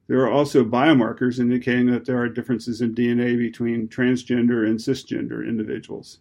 There 0.06 0.20
are 0.20 0.30
also 0.30 0.64
biomarkers 0.64 1.40
indicating 1.40 1.90
that 1.90 2.04
there 2.04 2.18
are 2.18 2.28
differences 2.28 2.82
in 2.82 2.94
DNA 2.94 3.36
between 3.36 3.88
transgender 3.88 4.64
and 4.64 4.78
cisgender 4.78 5.44
individuals. 5.44 6.20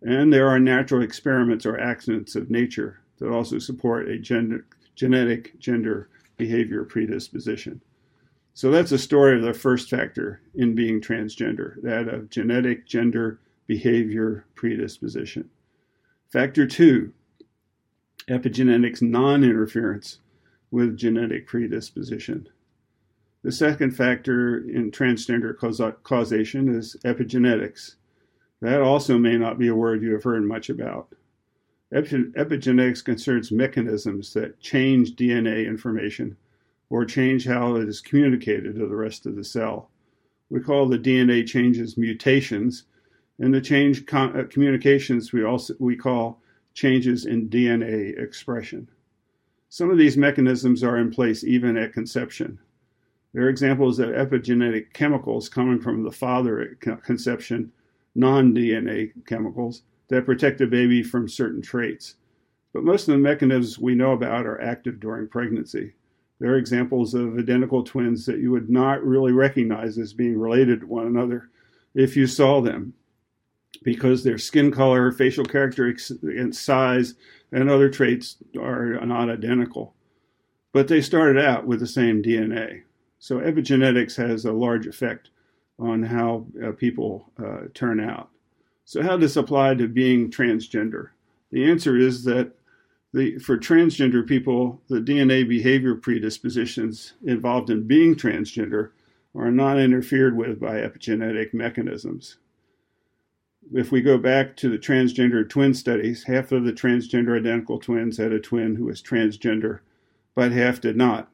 And 0.00 0.32
there 0.32 0.48
are 0.48 0.58
natural 0.58 1.02
experiments 1.02 1.66
or 1.66 1.78
accidents 1.78 2.36
of 2.36 2.50
nature 2.50 3.00
that 3.18 3.30
also 3.30 3.58
support 3.58 4.08
a 4.08 4.18
gender, 4.18 4.64
genetic 4.94 5.58
gender 5.58 6.08
behavior 6.38 6.84
predisposition. 6.84 7.82
So 8.54 8.70
that's 8.70 8.90
the 8.90 8.98
story 8.98 9.36
of 9.36 9.42
the 9.42 9.54
first 9.54 9.90
factor 9.90 10.40
in 10.54 10.74
being 10.74 11.00
transgender, 11.00 11.80
that 11.82 12.08
of 12.08 12.30
genetic 12.30 12.86
gender 12.86 13.40
behavior 13.66 14.46
predisposition. 14.54 15.48
Factor 16.32 16.66
two, 16.66 17.12
epigenetics 18.28 19.02
non 19.02 19.44
interference 19.44 20.18
with 20.70 20.96
genetic 20.96 21.46
predisposition. 21.46 22.48
The 23.42 23.52
second 23.52 23.92
factor 23.92 24.58
in 24.68 24.90
transgender 24.90 25.56
causation 26.02 26.74
is 26.74 26.96
epigenetics. 27.04 27.94
That 28.60 28.82
also 28.82 29.16
may 29.16 29.38
not 29.38 29.58
be 29.58 29.68
a 29.68 29.74
word 29.74 30.02
you 30.02 30.12
have 30.12 30.24
heard 30.24 30.42
much 30.42 30.68
about. 30.68 31.14
Epigenetics 31.92 33.02
concerns 33.02 33.50
mechanisms 33.50 34.34
that 34.34 34.60
change 34.60 35.16
DNA 35.16 35.66
information 35.66 36.36
or 36.90 37.04
change 37.04 37.46
how 37.46 37.76
it 37.76 37.88
is 37.88 38.00
communicated 38.00 38.74
to 38.74 38.86
the 38.86 38.96
rest 38.96 39.24
of 39.24 39.36
the 39.36 39.44
cell. 39.44 39.90
We 40.50 40.60
call 40.60 40.86
the 40.86 40.98
DNA 40.98 41.46
changes 41.46 41.96
mutations, 41.96 42.84
and 43.38 43.54
the 43.54 43.60
change 43.60 44.04
uh, 44.12 44.44
communications 44.50 45.32
we 45.32 45.44
also 45.44 45.74
we 45.78 45.96
call 45.96 46.40
changes 46.74 47.26
in 47.26 47.48
DNA 47.48 48.18
expression. 48.18 48.88
Some 49.70 49.90
of 49.90 49.98
these 49.98 50.16
mechanisms 50.16 50.82
are 50.82 50.98
in 50.98 51.10
place 51.10 51.44
even 51.44 51.76
at 51.76 51.92
conception. 51.92 52.58
There 53.32 53.44
are 53.44 53.50
examples 53.50 53.98
of 53.98 54.10
epigenetic 54.10 54.92
chemicals 54.92 55.48
coming 55.48 55.80
from 55.80 56.02
the 56.02 56.10
father 56.10 56.60
at 56.60 57.02
conception, 57.02 57.72
non 58.14 58.54
DNA 58.54 59.12
chemicals, 59.26 59.82
that 60.08 60.26
protect 60.26 60.60
a 60.60 60.66
baby 60.66 61.02
from 61.02 61.28
certain 61.28 61.62
traits. 61.62 62.16
But 62.72 62.84
most 62.84 63.08
of 63.08 63.12
the 63.12 63.18
mechanisms 63.18 63.78
we 63.78 63.94
know 63.94 64.12
about 64.12 64.46
are 64.46 64.60
active 64.60 65.00
during 65.00 65.28
pregnancy. 65.28 65.94
There 66.38 66.52
are 66.52 66.58
examples 66.58 67.14
of 67.14 67.38
identical 67.38 67.82
twins 67.82 68.26
that 68.26 68.38
you 68.38 68.50
would 68.50 68.70
not 68.70 69.04
really 69.04 69.32
recognize 69.32 69.98
as 69.98 70.12
being 70.12 70.38
related 70.38 70.80
to 70.80 70.86
one 70.86 71.06
another 71.06 71.50
if 71.94 72.16
you 72.16 72.26
saw 72.26 72.60
them 72.60 72.94
because 73.82 74.22
their 74.22 74.38
skin 74.38 74.70
color, 74.70 75.10
facial 75.12 75.44
characteristics, 75.44 76.10
and 76.22 76.54
size 76.54 77.14
and 77.52 77.68
other 77.68 77.88
traits 77.88 78.36
are 78.60 79.04
not 79.04 79.30
identical. 79.30 79.94
But 80.72 80.88
they 80.88 81.00
started 81.00 81.42
out 81.42 81.66
with 81.66 81.80
the 81.80 81.86
same 81.86 82.22
DNA. 82.22 82.82
So 83.18 83.38
epigenetics 83.38 84.16
has 84.16 84.44
a 84.44 84.52
large 84.52 84.86
effect 84.86 85.30
on 85.78 86.02
how 86.02 86.46
uh, 86.64 86.72
people 86.72 87.32
uh, 87.42 87.68
turn 87.74 88.00
out. 88.00 88.30
So, 88.88 89.02
how 89.02 89.18
does 89.18 89.34
this 89.34 89.36
apply 89.36 89.74
to 89.74 89.86
being 89.86 90.30
transgender? 90.30 91.10
The 91.52 91.70
answer 91.70 91.98
is 91.98 92.24
that 92.24 92.52
the, 93.12 93.38
for 93.38 93.58
transgender 93.58 94.26
people, 94.26 94.80
the 94.88 94.98
DNA 94.98 95.46
behavior 95.46 95.94
predispositions 95.94 97.12
involved 97.22 97.68
in 97.68 97.86
being 97.86 98.14
transgender 98.14 98.92
are 99.34 99.50
not 99.50 99.78
interfered 99.78 100.38
with 100.38 100.58
by 100.58 100.76
epigenetic 100.76 101.52
mechanisms. 101.52 102.38
If 103.74 103.92
we 103.92 104.00
go 104.00 104.16
back 104.16 104.56
to 104.56 104.70
the 104.70 104.78
transgender 104.78 105.46
twin 105.46 105.74
studies, 105.74 106.24
half 106.24 106.50
of 106.50 106.64
the 106.64 106.72
transgender 106.72 107.38
identical 107.38 107.78
twins 107.78 108.16
had 108.16 108.32
a 108.32 108.40
twin 108.40 108.76
who 108.76 108.86
was 108.86 109.02
transgender, 109.02 109.80
but 110.34 110.52
half 110.52 110.80
did 110.80 110.96
not. 110.96 111.28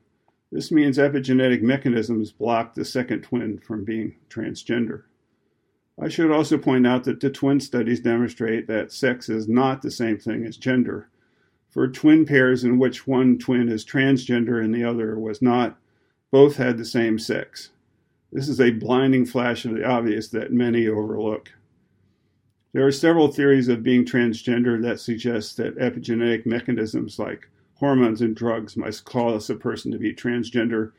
This 0.51 0.73
means 0.73 0.99
epigenetic 0.99 1.63
mechanisms 1.63 2.33
block 2.33 2.75
the 2.75 2.85
second 2.85 3.23
twin 3.23 3.61
from 3.61 3.85
being 3.85 4.17
transgender. 4.29 5.05
I 6.01 6.09
should 6.09 6.31
also 6.31 6.59
point 6.59 6.87
out 6.87 7.05
that 7.05 7.21
the 7.21 7.31
twin 7.31 7.61
studies 7.61 8.01
demonstrate 8.01 8.67
that 8.67 8.93
sex 8.93 9.29
is 9.29 9.49
not 9.49 9.83
the 9.83 9.91
same 9.91 10.19
thing 10.19 10.45
as 10.45 10.57
gender. 10.57 11.09
For 11.71 11.89
twin 11.89 12.25
pairs 12.27 12.65
in 12.65 12.79
which 12.79 13.07
one 13.07 13.39
twin 13.39 13.69
is 13.69 13.85
transgender 13.85 14.63
and 14.63 14.75
the 14.75 14.85
other 14.85 15.19
was 15.19 15.41
not, 15.41 15.79
both 16.31 16.57
had 16.57 16.79
the 16.79 16.85
same 16.85 17.19
sex. 17.19 17.71
This 18.33 18.49
is 18.49 18.61
a 18.61 18.73
blinding 18.73 19.25
flash 19.25 19.65
of 19.65 19.75
the 19.75 19.85
obvious 19.85 20.29
that 20.29 20.53
many 20.53 20.89
overlook. 20.89 21.53
There 22.73 22.85
are 22.85 22.93
several 22.93 23.29
theories 23.29 23.69
of 23.69 23.85
being 23.85 24.05
transgender 24.05 24.83
that 24.83 24.99
suggest 24.99 25.57
that 25.59 25.79
epigenetic 25.79 26.45
mechanisms 26.45 27.21
like 27.21 27.49
hormones 27.75 28.21
and 28.21 28.35
drugs 28.35 28.77
might 28.77 29.01
cause 29.05 29.49
a 29.49 29.55
person 29.55 29.93
to 29.93 29.99
be 29.99 30.13
transgender, 30.13 30.91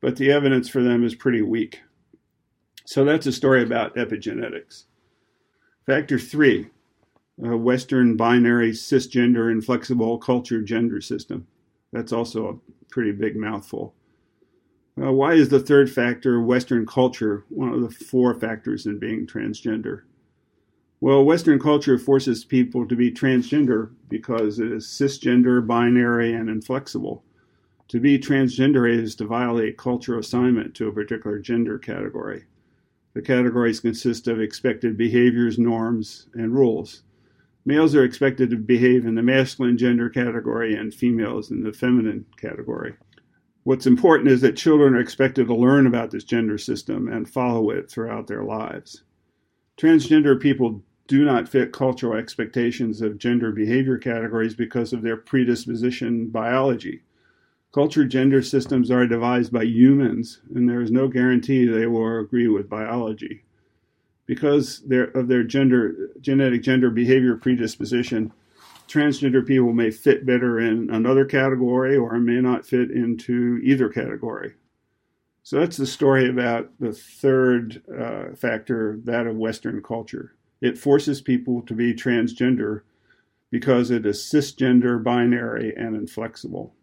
but 0.00 0.16
the 0.16 0.32
evidence 0.32 0.68
for 0.68 0.82
them 0.82 1.04
is 1.04 1.14
pretty 1.14 1.42
weak. 1.42 1.80
So 2.90 3.04
that's 3.04 3.28
a 3.28 3.32
story 3.32 3.62
about 3.62 3.94
epigenetics. 3.94 4.86
Factor 5.86 6.18
three 6.18 6.70
a 7.40 7.56
Western 7.56 8.16
binary 8.16 8.72
cisgender 8.72 9.48
inflexible 9.48 10.18
culture 10.18 10.60
gender 10.60 11.00
system. 11.00 11.46
That's 11.92 12.12
also 12.12 12.48
a 12.48 12.90
pretty 12.90 13.12
big 13.12 13.36
mouthful. 13.36 13.94
Uh, 15.00 15.12
why 15.12 15.34
is 15.34 15.50
the 15.50 15.60
third 15.60 15.88
factor, 15.88 16.42
Western 16.42 16.84
culture, 16.84 17.44
one 17.48 17.72
of 17.72 17.80
the 17.80 17.90
four 17.90 18.34
factors 18.34 18.86
in 18.86 18.98
being 18.98 19.24
transgender? 19.24 20.02
Well, 21.00 21.24
Western 21.24 21.60
culture 21.60 21.96
forces 21.96 22.44
people 22.44 22.88
to 22.88 22.96
be 22.96 23.12
transgender 23.12 23.92
because 24.08 24.58
it 24.58 24.72
is 24.72 24.88
cisgender, 24.88 25.64
binary, 25.64 26.34
and 26.34 26.50
inflexible. 26.50 27.22
To 27.86 28.00
be 28.00 28.18
transgender 28.18 28.92
is 28.92 29.14
to 29.14 29.26
violate 29.26 29.78
culture 29.78 30.18
assignment 30.18 30.74
to 30.74 30.88
a 30.88 30.92
particular 30.92 31.38
gender 31.38 31.78
category. 31.78 32.46
The 33.14 33.22
categories 33.22 33.80
consist 33.80 34.28
of 34.28 34.40
expected 34.40 34.96
behaviors, 34.96 35.58
norms, 35.58 36.28
and 36.34 36.54
rules. 36.54 37.02
Males 37.64 37.94
are 37.94 38.04
expected 38.04 38.50
to 38.50 38.56
behave 38.56 39.04
in 39.04 39.16
the 39.16 39.22
masculine 39.22 39.76
gender 39.76 40.08
category 40.08 40.74
and 40.74 40.94
females 40.94 41.50
in 41.50 41.62
the 41.62 41.72
feminine 41.72 42.24
category. 42.36 42.94
What's 43.64 43.86
important 43.86 44.30
is 44.30 44.40
that 44.40 44.56
children 44.56 44.94
are 44.94 45.00
expected 45.00 45.46
to 45.46 45.54
learn 45.54 45.86
about 45.86 46.10
this 46.10 46.24
gender 46.24 46.56
system 46.56 47.08
and 47.08 47.28
follow 47.28 47.70
it 47.70 47.90
throughout 47.90 48.26
their 48.26 48.44
lives. 48.44 49.02
Transgender 49.76 50.40
people 50.40 50.82
do 51.08 51.24
not 51.24 51.48
fit 51.48 51.72
cultural 51.72 52.16
expectations 52.16 53.02
of 53.02 53.18
gender 53.18 53.50
behavior 53.50 53.98
categories 53.98 54.54
because 54.54 54.92
of 54.92 55.02
their 55.02 55.16
predisposition 55.16 56.28
biology. 56.28 57.02
Culture 57.72 58.04
gender 58.04 58.42
systems 58.42 58.90
are 58.90 59.06
devised 59.06 59.52
by 59.52 59.62
humans, 59.62 60.40
and 60.52 60.68
there 60.68 60.82
is 60.82 60.90
no 60.90 61.06
guarantee 61.06 61.66
they 61.66 61.86
will 61.86 62.18
agree 62.18 62.48
with 62.48 62.68
biology. 62.68 63.44
Because 64.26 64.82
of 65.14 65.28
their 65.28 65.44
gender, 65.44 66.10
genetic 66.20 66.62
gender 66.62 66.90
behavior 66.90 67.36
predisposition, 67.36 68.32
transgender 68.88 69.46
people 69.46 69.72
may 69.72 69.90
fit 69.90 70.26
better 70.26 70.58
in 70.58 70.90
another 70.90 71.24
category 71.24 71.96
or 71.96 72.18
may 72.18 72.40
not 72.40 72.66
fit 72.66 72.90
into 72.90 73.60
either 73.62 73.88
category. 73.88 74.54
So 75.44 75.60
that's 75.60 75.76
the 75.76 75.86
story 75.86 76.28
about 76.28 76.70
the 76.80 76.92
third 76.92 77.82
uh, 77.88 78.34
factor, 78.34 78.98
that 79.04 79.28
of 79.28 79.36
Western 79.36 79.80
culture. 79.80 80.34
It 80.60 80.76
forces 80.76 81.20
people 81.20 81.62
to 81.62 81.74
be 81.74 81.94
transgender 81.94 82.82
because 83.50 83.90
it 83.90 84.04
is 84.06 84.18
cisgender, 84.18 85.02
binary, 85.02 85.74
and 85.76 85.94
inflexible. 85.94 86.74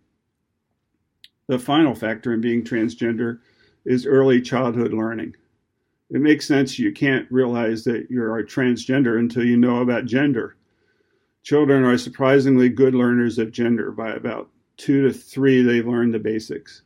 The 1.48 1.60
final 1.60 1.95
factor 1.95 2.34
in 2.34 2.41
being 2.41 2.64
transgender 2.64 3.39
is 3.86 4.06
early 4.06 4.41
childhood 4.41 4.93
learning. 4.93 5.36
It 6.10 6.22
makes 6.22 6.45
sense 6.45 6.78
you 6.78 6.91
can't 6.91 7.30
realize 7.32 7.84
that 7.86 8.08
you're 8.10 8.43
transgender 8.43 9.18
until 9.18 9.45
you 9.45 9.58
know 9.58 9.82
about 9.82 10.06
gender. 10.06 10.56
Children 11.43 11.84
are 11.86 11.98
surprisingly 11.98 12.68
good 12.68 12.93
learners 12.93 13.38
of 13.38 13.52
gender. 13.52 13.91
By 13.91 14.12
about 14.12 14.50
two 14.76 15.04
to 15.04 15.14
three, 15.14 15.62
they 15.62 15.82
learn 15.82 16.12
the 16.12 16.20
basics. 16.20 16.82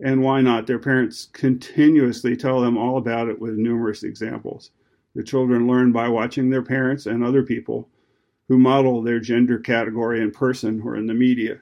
And 0.00 0.22
why 0.22 0.40
not? 0.40 0.66
Their 0.66 0.80
parents 0.80 1.28
continuously 1.32 2.36
tell 2.36 2.60
them 2.60 2.76
all 2.76 2.98
about 2.98 3.28
it 3.28 3.40
with 3.40 3.54
numerous 3.54 4.02
examples. 4.02 4.72
The 5.14 5.22
children 5.22 5.68
learn 5.68 5.92
by 5.92 6.08
watching 6.08 6.50
their 6.50 6.62
parents 6.62 7.06
and 7.06 7.22
other 7.22 7.44
people 7.44 7.88
who 8.48 8.58
model 8.58 9.02
their 9.02 9.20
gender 9.20 9.58
category 9.58 10.20
in 10.20 10.32
person 10.32 10.82
or 10.84 10.96
in 10.96 11.06
the 11.06 11.14
media. 11.14 11.60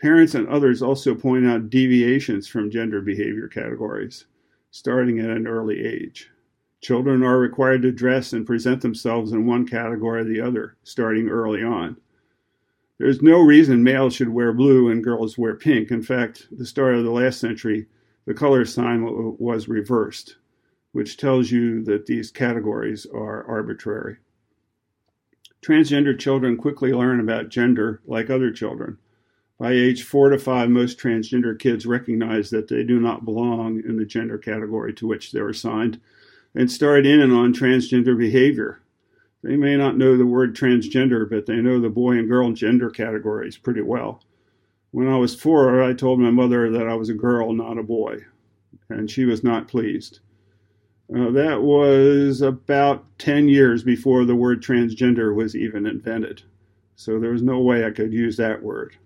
Parents 0.00 0.34
and 0.34 0.48
others 0.48 0.80
also 0.80 1.14
point 1.14 1.46
out 1.46 1.68
deviations 1.68 2.48
from 2.48 2.70
gender 2.70 3.02
behavior 3.02 3.48
categories, 3.48 4.24
starting 4.70 5.18
at 5.18 5.28
an 5.28 5.46
early 5.46 5.84
age. 5.84 6.30
Children 6.80 7.22
are 7.22 7.38
required 7.38 7.82
to 7.82 7.92
dress 7.92 8.32
and 8.32 8.46
present 8.46 8.80
themselves 8.80 9.32
in 9.32 9.46
one 9.46 9.66
category 9.66 10.22
or 10.22 10.24
the 10.24 10.40
other, 10.40 10.76
starting 10.82 11.28
early 11.28 11.62
on. 11.62 11.98
There's 12.96 13.20
no 13.20 13.40
reason 13.40 13.82
males 13.82 14.14
should 14.14 14.30
wear 14.30 14.54
blue 14.54 14.88
and 14.88 15.04
girls 15.04 15.36
wear 15.36 15.54
pink. 15.54 15.90
In 15.90 16.02
fact, 16.02 16.48
the 16.50 16.64
start 16.64 16.94
of 16.94 17.04
the 17.04 17.10
last 17.10 17.38
century, 17.38 17.86
the 18.24 18.32
color 18.32 18.64
sign 18.64 19.02
was 19.38 19.68
reversed, 19.68 20.36
which 20.92 21.18
tells 21.18 21.50
you 21.50 21.82
that 21.84 22.06
these 22.06 22.30
categories 22.30 23.06
are 23.12 23.44
arbitrary. 23.44 24.16
Transgender 25.60 26.18
children 26.18 26.56
quickly 26.56 26.94
learn 26.94 27.20
about 27.20 27.50
gender 27.50 28.00
like 28.06 28.30
other 28.30 28.50
children. 28.50 28.96
By 29.60 29.72
age 29.72 30.04
four 30.04 30.30
to 30.30 30.38
five, 30.38 30.70
most 30.70 30.98
transgender 30.98 31.56
kids 31.58 31.84
recognize 31.84 32.48
that 32.48 32.68
they 32.68 32.82
do 32.82 32.98
not 32.98 33.26
belong 33.26 33.82
in 33.86 33.98
the 33.98 34.06
gender 34.06 34.38
category 34.38 34.94
to 34.94 35.06
which 35.06 35.32
they're 35.32 35.50
assigned 35.50 36.00
and 36.54 36.72
start 36.72 37.04
in 37.04 37.20
and 37.20 37.30
on 37.30 37.52
transgender 37.52 38.16
behavior. 38.16 38.80
They 39.42 39.56
may 39.56 39.76
not 39.76 39.98
know 39.98 40.16
the 40.16 40.24
word 40.24 40.56
transgender, 40.56 41.28
but 41.28 41.44
they 41.44 41.56
know 41.56 41.78
the 41.78 41.90
boy 41.90 42.12
and 42.12 42.26
girl 42.26 42.52
gender 42.52 42.88
categories 42.88 43.58
pretty 43.58 43.82
well. 43.82 44.22
When 44.92 45.08
I 45.08 45.18
was 45.18 45.34
four, 45.34 45.82
I 45.82 45.92
told 45.92 46.20
my 46.20 46.30
mother 46.30 46.70
that 46.70 46.88
I 46.88 46.94
was 46.94 47.10
a 47.10 47.14
girl, 47.14 47.52
not 47.52 47.76
a 47.76 47.82
boy, 47.82 48.24
and 48.88 49.10
she 49.10 49.26
was 49.26 49.44
not 49.44 49.68
pleased. 49.68 50.20
Uh, 51.14 51.32
that 51.32 51.60
was 51.60 52.40
about 52.40 53.04
10 53.18 53.50
years 53.50 53.82
before 53.82 54.24
the 54.24 54.34
word 54.34 54.62
transgender 54.62 55.34
was 55.34 55.54
even 55.54 55.84
invented. 55.84 56.44
So 56.96 57.20
there 57.20 57.32
was 57.32 57.42
no 57.42 57.60
way 57.60 57.84
I 57.84 57.90
could 57.90 58.14
use 58.14 58.38
that 58.38 58.62
word. 58.62 58.96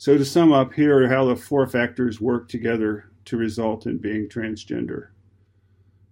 So, 0.00 0.16
to 0.16 0.24
sum 0.24 0.50
up, 0.50 0.72
here 0.72 1.04
are 1.04 1.08
how 1.08 1.26
the 1.26 1.36
four 1.36 1.66
factors 1.66 2.22
work 2.22 2.48
together 2.48 3.10
to 3.26 3.36
result 3.36 3.84
in 3.84 3.98
being 3.98 4.30
transgender. 4.30 5.08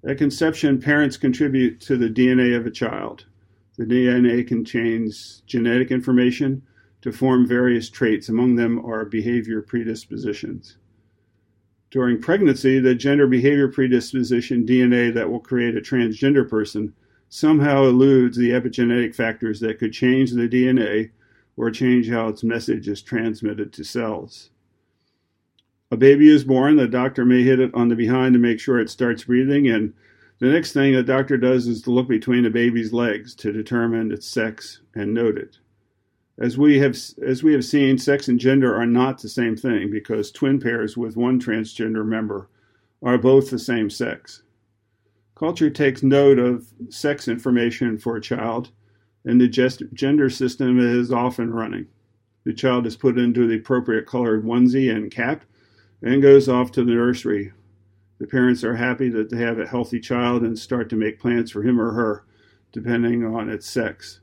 At 0.06 0.18
conception, 0.18 0.78
parents 0.78 1.16
contribute 1.16 1.80
to 1.80 1.96
the 1.96 2.10
DNA 2.10 2.54
of 2.54 2.66
a 2.66 2.70
child. 2.70 3.24
The 3.78 3.86
DNA 3.86 4.46
contains 4.46 5.42
genetic 5.46 5.90
information 5.90 6.60
to 7.00 7.12
form 7.12 7.48
various 7.48 7.88
traits. 7.88 8.28
Among 8.28 8.56
them 8.56 8.84
are 8.84 9.06
behavior 9.06 9.62
predispositions. 9.62 10.76
During 11.90 12.20
pregnancy, 12.20 12.80
the 12.80 12.94
gender 12.94 13.26
behavior 13.26 13.68
predisposition 13.68 14.66
DNA 14.66 15.14
that 15.14 15.30
will 15.30 15.40
create 15.40 15.78
a 15.78 15.80
transgender 15.80 16.46
person 16.46 16.92
somehow 17.30 17.84
eludes 17.84 18.36
the 18.36 18.50
epigenetic 18.50 19.14
factors 19.14 19.60
that 19.60 19.78
could 19.78 19.94
change 19.94 20.32
the 20.32 20.46
DNA 20.46 21.08
or 21.58 21.70
change 21.72 22.08
how 22.08 22.28
its 22.28 22.44
message 22.44 22.88
is 22.88 23.02
transmitted 23.02 23.72
to 23.72 23.84
cells. 23.84 24.50
A 25.90 25.96
baby 25.96 26.30
is 26.30 26.44
born, 26.44 26.76
the 26.76 26.86
doctor 26.86 27.24
may 27.24 27.42
hit 27.42 27.58
it 27.58 27.74
on 27.74 27.88
the 27.88 27.96
behind 27.96 28.34
to 28.34 28.38
make 28.38 28.60
sure 28.60 28.78
it 28.78 28.88
starts 28.88 29.24
breathing, 29.24 29.66
and 29.68 29.92
the 30.38 30.46
next 30.46 30.72
thing 30.72 30.94
the 30.94 31.02
doctor 31.02 31.36
does 31.36 31.66
is 31.66 31.82
to 31.82 31.90
look 31.90 32.08
between 32.08 32.44
the 32.44 32.50
baby's 32.50 32.92
legs 32.92 33.34
to 33.36 33.52
determine 33.52 34.12
its 34.12 34.26
sex 34.26 34.80
and 34.94 35.12
note 35.12 35.36
it. 35.36 35.58
As 36.38 36.56
we 36.56 36.78
have 36.78 36.96
as 37.26 37.42
we 37.42 37.52
have 37.54 37.64
seen, 37.64 37.98
sex 37.98 38.28
and 38.28 38.38
gender 38.38 38.72
are 38.72 38.86
not 38.86 39.20
the 39.20 39.28
same 39.28 39.56
thing 39.56 39.90
because 39.90 40.30
twin 40.30 40.60
pairs 40.60 40.96
with 40.96 41.16
one 41.16 41.40
transgender 41.40 42.06
member 42.06 42.48
are 43.02 43.18
both 43.18 43.50
the 43.50 43.58
same 43.58 43.90
sex. 43.90 44.42
Culture 45.34 45.70
takes 45.70 46.04
note 46.04 46.38
of 46.38 46.68
sex 46.90 47.26
information 47.26 47.98
for 47.98 48.16
a 48.16 48.20
child 48.20 48.70
and 49.28 49.38
the 49.38 49.88
gender 49.92 50.30
system 50.30 50.80
is 50.80 51.12
often 51.12 51.52
running. 51.52 51.86
The 52.44 52.54
child 52.54 52.86
is 52.86 52.96
put 52.96 53.18
into 53.18 53.46
the 53.46 53.56
appropriate 53.56 54.06
colored 54.06 54.42
onesie 54.42 54.90
and 54.90 55.10
cap 55.10 55.44
and 56.00 56.22
goes 56.22 56.48
off 56.48 56.72
to 56.72 56.84
the 56.84 56.92
nursery. 56.92 57.52
The 58.20 58.26
parents 58.26 58.64
are 58.64 58.76
happy 58.76 59.10
that 59.10 59.28
they 59.28 59.36
have 59.36 59.58
a 59.58 59.66
healthy 59.66 60.00
child 60.00 60.44
and 60.44 60.58
start 60.58 60.88
to 60.88 60.96
make 60.96 61.20
plans 61.20 61.50
for 61.50 61.62
him 61.62 61.78
or 61.78 61.92
her, 61.92 62.24
depending 62.72 63.22
on 63.22 63.50
its 63.50 63.68
sex. 63.68 64.20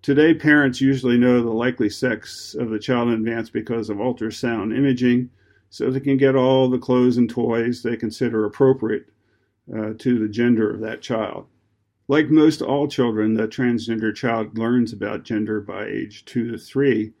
Today, 0.00 0.32
parents 0.32 0.80
usually 0.80 1.18
know 1.18 1.42
the 1.42 1.50
likely 1.50 1.90
sex 1.90 2.54
of 2.54 2.70
the 2.70 2.78
child 2.78 3.08
in 3.08 3.14
advance 3.14 3.50
because 3.50 3.90
of 3.90 3.98
ultrasound 3.98 4.74
imaging, 4.74 5.28
so 5.68 5.90
they 5.90 6.00
can 6.00 6.16
get 6.16 6.36
all 6.36 6.70
the 6.70 6.78
clothes 6.78 7.18
and 7.18 7.28
toys 7.28 7.82
they 7.82 7.98
consider 7.98 8.46
appropriate 8.46 9.10
uh, 9.76 9.92
to 9.98 10.18
the 10.18 10.28
gender 10.28 10.72
of 10.72 10.80
that 10.80 11.02
child. 11.02 11.48
Like 12.08 12.30
most 12.30 12.62
all 12.62 12.88
children, 12.88 13.34
the 13.34 13.46
transgender 13.46 14.14
child 14.14 14.58
learns 14.58 14.92
about 14.92 15.22
gender 15.22 15.60
by 15.60 15.86
age 15.86 16.24
two 16.24 16.50
to 16.50 16.58
three, 16.58 17.12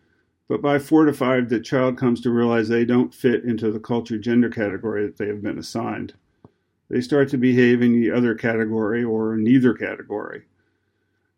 but 0.48 0.60
by 0.60 0.78
four 0.78 1.04
to 1.04 1.12
five, 1.12 1.48
the 1.48 1.60
child 1.60 1.96
comes 1.96 2.20
to 2.22 2.30
realize 2.30 2.68
they 2.68 2.84
don't 2.84 3.14
fit 3.14 3.44
into 3.44 3.70
the 3.70 3.80
culture 3.80 4.18
gender 4.18 4.50
category 4.50 5.06
that 5.06 5.16
they 5.16 5.28
have 5.28 5.42
been 5.42 5.58
assigned. 5.58 6.14
They 6.90 7.00
start 7.00 7.30
to 7.30 7.38
behave 7.38 7.80
in 7.80 7.98
the 7.98 8.10
other 8.10 8.34
category 8.34 9.02
or 9.02 9.36
neither 9.36 9.72
category. 9.72 10.42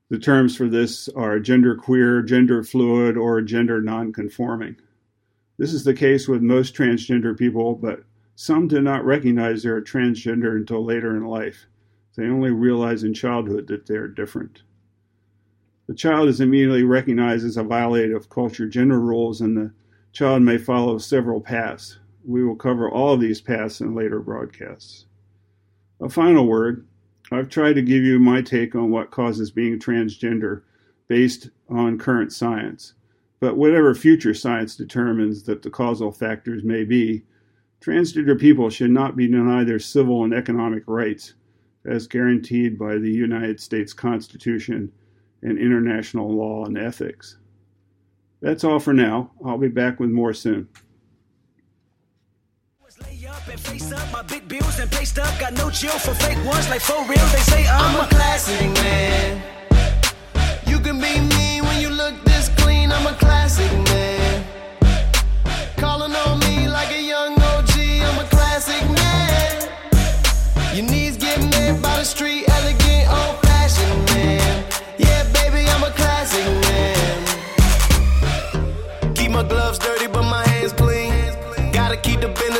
The 0.08 0.18
terms 0.18 0.56
for 0.56 0.68
this 0.68 1.08
are 1.10 1.38
gender 1.38 1.76
queer, 1.76 2.22
gender 2.22 2.64
fluid, 2.64 3.16
or 3.16 3.40
gender 3.40 3.80
nonconforming. 3.80 4.76
This 5.58 5.72
is 5.72 5.84
the 5.84 5.94
case 5.94 6.26
with 6.26 6.42
most 6.42 6.74
transgender 6.74 7.38
people, 7.38 7.74
but 7.76 8.02
some 8.34 8.66
do 8.66 8.80
not 8.80 9.04
recognize 9.04 9.62
they're 9.62 9.80
transgender 9.80 10.56
until 10.56 10.84
later 10.84 11.16
in 11.16 11.24
life. 11.24 11.66
They 12.16 12.26
only 12.26 12.50
realize 12.50 13.02
in 13.02 13.12
childhood 13.12 13.66
that 13.68 13.86
they're 13.86 14.08
different. 14.08 14.62
The 15.86 15.94
child 15.94 16.28
is 16.28 16.40
immediately 16.40 16.84
recognized 16.84 17.44
as 17.44 17.56
a 17.56 17.64
violator 17.64 18.16
of 18.16 18.30
culture 18.30 18.68
gender 18.68 19.00
rules, 19.00 19.40
and 19.40 19.56
the 19.56 19.72
child 20.12 20.42
may 20.42 20.56
follow 20.56 20.98
several 20.98 21.40
paths. 21.40 21.98
We 22.24 22.44
will 22.44 22.56
cover 22.56 22.88
all 22.88 23.14
of 23.14 23.20
these 23.20 23.40
paths 23.40 23.80
in 23.80 23.94
later 23.94 24.20
broadcasts. 24.20 25.06
A 26.00 26.08
final 26.08 26.46
word 26.46 26.86
I've 27.32 27.48
tried 27.48 27.74
to 27.74 27.82
give 27.82 28.04
you 28.04 28.18
my 28.18 28.42
take 28.42 28.74
on 28.74 28.90
what 28.90 29.10
causes 29.10 29.50
being 29.50 29.78
transgender 29.78 30.62
based 31.08 31.50
on 31.68 31.98
current 31.98 32.32
science. 32.32 32.94
But 33.40 33.56
whatever 33.56 33.94
future 33.94 34.34
science 34.34 34.76
determines 34.76 35.42
that 35.44 35.62
the 35.62 35.70
causal 35.70 36.12
factors 36.12 36.62
may 36.62 36.84
be, 36.84 37.24
transgender 37.80 38.38
people 38.38 38.70
should 38.70 38.90
not 38.90 39.16
be 39.16 39.26
denied 39.26 39.66
their 39.66 39.78
civil 39.78 40.24
and 40.24 40.32
economic 40.32 40.84
rights 40.86 41.34
as 41.86 42.06
guaranteed 42.06 42.78
by 42.78 42.96
the 42.96 43.10
United 43.10 43.60
States 43.60 43.92
Constitution 43.92 44.90
and 45.42 45.58
international 45.58 46.34
law 46.34 46.64
and 46.64 46.78
ethics. 46.78 47.36
That's 48.40 48.64
all 48.64 48.78
for 48.78 48.92
now. 48.92 49.30
I'll 49.44 49.58
be 49.58 49.68
back 49.68 50.00
with 50.00 50.10
more 50.10 50.34
soon. 50.34 50.68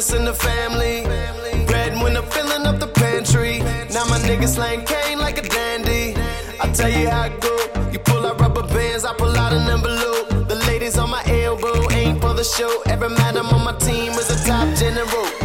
us 0.05 0.15
in 0.15 0.25
the 0.25 0.35
family. 0.35 1.03
bread 1.67 1.93
when 2.03 2.17
I'm 2.17 2.27
filling 2.31 2.67
up 2.67 2.79
the 2.79 2.87
pantry. 2.87 3.59
Now 3.95 4.05
my 4.07 4.19
nigga 4.29 4.49
slang 4.49 4.85
cane 4.85 5.19
like 5.19 5.39
a 5.39 5.49
dandy. 5.49 6.15
I 6.61 6.67
tell 6.73 6.91
you 6.91 7.09
how 7.09 7.27
it 7.27 7.41
go. 7.41 7.55
You 7.93 7.99
pull 7.99 8.27
out 8.27 8.41
rubber 8.41 8.67
bands, 8.75 9.05
I 9.05 9.15
pull 9.15 9.35
out 9.37 9.53
an 9.53 9.69
envelope. 9.77 10.49
The 10.49 10.57
ladies 10.69 10.99
on 10.99 11.11
my 11.11 11.23
elbow 11.27 11.91
ain't 11.91 12.21
for 12.21 12.35
the 12.35 12.45
show. 12.45 12.83
Every 12.87 13.11
man 13.11 13.37
I'm 13.37 13.49
on 13.49 13.65
my 13.65 13.77
team 13.79 14.13
is 14.13 14.29
a 14.31 14.39
top 14.47 14.69
general. 14.77 15.44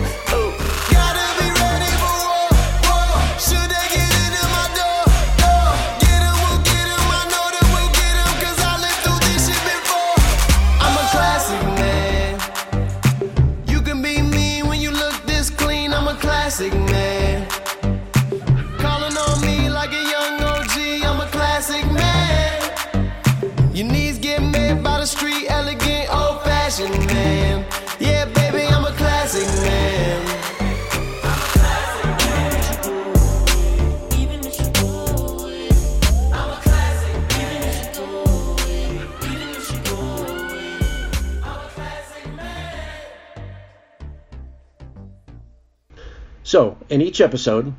So, 46.49 46.77
in 46.89 46.99
each 47.03 47.21
episode, 47.21 47.73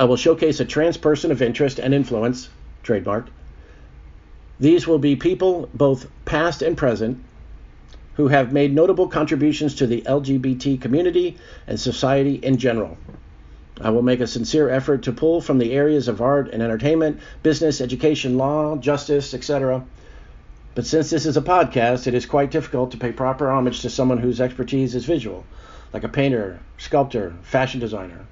I 0.00 0.02
will 0.02 0.16
showcase 0.16 0.58
a 0.58 0.64
trans 0.64 0.96
person 0.96 1.30
of 1.30 1.40
interest 1.40 1.78
and 1.78 1.94
influence, 1.94 2.48
trademark. 2.82 3.28
These 4.58 4.84
will 4.84 4.98
be 4.98 5.14
people, 5.14 5.68
both 5.72 6.08
past 6.24 6.60
and 6.60 6.76
present, 6.76 7.22
who 8.14 8.26
have 8.26 8.52
made 8.52 8.74
notable 8.74 9.06
contributions 9.06 9.76
to 9.76 9.86
the 9.86 10.02
LGBT 10.02 10.80
community 10.80 11.36
and 11.68 11.78
society 11.78 12.34
in 12.34 12.56
general. 12.56 12.98
I 13.80 13.90
will 13.90 14.02
make 14.02 14.18
a 14.18 14.26
sincere 14.26 14.70
effort 14.70 15.04
to 15.04 15.12
pull 15.12 15.40
from 15.40 15.58
the 15.58 15.70
areas 15.70 16.08
of 16.08 16.20
art 16.20 16.50
and 16.52 16.64
entertainment, 16.64 17.20
business, 17.44 17.80
education, 17.80 18.36
law, 18.36 18.74
justice, 18.74 19.34
etc. 19.34 19.84
But 20.74 20.84
since 20.84 21.10
this 21.10 21.26
is 21.26 21.36
a 21.36 21.42
podcast, 21.42 22.08
it 22.08 22.14
is 22.14 22.26
quite 22.26 22.50
difficult 22.50 22.90
to 22.90 22.98
pay 22.98 23.12
proper 23.12 23.48
homage 23.52 23.82
to 23.82 23.88
someone 23.88 24.18
whose 24.18 24.40
expertise 24.40 24.96
is 24.96 25.04
visual, 25.04 25.44
like 25.92 26.04
a 26.04 26.08
painter, 26.08 26.60
sculptor, 26.78 27.34
fashion 27.42 27.80
designer. 27.80 28.26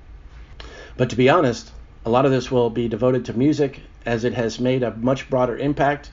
But 0.96 1.10
to 1.10 1.16
be 1.16 1.28
honest, 1.28 1.72
a 2.04 2.10
lot 2.10 2.24
of 2.24 2.30
this 2.30 2.50
will 2.50 2.70
be 2.70 2.88
devoted 2.88 3.24
to 3.24 3.32
music 3.32 3.80
as 4.04 4.24
it 4.24 4.34
has 4.34 4.60
made 4.60 4.82
a 4.82 4.94
much 4.96 5.30
broader 5.30 5.56
impact. 5.56 6.10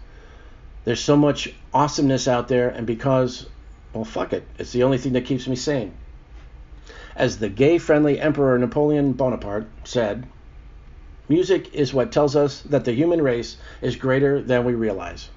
There's 0.86 1.00
so 1.00 1.18
much 1.18 1.54
awesomeness 1.74 2.28
out 2.28 2.48
there, 2.48 2.70
and 2.70 2.88
because, 2.88 3.48
well, 3.94 4.06
fuck 4.06 4.34
it, 4.34 4.48
it's 4.58 4.72
the 4.72 4.84
only 4.84 4.98
thing 4.98 5.14
that 5.14 5.26
keeps 5.26 5.48
me 5.48 5.56
sane. 5.56 5.94
As 7.16 7.38
the 7.38 7.50
gay 7.50 7.78
friendly 7.78 8.20
Emperor 8.20 8.58
Napoleon 8.58 9.12
Bonaparte 9.14 9.68
said, 9.84 10.26
music 11.28 11.74
is 11.74 11.94
what 11.94 12.12
tells 12.12 12.36
us 12.36 12.62
that 12.62 12.86
the 12.86 12.94
human 12.94 13.22
race 13.22 13.58
is 13.82 13.96
greater 13.96 14.42
than 14.42 14.64
we 14.64 14.74
realize. 14.74 15.30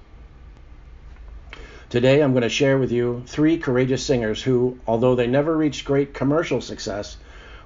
Today, 1.95 2.23
I'm 2.23 2.33
going 2.33 2.43
to 2.43 2.49
share 2.49 2.77
with 2.77 2.91
you 2.91 3.23
three 3.25 3.57
courageous 3.57 4.05
singers 4.05 4.43
who, 4.43 4.81
although 4.85 5.15
they 5.15 5.29
never 5.29 5.57
reached 5.57 5.85
great 5.85 6.13
commercial 6.13 6.61
success, 6.61 7.17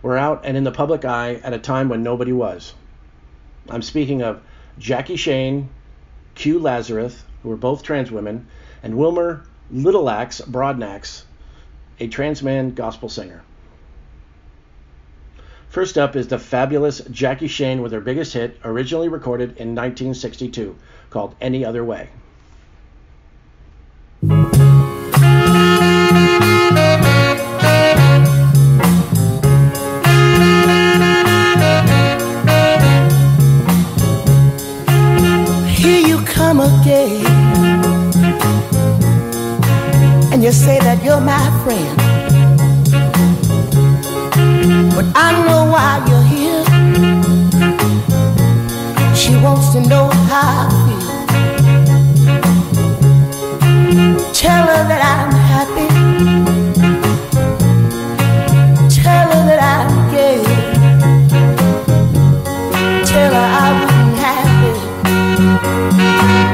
were 0.03 0.19
out 0.19 0.43
and 0.45 0.55
in 0.55 0.65
the 0.65 0.71
public 0.71 1.07
eye 1.07 1.37
at 1.37 1.55
a 1.55 1.59
time 1.59 1.89
when 1.89 2.03
nobody 2.03 2.35
was. 2.35 2.75
I'm 3.71 3.81
speaking 3.81 4.21
of 4.21 4.43
Jackie 4.79 5.17
Shane, 5.17 5.71
Q 6.35 6.59
Lazarus, 6.59 7.25
who 7.43 7.49
were 7.49 7.57
both 7.57 7.83
trans 7.83 8.11
women, 8.11 8.47
and 8.83 8.99
Wilmer 8.99 9.45
Littleaxe 9.73 10.43
Broadnax, 10.43 11.23
a 11.99 12.07
trans 12.09 12.43
man 12.43 12.75
gospel 12.75 13.09
singer. 13.09 13.41
First 15.71 15.97
up 15.97 16.17
is 16.17 16.29
the 16.29 16.39
fabulous 16.39 17.01
Jackie 17.11 17.49
Shane 17.49 17.81
with 17.81 17.93
her 17.93 18.01
biggest 18.03 18.35
hit, 18.35 18.59
originally 18.63 19.09
recorded 19.09 19.57
in 19.57 19.75
1962, 19.75 20.77
called 21.09 21.35
Any 21.41 21.65
Other 21.65 21.83
Way. 21.83 22.11
And 40.33 40.43
you 40.43 40.53
say 40.53 40.79
that 40.79 41.05
you're 41.05 41.21
my 41.21 41.51
friend. 41.63 41.97
But 44.97 45.05
I 45.15 45.33
know 45.47 45.65
why 45.71 46.01
you're 46.09 46.23
here. 46.23 46.65
She 49.15 49.37
wants 49.37 49.69
to 49.75 49.81
know 49.87 50.09
how 50.31 50.67
I 50.67 50.71
feel. 50.87 51.09
Tell 54.33 54.67
her 54.67 54.85
that 54.89 55.03
I'm 55.13 55.33
happy. 55.53 55.89
Tell 58.89 59.29
her 59.29 59.45
that 59.51 59.61
I'm 59.75 59.93
gay. 60.11 60.41
Tell 63.05 63.33
her 63.35 63.49
I 63.61 63.67
wouldn't 63.79 64.17
have 64.17 64.65
it 64.65 66.48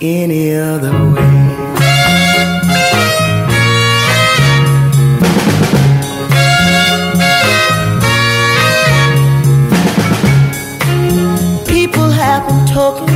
any 0.00 0.54
other 0.54 0.92
way. 0.92 1.56
People 11.66 12.10
have 12.10 12.46
been 12.46 12.66
talking 12.66 13.08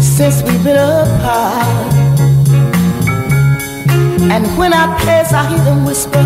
since 0.00 0.42
we've 0.42 0.64
been 0.64 0.76
apart. 0.76 1.94
And 4.32 4.46
when 4.56 4.72
I 4.72 4.86
pass, 5.00 5.32
I 5.32 5.46
hear 5.48 5.58
them 5.58 5.84
whisper, 5.84 6.22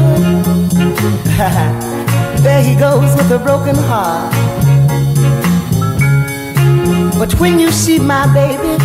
There 2.42 2.62
he 2.62 2.76
goes 2.76 3.16
with 3.16 3.30
a 3.32 3.38
broken 3.38 3.74
heart. 3.74 4.73
But 7.18 7.32
when 7.40 7.58
you 7.58 7.70
see 7.70 7.98
my 7.98 8.26
baby, 8.34 8.76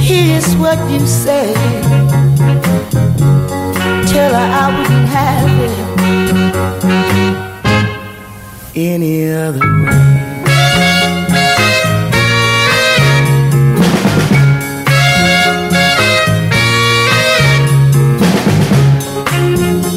here's 0.00 0.54
what 0.56 0.78
you 0.90 1.06
say. 1.06 1.54
Tell 4.12 4.32
her 4.34 4.48
I 4.62 4.66
wouldn't 4.76 5.08
have 5.08 5.50
it 5.66 5.72
any 8.76 9.32
other 9.32 9.60
way. 9.60 10.26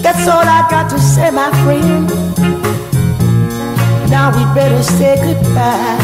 That's 0.02 0.28
all 0.28 0.48
I 0.48 0.68
got 0.70 0.90
to 0.92 1.00
say, 1.00 1.32
my 1.32 1.52
friend. 1.64 2.19
Now 4.10 4.32
we'd 4.36 4.54
better 4.56 4.82
say 4.82 5.16
goodbye. 5.22 5.98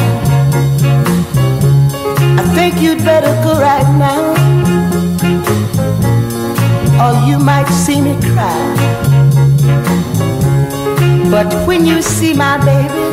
I 2.37 2.43
think 2.55 2.81
you'd 2.81 3.03
better 3.03 3.33
go 3.43 3.59
right 3.59 3.89
now, 3.97 4.33
or 7.03 7.13
you 7.27 7.39
might 7.39 7.67
see 7.67 7.99
me 8.01 8.15
cry. 8.21 8.75
But 11.31 11.53
when 11.67 11.85
you 11.85 12.01
see 12.01 12.33
my 12.33 12.57
baby, 12.63 13.05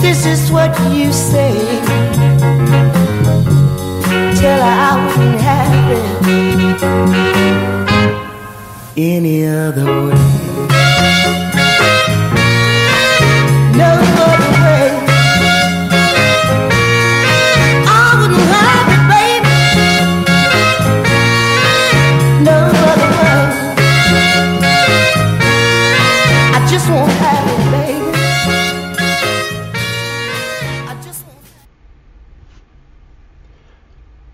this 0.00 0.24
is 0.24 0.50
what 0.50 0.70
you 0.92 1.12
say. 1.12 1.52
Tell 4.40 4.60
her 4.62 4.76
I 4.88 4.92
wouldn't 5.04 5.40
have 5.40 5.90
it 5.98 6.06
any 8.96 9.46
other 9.46 9.86
way. 10.06 10.38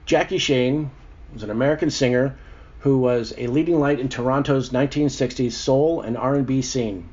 Jackie 0.06 0.36
Shane 0.36 0.90
was 1.32 1.44
an 1.44 1.50
American 1.50 1.88
singer 1.88 2.36
who 2.80 2.98
was 2.98 3.32
a 3.38 3.46
leading 3.46 3.80
light 3.80 3.98
in 3.98 4.10
Toronto's 4.10 4.68
1960s 4.68 5.52
soul 5.52 6.02
and 6.02 6.18
R&B 6.18 6.60
scene. 6.60 7.08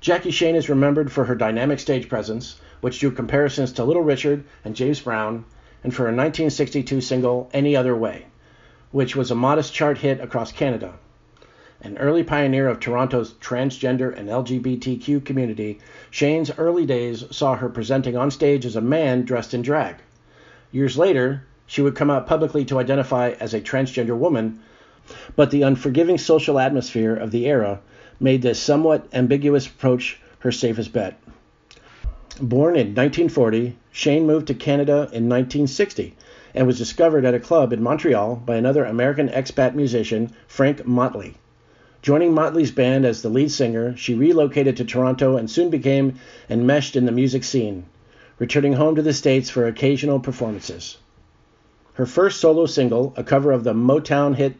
Jackie 0.00 0.30
Shane 0.30 0.54
is 0.54 0.68
remembered 0.68 1.10
for 1.10 1.24
her 1.24 1.34
dynamic 1.34 1.80
stage 1.80 2.08
presence, 2.08 2.60
which 2.80 3.00
drew 3.00 3.10
comparisons 3.10 3.72
to 3.72 3.84
Little 3.84 4.04
Richard 4.04 4.44
and 4.64 4.76
James 4.76 5.00
Brown, 5.00 5.44
and 5.82 5.92
for 5.92 6.02
her 6.02 6.14
1962 6.14 7.00
single 7.00 7.50
Any 7.52 7.74
Other 7.74 7.96
Way, 7.96 8.26
which 8.92 9.16
was 9.16 9.32
a 9.32 9.34
modest 9.34 9.74
chart 9.74 9.98
hit 9.98 10.20
across 10.20 10.52
Canada. 10.52 10.94
An 11.80 11.98
early 11.98 12.22
pioneer 12.22 12.68
of 12.68 12.78
Toronto's 12.78 13.32
transgender 13.40 14.16
and 14.16 14.28
LGBTQ 14.28 15.24
community, 15.24 15.80
Shane's 16.12 16.56
early 16.58 16.86
days 16.86 17.24
saw 17.32 17.56
her 17.56 17.68
presenting 17.68 18.16
on 18.16 18.30
stage 18.30 18.64
as 18.64 18.76
a 18.76 18.80
man 18.80 19.24
dressed 19.24 19.52
in 19.52 19.62
drag. 19.62 19.96
Years 20.70 20.96
later, 20.96 21.42
she 21.66 21.82
would 21.82 21.94
come 21.94 22.10
out 22.10 22.26
publicly 22.26 22.64
to 22.64 22.78
identify 22.78 23.30
as 23.40 23.54
a 23.54 23.60
transgender 23.60 24.16
woman, 24.16 24.60
but 25.36 25.50
the 25.50 25.62
unforgiving 25.62 26.18
social 26.18 26.58
atmosphere 26.58 27.14
of 27.14 27.30
the 27.30 27.46
era 27.46 27.80
made 28.20 28.42
this 28.42 28.58
somewhat 28.58 29.06
ambiguous 29.12 29.66
approach 29.66 30.18
her 30.40 30.52
safest 30.52 30.92
bet. 30.92 31.18
Born 32.40 32.74
in 32.74 32.88
1940, 32.88 33.76
Shane 33.92 34.26
moved 34.26 34.48
to 34.48 34.54
Canada 34.54 35.08
in 35.12 35.28
1960 35.28 36.14
and 36.54 36.66
was 36.66 36.78
discovered 36.78 37.24
at 37.24 37.34
a 37.34 37.40
club 37.40 37.72
in 37.72 37.82
Montreal 37.82 38.36
by 38.44 38.56
another 38.56 38.84
American 38.84 39.28
expat 39.28 39.74
musician, 39.74 40.30
Frank 40.46 40.86
Motley. 40.86 41.34
Joining 42.02 42.34
Motley's 42.34 42.70
band 42.70 43.06
as 43.06 43.22
the 43.22 43.28
lead 43.28 43.50
singer, 43.50 43.96
she 43.96 44.14
relocated 44.14 44.76
to 44.76 44.84
Toronto 44.84 45.36
and 45.36 45.50
soon 45.50 45.70
became 45.70 46.16
enmeshed 46.50 46.96
in 46.96 47.06
the 47.06 47.12
music 47.12 47.44
scene, 47.44 47.84
returning 48.38 48.74
home 48.74 48.96
to 48.96 49.02
the 49.02 49.12
States 49.12 49.48
for 49.48 49.66
occasional 49.66 50.20
performances. 50.20 50.98
Her 51.94 52.06
first 52.06 52.40
solo 52.40 52.66
single, 52.66 53.12
a 53.16 53.22
cover 53.22 53.52
of 53.52 53.62
the 53.62 53.72
Motown 53.72 54.34
hit 54.34 54.56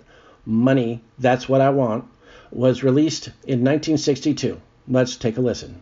Money, 0.47 1.03
That's 1.18 1.49
What 1.49 1.61
I 1.61 1.70
Want, 1.70 2.05
was 2.53 2.85
released 2.85 3.26
in 3.45 3.61
1962. 3.64 4.61
Let's 4.87 5.16
take 5.16 5.37
a 5.37 5.41
listen. 5.41 5.80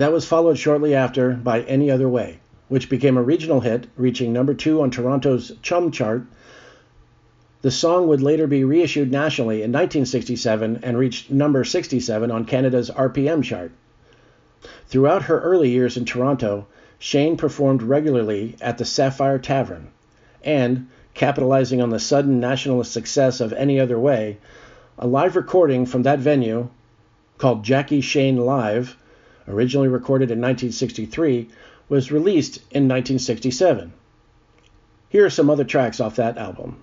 That 0.00 0.14
was 0.14 0.24
followed 0.24 0.56
shortly 0.56 0.94
after 0.94 1.32
by 1.32 1.60
Any 1.60 1.90
Other 1.90 2.08
Way, 2.08 2.38
which 2.68 2.88
became 2.88 3.18
a 3.18 3.22
regional 3.22 3.60
hit, 3.60 3.86
reaching 3.98 4.32
number 4.32 4.54
two 4.54 4.80
on 4.80 4.90
Toronto's 4.90 5.52
Chum 5.60 5.90
chart. 5.90 6.22
The 7.60 7.70
song 7.70 8.08
would 8.08 8.22
later 8.22 8.46
be 8.46 8.64
reissued 8.64 9.12
nationally 9.12 9.56
in 9.56 9.70
1967 9.70 10.80
and 10.82 10.96
reached 10.96 11.30
number 11.30 11.64
67 11.64 12.30
on 12.30 12.46
Canada's 12.46 12.88
RPM 12.88 13.42
chart. 13.44 13.72
Throughout 14.86 15.24
her 15.24 15.38
early 15.40 15.68
years 15.68 15.98
in 15.98 16.06
Toronto, 16.06 16.66
Shane 16.98 17.36
performed 17.36 17.82
regularly 17.82 18.56
at 18.62 18.78
the 18.78 18.86
Sapphire 18.86 19.38
Tavern, 19.38 19.88
and, 20.42 20.86
capitalizing 21.12 21.82
on 21.82 21.90
the 21.90 22.00
sudden 22.00 22.40
nationalist 22.40 22.90
success 22.90 23.38
of 23.38 23.52
Any 23.52 23.78
Other 23.78 23.98
Way, 23.98 24.38
a 24.98 25.06
live 25.06 25.36
recording 25.36 25.84
from 25.84 26.04
that 26.04 26.20
venue, 26.20 26.70
called 27.36 27.64
Jackie 27.64 28.00
Shane 28.00 28.38
Live, 28.38 28.96
originally 29.50 29.88
recorded 29.88 30.30
in 30.30 30.40
1963, 30.40 31.48
was 31.88 32.12
released 32.12 32.56
in 32.70 32.88
1967. 32.88 33.92
Here 35.08 35.24
are 35.24 35.30
some 35.30 35.50
other 35.50 35.64
tracks 35.64 36.00
off 36.00 36.16
that 36.16 36.38
album. 36.38 36.82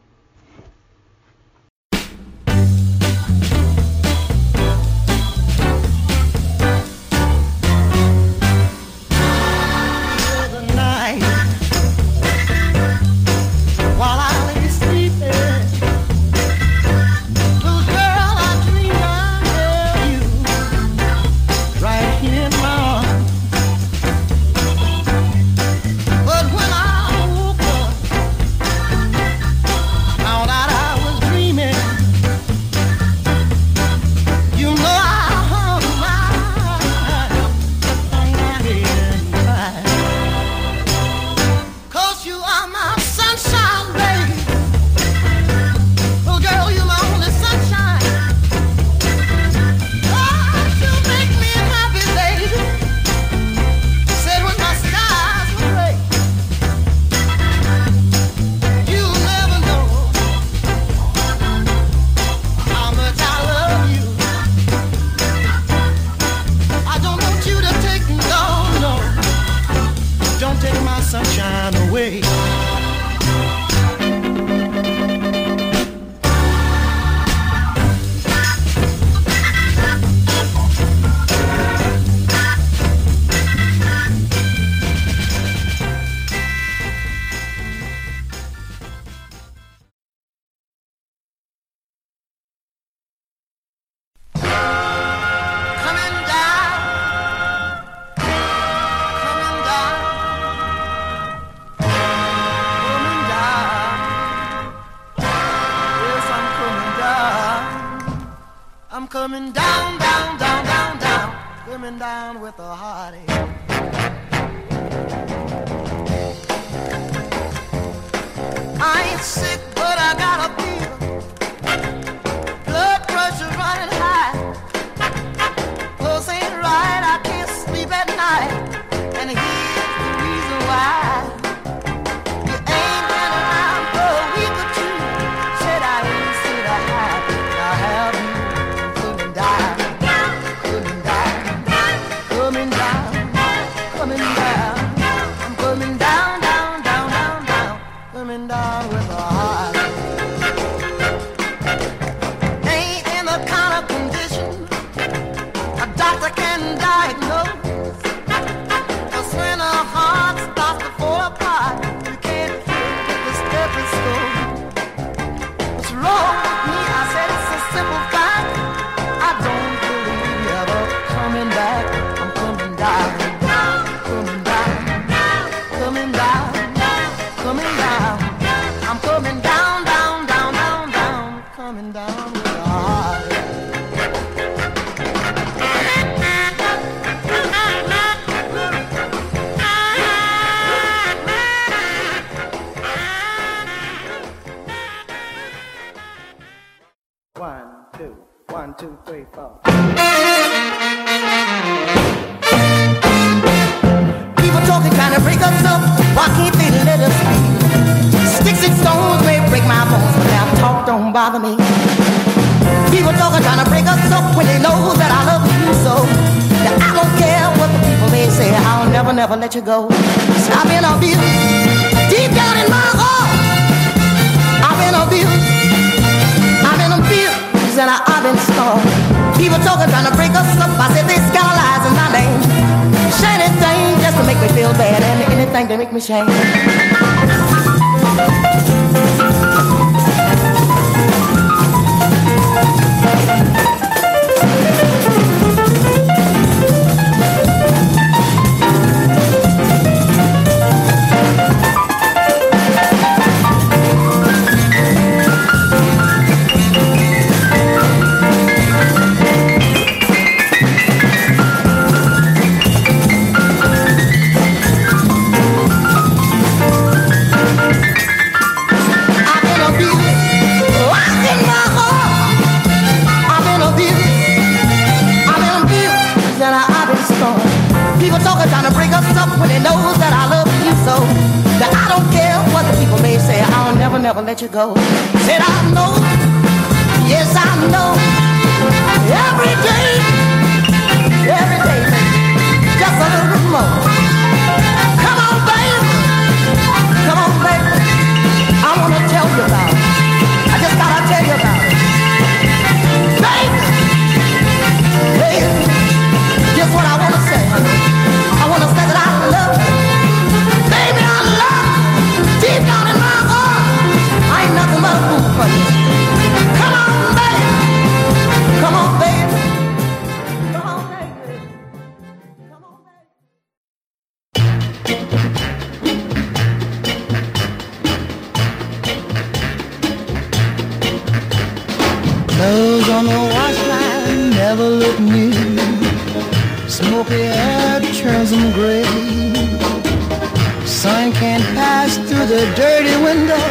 Can't 341.20 341.44
pass 341.56 341.98
through 341.98 342.28
the 342.28 342.46
dirty 342.56 342.96
window. 343.04 343.42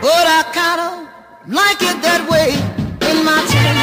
But 0.00 0.24
I 0.38 0.42
kinda 0.58 0.90
like 1.46 1.82
it 1.82 2.00
that 2.00 2.26
way 2.26 2.48
in 3.10 3.22
my 3.22 3.38
town. 3.52 3.81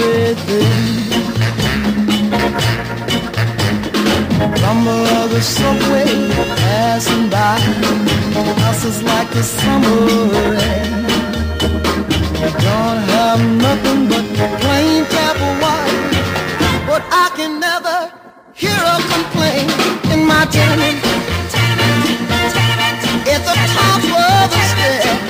everything. 0.00 1.10
Rumble 4.62 5.06
of 5.20 5.30
the 5.30 5.40
subway 5.40 6.06
passing 6.56 7.28
by, 7.28 7.58
houses 8.62 9.02
like 9.02 9.30
the 9.30 9.42
summer 9.42 10.00
rain. 10.54 11.06
Don't 12.66 13.00
have 13.14 13.40
nothing 13.66 14.08
but 14.08 14.24
plain 14.60 15.04
pebble 15.12 15.54
wine, 15.62 16.10
but 16.86 17.02
I 17.10 17.30
can 17.36 17.60
never 17.60 18.12
hear 18.54 18.80
a 18.96 18.98
complaint 19.12 19.70
in 20.12 20.26
my 20.26 20.44
tenement. 20.46 20.98
At 23.32 23.42
the 23.46 23.54
top 23.76 24.02
of 24.04 24.50
the 24.50 24.60
stairs. 24.70 25.29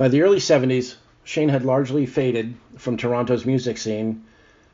By 0.00 0.08
the 0.08 0.22
early 0.22 0.38
70s, 0.38 0.94
Shane 1.24 1.50
had 1.50 1.62
largely 1.62 2.06
faded 2.06 2.54
from 2.78 2.96
Toronto's 2.96 3.44
music 3.44 3.76
scene, 3.76 4.24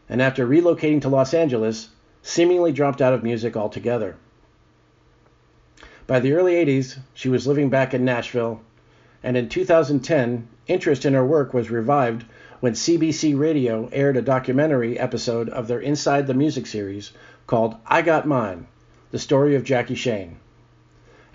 and 0.08 0.22
after 0.22 0.46
relocating 0.46 1.00
to 1.00 1.08
Los 1.08 1.34
Angeles, 1.34 1.88
seemingly 2.22 2.70
dropped 2.70 3.02
out 3.02 3.12
of 3.12 3.24
music 3.24 3.56
altogether. 3.56 4.14
By 6.06 6.20
the 6.20 6.32
early 6.32 6.52
80s, 6.52 6.98
she 7.12 7.28
was 7.28 7.44
living 7.44 7.70
back 7.70 7.92
in 7.92 8.04
Nashville, 8.04 8.60
and 9.20 9.36
in 9.36 9.48
2010, 9.48 10.46
interest 10.68 11.04
in 11.04 11.14
her 11.14 11.26
work 11.26 11.52
was 11.52 11.72
revived 11.72 12.24
when 12.60 12.74
CBC 12.74 13.36
Radio 13.36 13.88
aired 13.90 14.16
a 14.16 14.22
documentary 14.22 14.96
episode 14.96 15.48
of 15.48 15.66
their 15.66 15.80
Inside 15.80 16.28
the 16.28 16.34
Music 16.34 16.68
series 16.68 17.10
called 17.48 17.74
I 17.84 18.02
Got 18.02 18.28
Mine 18.28 18.68
The 19.10 19.18
Story 19.18 19.56
of 19.56 19.64
Jackie 19.64 19.96
Shane. 19.96 20.36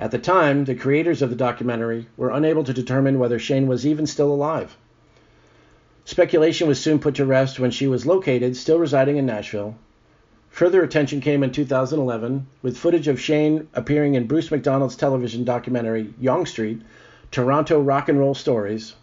At 0.01 0.09
the 0.09 0.17
time, 0.17 0.65
the 0.65 0.73
creators 0.73 1.21
of 1.21 1.29
the 1.29 1.35
documentary 1.35 2.07
were 2.17 2.31
unable 2.31 2.63
to 2.63 2.73
determine 2.73 3.19
whether 3.19 3.37
Shane 3.37 3.67
was 3.67 3.85
even 3.85 4.07
still 4.07 4.31
alive. 4.31 4.75
Speculation 6.05 6.67
was 6.67 6.79
soon 6.79 6.97
put 6.97 7.13
to 7.13 7.25
rest 7.25 7.59
when 7.59 7.69
she 7.69 7.85
was 7.85 8.07
located, 8.07 8.57
still 8.57 8.79
residing 8.79 9.17
in 9.17 9.27
Nashville. 9.27 9.75
Further 10.49 10.81
attention 10.81 11.21
came 11.21 11.43
in 11.43 11.51
2011 11.51 12.47
with 12.63 12.79
footage 12.79 13.07
of 13.07 13.21
Shane 13.21 13.67
appearing 13.75 14.15
in 14.15 14.25
Bruce 14.25 14.49
McDonald's 14.49 14.95
television 14.95 15.43
documentary 15.43 16.15
Yonge 16.19 16.49
Street 16.49 16.81
Toronto 17.29 17.79
Rock 17.79 18.09
and 18.09 18.17
Roll 18.17 18.33
Stories. 18.33 18.95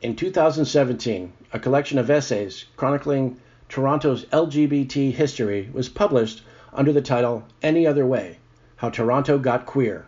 In 0.00 0.16
2017, 0.16 1.30
a 1.52 1.58
collection 1.58 1.98
of 1.98 2.08
essays 2.08 2.64
chronicling 2.74 3.38
Toronto's 3.68 4.24
LGBT 4.32 5.12
history 5.12 5.68
was 5.74 5.90
published 5.90 6.40
under 6.72 6.90
the 6.90 7.02
title 7.02 7.44
Any 7.62 7.86
Other 7.86 8.06
Way 8.06 8.38
How 8.80 8.88
Toronto 8.88 9.38
Got 9.38 9.66
Queer. 9.66 10.06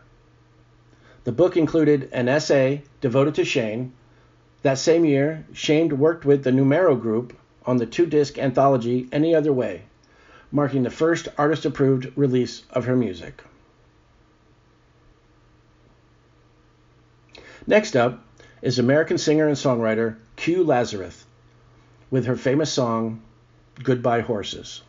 The 1.24 1.32
book 1.32 1.58
included 1.58 2.08
an 2.10 2.26
essay 2.26 2.84
devoted 3.02 3.34
to 3.34 3.44
Shane. 3.44 3.92
That 4.62 4.78
same 4.78 5.04
year, 5.04 5.44
Shane 5.52 5.98
worked 5.98 6.24
with 6.24 6.42
the 6.42 6.52
Numero 6.52 6.96
Group 6.96 7.36
on 7.66 7.76
the 7.76 7.84
two 7.84 8.06
disc 8.06 8.38
anthology 8.38 9.08
Any 9.12 9.34
Other 9.34 9.52
Way, 9.52 9.82
marking 10.50 10.84
the 10.84 10.90
first 10.90 11.28
artist 11.36 11.66
approved 11.66 12.16
release 12.16 12.62
of 12.70 12.86
her 12.86 12.96
music. 12.96 13.42
Next 17.66 17.94
up 17.94 18.24
is 18.62 18.78
American 18.78 19.18
singer 19.18 19.48
and 19.48 19.56
songwriter 19.58 20.16
Q 20.36 20.64
Lazarus 20.64 21.26
with 22.10 22.24
her 22.24 22.36
famous 22.36 22.72
song 22.72 23.20
Goodbye 23.82 24.22
Horses. 24.22 24.80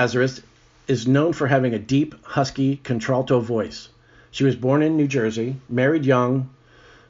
Lazarus 0.00 0.40
is 0.88 1.06
known 1.06 1.34
for 1.34 1.46
having 1.48 1.74
a 1.74 1.78
deep, 1.78 2.14
husky, 2.24 2.80
contralto 2.82 3.38
voice. 3.38 3.90
She 4.30 4.44
was 4.44 4.56
born 4.56 4.82
in 4.82 4.96
New 4.96 5.06
Jersey, 5.06 5.56
married 5.68 6.06
young, 6.06 6.48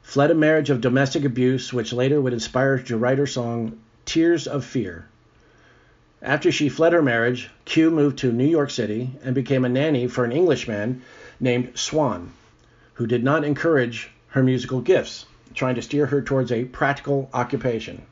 fled 0.02 0.32
a 0.32 0.34
marriage 0.34 0.70
of 0.70 0.80
domestic 0.80 1.24
abuse, 1.24 1.72
which 1.72 1.92
later 1.92 2.20
would 2.20 2.32
inspire 2.32 2.78
her 2.78 2.82
to 2.82 2.96
write 2.96 3.18
her 3.18 3.28
song 3.28 3.78
Tears 4.06 4.48
of 4.48 4.64
Fear. 4.64 5.04
After 6.20 6.50
she 6.50 6.68
fled 6.68 6.92
her 6.92 7.00
marriage, 7.00 7.48
Q 7.64 7.92
moved 7.92 8.18
to 8.18 8.32
New 8.32 8.44
York 8.48 8.70
City 8.70 9.10
and 9.22 9.36
became 9.36 9.64
a 9.64 9.68
nanny 9.68 10.08
for 10.08 10.24
an 10.24 10.32
Englishman 10.32 11.02
named 11.38 11.78
Swan, 11.78 12.32
who 12.94 13.06
did 13.06 13.22
not 13.22 13.44
encourage 13.44 14.10
her 14.30 14.42
musical 14.42 14.80
gifts, 14.80 15.26
trying 15.54 15.76
to 15.76 15.82
steer 15.82 16.06
her 16.06 16.22
towards 16.22 16.50
a 16.50 16.64
practical 16.64 17.30
occupation. 17.32 18.02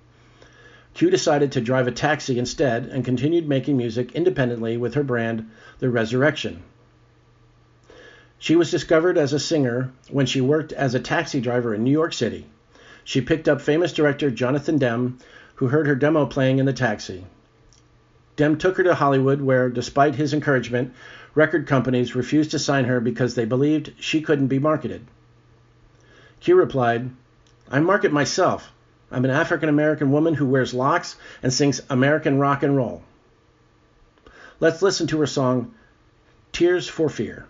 Q 0.99 1.11
decided 1.11 1.53
to 1.53 1.61
drive 1.61 1.87
a 1.87 1.93
taxi 1.93 2.41
instead 2.41 2.87
and 2.87 3.05
continued 3.05 3.49
making 3.49 3.77
music 3.77 4.17
independently 4.17 4.77
with 4.77 4.95
her 4.95 5.05
brand, 5.05 5.49
The 5.79 5.89
Resurrection. 5.89 6.65
She 8.41 8.57
was 8.57 8.73
discovered 8.73 9.17
as 9.17 9.33
a 9.33 9.39
singer 9.39 9.93
when 10.11 10.27
she 10.27 10.41
worked 10.41 10.73
as 10.73 10.97
a 10.97 10.99
taxi 10.99 11.41
driver 11.41 11.73
in 11.73 11.85
New 11.85 11.93
York 11.93 12.13
City. 12.13 12.47
She 13.05 13.21
picked 13.21 13.49
up 13.49 13.61
famous 13.61 13.93
director 13.93 14.29
Jonathan 14.29 14.77
Demme, 14.77 15.19
who 15.55 15.69
heard 15.69 15.87
her 15.87 15.95
demo 15.95 16.27
playing 16.27 16.59
in 16.59 16.67
the 16.67 16.73
taxi. 16.73 17.25
Demme 18.35 18.59
took 18.59 18.77
her 18.79 18.83
to 18.83 18.97
Hollywood, 18.97 19.41
where, 19.41 19.69
despite 19.69 20.17
his 20.17 20.35
encouragement, 20.35 20.93
record 21.33 21.69
companies 21.69 22.17
refused 22.17 22.51
to 22.51 22.59
sign 22.59 22.87
her 22.87 22.99
because 22.99 23.37
they 23.37 23.45
believed 23.45 23.93
she 24.01 24.21
couldn't 24.21 24.49
be 24.49 24.59
marketed. 24.59 25.07
Q 26.41 26.57
replied, 26.57 27.11
I 27.71 27.79
market 27.79 28.11
myself. 28.11 28.73
I'm 29.11 29.25
an 29.25 29.31
African 29.31 29.69
American 29.69 30.13
woman 30.13 30.35
who 30.35 30.47
wears 30.47 30.75
locks 30.75 31.17
and 31.43 31.53
sings 31.53 31.81
American 31.89 32.39
rock 32.39 32.63
and 32.63 32.77
roll. 32.77 33.03
Let's 34.61 34.83
listen 34.83 35.07
to 35.09 35.21
her 35.21 35.27
song, 35.27 35.75
Tears 36.53 36.89
for 36.89 37.09
Fear. 37.09 37.47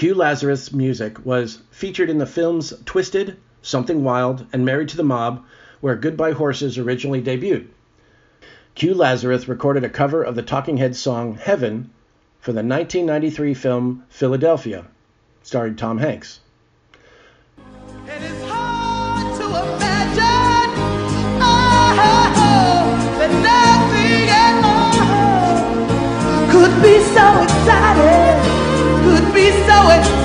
Q 0.00 0.14
Lazarus' 0.14 0.72
music 0.72 1.26
was 1.26 1.58
featured 1.70 2.08
in 2.08 2.16
the 2.16 2.24
films 2.24 2.72
Twisted, 2.86 3.36
Something 3.60 4.02
Wild, 4.02 4.46
and 4.50 4.64
Married 4.64 4.88
to 4.88 4.96
the 4.96 5.02
Mob, 5.02 5.44
where 5.82 5.94
Goodbye 5.94 6.32
Horses 6.32 6.78
originally 6.78 7.20
debuted. 7.20 7.66
Q 8.74 8.94
Lazarus 8.94 9.46
recorded 9.46 9.84
a 9.84 9.90
cover 9.90 10.22
of 10.22 10.36
the 10.36 10.42
Talking 10.42 10.78
Heads 10.78 10.98
song 10.98 11.34
Heaven 11.34 11.90
for 12.40 12.52
the 12.52 12.62
1993 12.62 13.52
film 13.52 14.04
Philadelphia, 14.08 14.86
starring 15.42 15.76
Tom 15.76 15.98
Hanks. 15.98 16.40
be 26.82 26.98
so 27.12 27.42
exciting, 27.42 28.09
could 29.88 30.19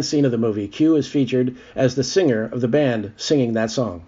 The 0.00 0.04
scene 0.04 0.24
of 0.24 0.30
the 0.30 0.38
movie, 0.38 0.66
Q 0.66 0.96
is 0.96 1.06
featured 1.06 1.56
as 1.74 1.94
the 1.94 2.02
singer 2.02 2.48
of 2.50 2.62
the 2.62 2.68
band 2.68 3.12
singing 3.18 3.52
that 3.52 3.70
song. 3.70 4.04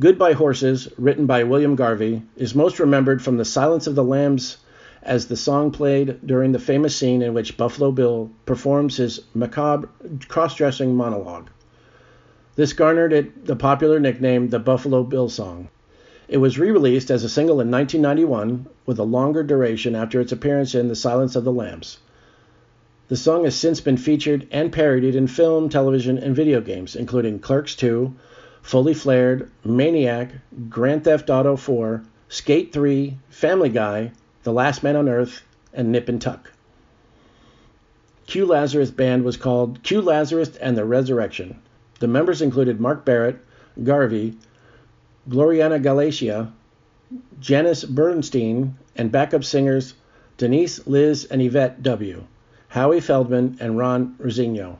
Goodbye 0.00 0.32
Horses, 0.32 0.88
written 0.98 1.26
by 1.26 1.44
William 1.44 1.76
Garvey, 1.76 2.22
is 2.36 2.56
most 2.56 2.80
remembered 2.80 3.22
from 3.22 3.36
The 3.36 3.44
Silence 3.44 3.86
of 3.86 3.94
the 3.94 4.02
Lambs 4.02 4.56
as 5.04 5.26
the 5.26 5.36
song 5.36 5.70
played 5.70 6.26
during 6.26 6.50
the 6.50 6.58
famous 6.58 6.96
scene 6.96 7.22
in 7.22 7.34
which 7.34 7.56
Buffalo 7.56 7.92
Bill 7.92 8.32
performs 8.46 8.96
his 8.96 9.20
macabre 9.32 9.88
cross 10.26 10.56
dressing 10.56 10.96
monologue. 10.96 11.48
This 12.56 12.72
garnered 12.72 13.12
it 13.12 13.46
the 13.46 13.54
popular 13.54 14.00
nickname 14.00 14.48
the 14.48 14.58
Buffalo 14.58 15.04
Bill 15.04 15.28
Song. 15.28 15.68
It 16.26 16.38
was 16.38 16.58
re 16.58 16.72
released 16.72 17.12
as 17.12 17.22
a 17.22 17.28
single 17.28 17.60
in 17.60 17.70
1991 17.70 18.66
with 18.86 18.98
a 18.98 19.04
longer 19.04 19.44
duration 19.44 19.94
after 19.94 20.20
its 20.20 20.32
appearance 20.32 20.74
in 20.74 20.88
The 20.88 20.96
Silence 20.96 21.36
of 21.36 21.44
the 21.44 21.52
Lambs. 21.52 21.98
The 23.08 23.16
song 23.16 23.44
has 23.44 23.56
since 23.56 23.80
been 23.80 23.96
featured 23.96 24.46
and 24.50 24.70
parodied 24.70 25.14
in 25.14 25.28
film, 25.28 25.70
television, 25.70 26.18
and 26.18 26.36
video 26.36 26.60
games, 26.60 26.94
including 26.94 27.38
Clerks 27.38 27.74
2, 27.74 28.14
Fully 28.60 28.92
Flared, 28.92 29.50
Maniac, 29.64 30.30
Grand 30.68 31.04
Theft 31.04 31.30
Auto 31.30 31.56
4, 31.56 32.02
Skate 32.28 32.70
3, 32.70 33.16
Family 33.30 33.70
Guy, 33.70 34.12
The 34.42 34.52
Last 34.52 34.82
Man 34.82 34.94
on 34.94 35.08
Earth, 35.08 35.42
and 35.72 35.90
Nip 35.90 36.10
and 36.10 36.20
Tuck. 36.20 36.52
Q 38.26 38.44
Lazarus 38.44 38.90
band 38.90 39.24
was 39.24 39.38
called 39.38 39.82
Q 39.82 40.02
Lazarus 40.02 40.54
and 40.56 40.76
the 40.76 40.84
Resurrection. 40.84 41.58
The 42.00 42.08
members 42.08 42.42
included 42.42 42.78
Mark 42.78 43.06
Barrett, 43.06 43.38
Garvey, 43.82 44.36
Gloriana 45.30 45.82
Galacia, 45.82 46.52
Janice 47.40 47.84
Bernstein, 47.84 48.76
and 48.96 49.10
backup 49.10 49.44
singers 49.44 49.94
Denise, 50.36 50.86
Liz, 50.86 51.24
and 51.24 51.40
Yvette 51.40 51.82
W., 51.82 52.24
Howie 52.68 53.00
Feldman, 53.00 53.56
and 53.60 53.78
Ron 53.78 54.14
Rosigno. 54.20 54.76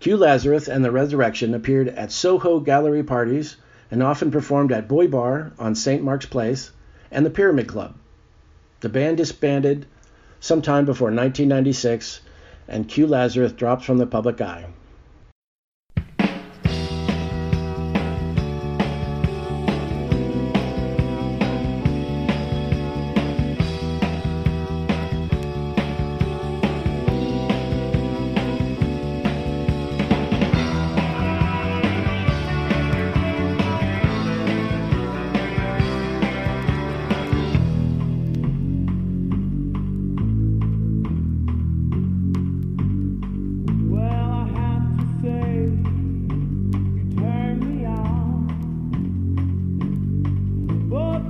Q 0.00 0.18
Lazarus 0.18 0.68
and 0.68 0.84
the 0.84 0.90
Resurrection 0.90 1.54
appeared 1.54 1.88
at 1.88 2.12
Soho 2.12 2.60
gallery 2.60 3.02
parties 3.02 3.56
and 3.90 4.02
often 4.02 4.30
performed 4.30 4.70
at 4.70 4.86
Boy 4.86 5.08
Bar 5.08 5.52
on 5.58 5.74
St. 5.74 6.02
Mark's 6.02 6.26
Place 6.26 6.72
and 7.10 7.24
the 7.24 7.30
Pyramid 7.30 7.68
Club. 7.68 7.94
The 8.80 8.90
band 8.90 9.16
disbanded 9.16 9.86
sometime 10.40 10.84
before 10.84 11.08
1996, 11.08 12.20
and 12.68 12.86
Q 12.86 13.06
Lazarus 13.06 13.52
dropped 13.52 13.84
from 13.84 13.96
the 13.96 14.06
public 14.06 14.40
eye. 14.42 14.66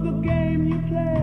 the 0.05 0.10
game 0.20 0.66
you 0.66 0.78
play. 0.89 1.13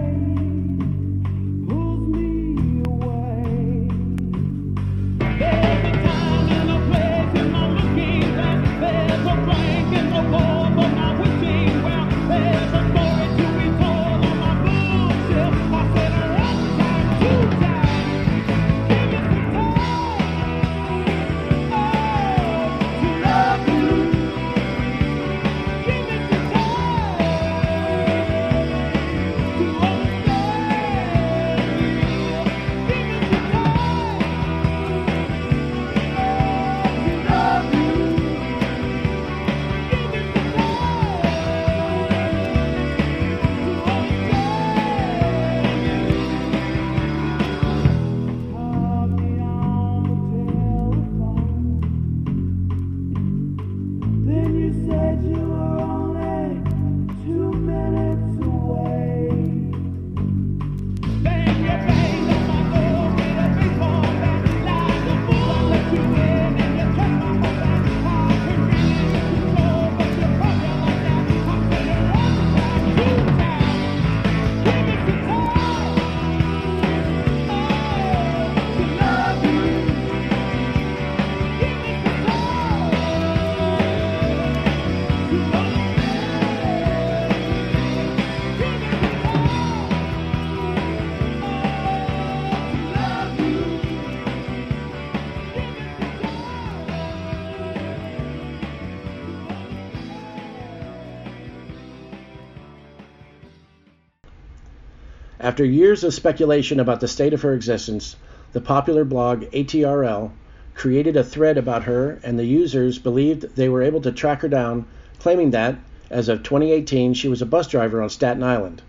After 105.62 105.70
years 105.70 106.04
of 106.04 106.16
speculation 106.16 106.80
about 106.80 107.02
the 107.02 107.08
state 107.08 107.34
of 107.36 107.44
her 107.44 107.54
existence, 107.54 108.16
the 108.52 108.60
popular 108.60 109.06
blog 109.06 109.44
ATRL 109.52 110.32
created 110.74 111.16
a 111.16 111.24
thread 111.24 111.56
about 111.56 111.84
her, 111.84 112.18
and 112.24 112.40
the 112.40 112.46
users 112.46 112.98
believed 112.98 113.56
they 113.56 113.70
were 113.70 113.84
able 113.84 114.02
to 114.02 114.12
track 114.12 114.42
her 114.42 114.48
down, 114.48 114.86
claiming 115.20 115.52
that, 115.52 115.76
as 116.10 116.30
of 116.30 116.42
2018, 116.42 117.14
she 117.14 117.28
was 117.28 117.44
a 117.44 117.46
bus 117.46 117.68
driver 117.68 118.02
on 118.02 118.10
Staten 118.10 118.42
Island. 118.42 118.82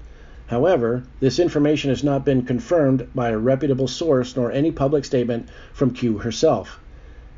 However, 0.47 1.03
this 1.21 1.39
information 1.39 1.91
has 1.91 2.03
not 2.03 2.25
been 2.25 2.41
confirmed 2.41 3.07
by 3.15 3.29
a 3.29 3.37
reputable 3.37 3.87
source 3.87 4.35
nor 4.35 4.51
any 4.51 4.71
public 4.71 5.05
statement 5.05 5.51
from 5.75 5.91
Q 5.91 6.17
herself. 6.17 6.81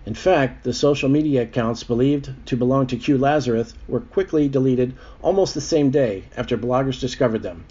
In 0.07 0.15
fact, 0.15 0.63
the 0.63 0.73
social 0.73 1.09
media 1.09 1.43
accounts 1.43 1.83
believed 1.83 2.31
to 2.47 2.57
belong 2.57 2.87
to 2.87 2.97
Q 2.97 3.19
Lazarus 3.19 3.75
were 3.89 3.99
quickly 3.99 4.47
deleted 4.47 4.95
almost 5.23 5.55
the 5.55 5.61
same 5.61 5.91
day 5.91 6.23
after 6.37 6.57
bloggers 6.57 7.01
discovered 7.01 7.43
them. 7.43 7.65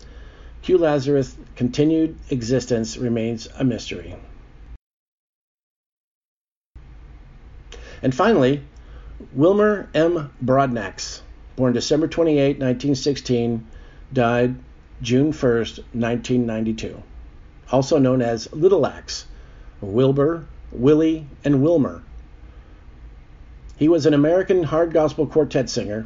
Q 0.63 0.77
Lazarus' 0.77 1.35
continued 1.57 2.17
existence 2.29 2.95
remains 2.95 3.49
a 3.59 3.65
mystery. 3.65 4.15
And 8.01 8.15
finally, 8.15 8.61
Wilmer 9.33 9.89
M. 9.93 10.31
Broadnax, 10.41 11.19
born 11.57 11.73
December 11.73 12.07
28, 12.07 12.59
1916, 12.59 13.67
died 14.13 14.55
June 15.01 15.33
1, 15.33 15.33
1992, 15.33 17.03
also 17.69 17.97
known 17.97 18.21
as 18.21 18.51
Little 18.53 18.85
Axe, 18.85 19.25
Wilbur, 19.81 20.45
Willie, 20.71 21.27
and 21.43 21.61
Wilmer. 21.61 22.03
He 23.75 23.89
was 23.89 24.05
an 24.05 24.13
American 24.13 24.63
hard 24.63 24.93
gospel 24.93 25.27
quartet 25.27 25.69
singer. 25.69 26.05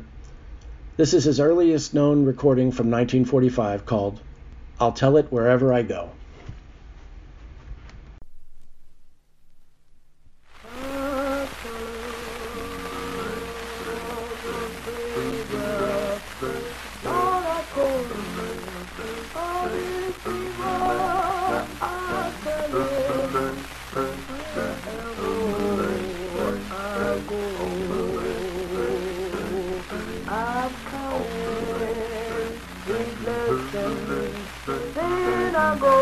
This 0.96 1.14
is 1.14 1.26
his 1.26 1.40
earliest 1.40 1.94
known 1.94 2.26
recording 2.26 2.72
from 2.72 2.90
1945 2.90 3.86
called 3.86 4.20
I'll 4.80 4.92
Tell 4.92 5.18
It 5.18 5.32
Wherever 5.32 5.74
I 5.74 5.82
Go. 5.82 6.17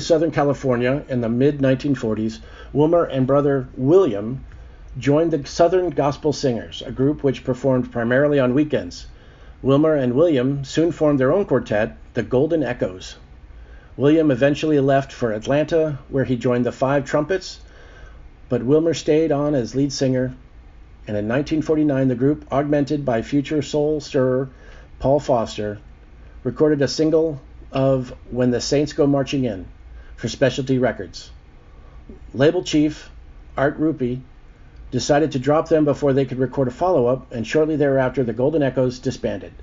to 0.00 0.06
Southern 0.06 0.30
California 0.30 1.04
in 1.10 1.20
the 1.20 1.28
mid 1.28 1.58
1940s, 1.58 2.38
Wilmer 2.72 3.04
and 3.04 3.26
brother 3.26 3.68
William 3.76 4.42
joined 4.96 5.30
the 5.30 5.46
Southern 5.46 5.90
Gospel 5.90 6.32
Singers, 6.32 6.82
a 6.86 6.90
group 6.90 7.22
which 7.22 7.44
performed 7.44 7.92
primarily 7.92 8.40
on 8.40 8.54
weekends. 8.54 9.06
Wilmer 9.60 9.94
and 9.94 10.14
William 10.14 10.64
soon 10.64 10.90
formed 10.90 11.20
their 11.20 11.30
own 11.30 11.44
quartet, 11.44 11.98
the 12.14 12.22
Golden 12.22 12.62
Echoes. 12.62 13.16
William 13.98 14.30
eventually 14.30 14.80
left 14.80 15.12
for 15.12 15.32
Atlanta, 15.32 15.98
where 16.08 16.24
he 16.24 16.36
joined 16.36 16.64
the 16.64 16.72
Five 16.72 17.04
Trumpets, 17.04 17.60
but 18.48 18.62
Wilmer 18.62 18.94
stayed 18.94 19.30
on 19.30 19.54
as 19.54 19.74
lead 19.74 19.92
singer, 19.92 20.32
and 21.06 21.14
in 21.14 21.28
1949 21.28 22.08
the 22.08 22.14
group, 22.14 22.50
augmented 22.50 23.04
by 23.04 23.20
future 23.20 23.60
soul 23.60 24.00
stirrer 24.00 24.48
Paul 24.98 25.20
Foster, 25.20 25.76
recorded 26.42 26.80
a 26.80 26.88
single 26.88 27.42
of 27.70 28.14
When 28.30 28.50
the 28.50 28.62
Saints 28.62 28.94
Go 28.94 29.06
Marching 29.06 29.44
In 29.44 29.66
for 30.20 30.28
Specialty 30.28 30.78
Records. 30.78 31.30
Label 32.34 32.62
chief 32.62 33.08
Art 33.56 33.78
Rupe 33.78 34.20
decided 34.90 35.32
to 35.32 35.38
drop 35.38 35.70
them 35.70 35.86
before 35.86 36.12
they 36.12 36.26
could 36.26 36.38
record 36.38 36.68
a 36.68 36.70
follow 36.70 37.06
up, 37.06 37.32
and 37.32 37.46
shortly 37.46 37.76
thereafter 37.76 38.22
the 38.22 38.34
Golden 38.34 38.62
Echoes 38.62 38.98
disbanded. 38.98 39.54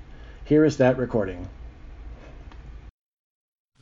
Here 0.44 0.64
is 0.64 0.78
that 0.78 0.98
recording. 0.98 1.48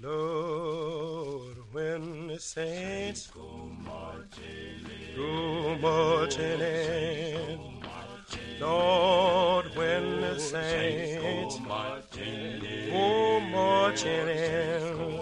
Lord, 0.03 1.57
when 1.73 2.27
the 2.27 2.39
saints 2.39 3.27
go 3.29 3.71
marching 3.81 4.85
in, 4.85 5.17
go 5.17 5.79
marching 5.79 6.61
in. 6.61 7.59
Lord, 8.61 9.75
when 9.75 10.21
the 10.21 10.39
saints 10.39 11.57
go 11.57 13.41
marching 13.41 14.29
in, 14.29 15.16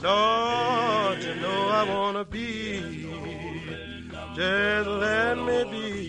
Lord, 0.00 1.24
you 1.24 1.34
know 1.34 1.68
I 1.70 1.82
wanna 1.88 2.24
be, 2.24 3.08
just 4.36 4.88
let 4.88 5.36
me 5.36 5.64
be. 5.64 6.08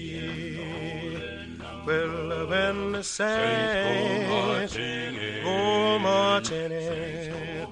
Well, 1.88 2.48
when 2.48 2.92
the 2.92 3.04
saints 3.04 4.76
go 5.44 5.98
marching 5.98 6.72
in, 6.72 7.68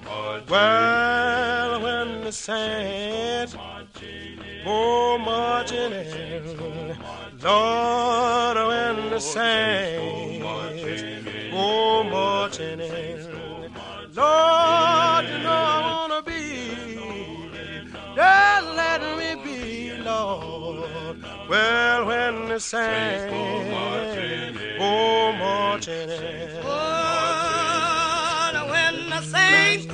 well, 0.48 1.80
when 1.82 2.24
the 2.24 2.32
saints 2.32 3.54
go 4.64 5.18
marching 5.18 5.92
in, 5.92 6.96
Lord, 7.40 8.56
when 8.56 9.10
the 9.10 9.20
saints 9.20 10.42
go 11.52 12.02
marching 12.02 12.80
in, 12.80 13.70
Lord, 14.14 14.97
Lord. 20.08 21.16
Well, 21.48 22.06
when 22.06 22.48
the 22.48 22.58
saints 22.58 23.24
go 23.32 23.38
oh, 24.80 25.32
marching 25.32 26.10
in, 26.10 26.54
Lord, 26.64 27.36
when 28.72 29.10
the 29.10 29.22
saints 29.22 29.86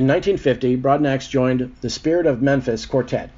In 0.00 0.06
1950, 0.06 0.78
Broadnax 0.78 1.28
joined 1.28 1.76
the 1.82 1.90
Spirit 1.90 2.24
of 2.24 2.40
Memphis 2.40 2.86
Quartet. 2.86 3.28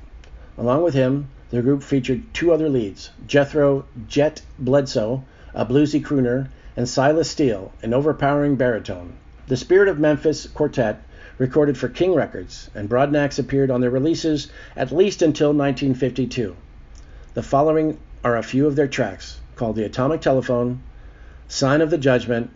Along 0.57 0.85
with 0.85 0.95
him, 0.95 1.27
The 1.51 1.61
group 1.61 1.83
featured 1.83 2.23
two 2.33 2.53
other 2.53 2.69
leads 2.69 3.11
Jethro 3.27 3.85
Jet 4.07 4.43
Bledsoe, 4.61 5.25
a 5.55 5.67
bluesy 5.67 6.01
crooner, 6.01 6.51
and 6.77 6.89
Silas 6.89 7.29
Steele, 7.29 7.73
an 7.83 7.93
overpowering 7.93 8.55
baritone. 8.55 9.15
The 9.49 9.57
Spirit 9.57 9.89
of 9.89 9.99
Memphis 9.99 10.47
Quartet 10.47 11.03
recorded 11.37 11.77
for 11.77 11.89
King 11.89 12.15
Records, 12.15 12.71
and 12.77 12.89
Broadnax 12.89 13.41
appeared 13.41 13.73
on 13.73 13.81
their 13.81 13.91
releases 13.91 14.47
at 14.77 14.93
least 14.93 15.21
until 15.21 15.49
1952. 15.49 16.55
The 17.35 17.43
following 17.43 17.99
are 18.23 18.37
a 18.37 18.43
few 18.45 18.69
of 18.69 18.77
their 18.77 18.87
tracks 18.87 19.41
called 19.57 19.75
The 19.75 19.85
Atomic 19.85 20.21
Telephone, 20.21 20.81
Sign 21.49 21.81
of 21.81 21.91
the 21.91 21.99
Judgment, 21.99 22.51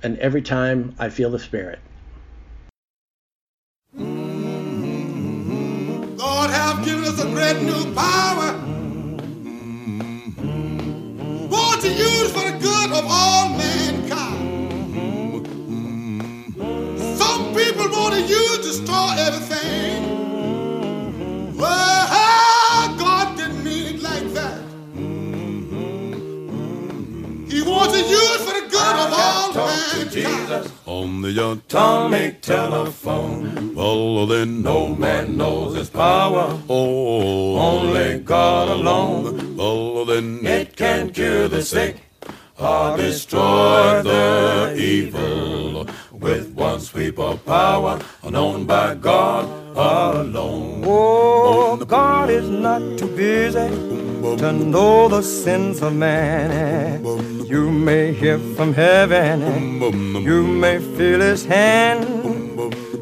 and 0.00 0.16
Every 0.18 0.42
Time 0.42 0.94
I 0.96 1.08
Feel 1.08 1.32
the 1.32 1.40
Spirit. 1.40 1.80
Given 6.88 7.04
us 7.04 7.20
a 7.22 7.26
great 7.26 7.60
new 7.60 7.84
power. 7.94 8.54
Mm-hmm. 10.00 10.48
Want 11.50 11.82
to 11.82 11.88
use 11.88 12.32
for 12.32 12.50
the 12.50 12.56
good 12.58 12.92
of 12.92 13.04
all 13.06 13.50
mankind. 13.58 14.72
Mm-hmm. 15.44 16.98
Some 17.18 17.54
people 17.54 17.90
want 17.90 18.14
to 18.14 18.22
use 18.22 18.56
to 18.56 18.62
destroy 18.62 19.16
everything. 19.18 20.07
The 28.78 28.94
good 28.94 28.98
of 29.00 29.12
all 29.12 29.52
mankind. 29.52 30.72
on 30.86 31.22
the 31.22 31.52
atomic 31.52 32.40
telephone. 32.40 33.74
Well, 33.74 34.26
then 34.26 34.62
no 34.62 34.88
man 34.94 35.36
knows 35.36 35.76
its 35.76 35.90
power. 35.90 36.58
Oh, 36.68 37.56
only 37.58 38.18
God 38.20 38.68
alone. 38.68 39.56
Well, 39.56 40.04
then 40.04 40.44
it 40.44 40.76
can 40.76 41.10
cure 41.10 41.48
the 41.48 41.62
sick 41.62 41.96
or 42.58 42.96
destroy 42.96 44.02
the 44.02 44.74
evil 44.76 45.86
with 46.12 46.52
one 46.54 46.80
sweep 46.80 47.18
of 47.18 47.44
power 47.44 48.00
known 48.28 48.66
by 48.66 48.94
God 48.94 49.44
alone. 49.76 50.82
Oh, 50.84 51.76
God 51.76 52.30
is 52.30 52.48
not 52.48 52.80
too 52.98 53.06
busy 53.16 53.68
to 54.38 54.52
know 54.52 55.08
the 55.08 55.22
sins 55.22 55.80
of 55.82 55.94
man. 55.94 57.02
You 57.48 57.70
may 57.70 58.12
hear 58.12 58.38
from 58.56 58.74
heaven, 58.74 59.40
you 60.22 60.46
may 60.46 60.78
feel 60.78 61.20
his 61.20 61.46
hand. 61.46 62.04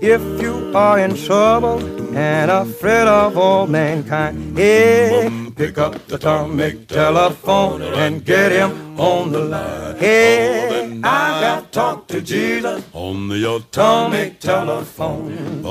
If 0.01 0.23
you 0.41 0.71
are 0.73 1.01
in 1.01 1.17
trouble 1.17 1.83
and 2.17 2.49
afraid 2.49 3.09
of 3.09 3.37
all 3.37 3.67
mankind, 3.67 4.57
yeah, 4.57 5.29
pick 5.57 5.79
up 5.79 6.07
the 6.07 6.15
atomic 6.15 6.87
telephone 6.87 7.83
and 7.83 8.25
get 8.25 8.53
him 8.53 9.01
on 9.01 9.33
the 9.33 9.41
line. 9.41 9.97
Hey, 9.97 11.01
I 11.03 11.41
got 11.41 11.65
to 11.65 11.71
talk 11.73 12.07
to 12.09 12.21
Jesus 12.21 12.85
on 12.93 13.27
the 13.29 13.57
atomic 13.57 14.39
telephone. 14.39 15.63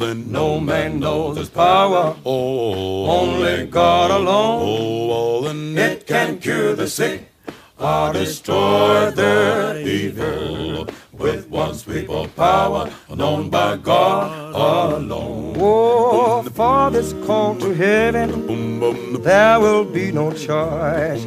Then 0.00 0.32
No 0.32 0.58
man 0.58 0.98
knows 0.98 1.36
his 1.36 1.50
power, 1.50 2.16
oh, 2.24 3.06
only 3.06 3.66
God 3.66 4.10
alone. 4.10 4.62
Oh, 4.64 5.46
It 5.76 6.04
can 6.08 6.40
cure 6.40 6.74
the 6.74 6.88
sick 6.88 7.33
or 7.78 8.12
destroy 8.12 9.10
the 9.10 9.82
evil 9.86 10.86
with 11.12 11.48
one 11.48 11.74
sweep 11.74 12.08
of 12.08 12.34
power 12.36 12.90
known 13.14 13.50
by 13.50 13.76
God 13.76 14.54
alone. 14.54 15.56
Oh, 15.58 16.42
for 16.42 16.90
this 16.90 17.12
call 17.26 17.56
to 17.56 17.74
heaven, 17.74 18.80
there 19.22 19.60
will 19.60 19.84
be 19.84 20.12
no 20.12 20.32
choice. 20.32 21.24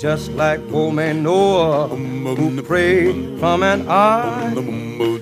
Just 0.00 0.30
like 0.32 0.60
old 0.72 0.94
man 0.94 1.22
Noah, 1.22 1.88
who 1.88 2.62
prayed 2.62 3.38
from 3.38 3.62
an 3.62 3.88
ark, 3.88 4.54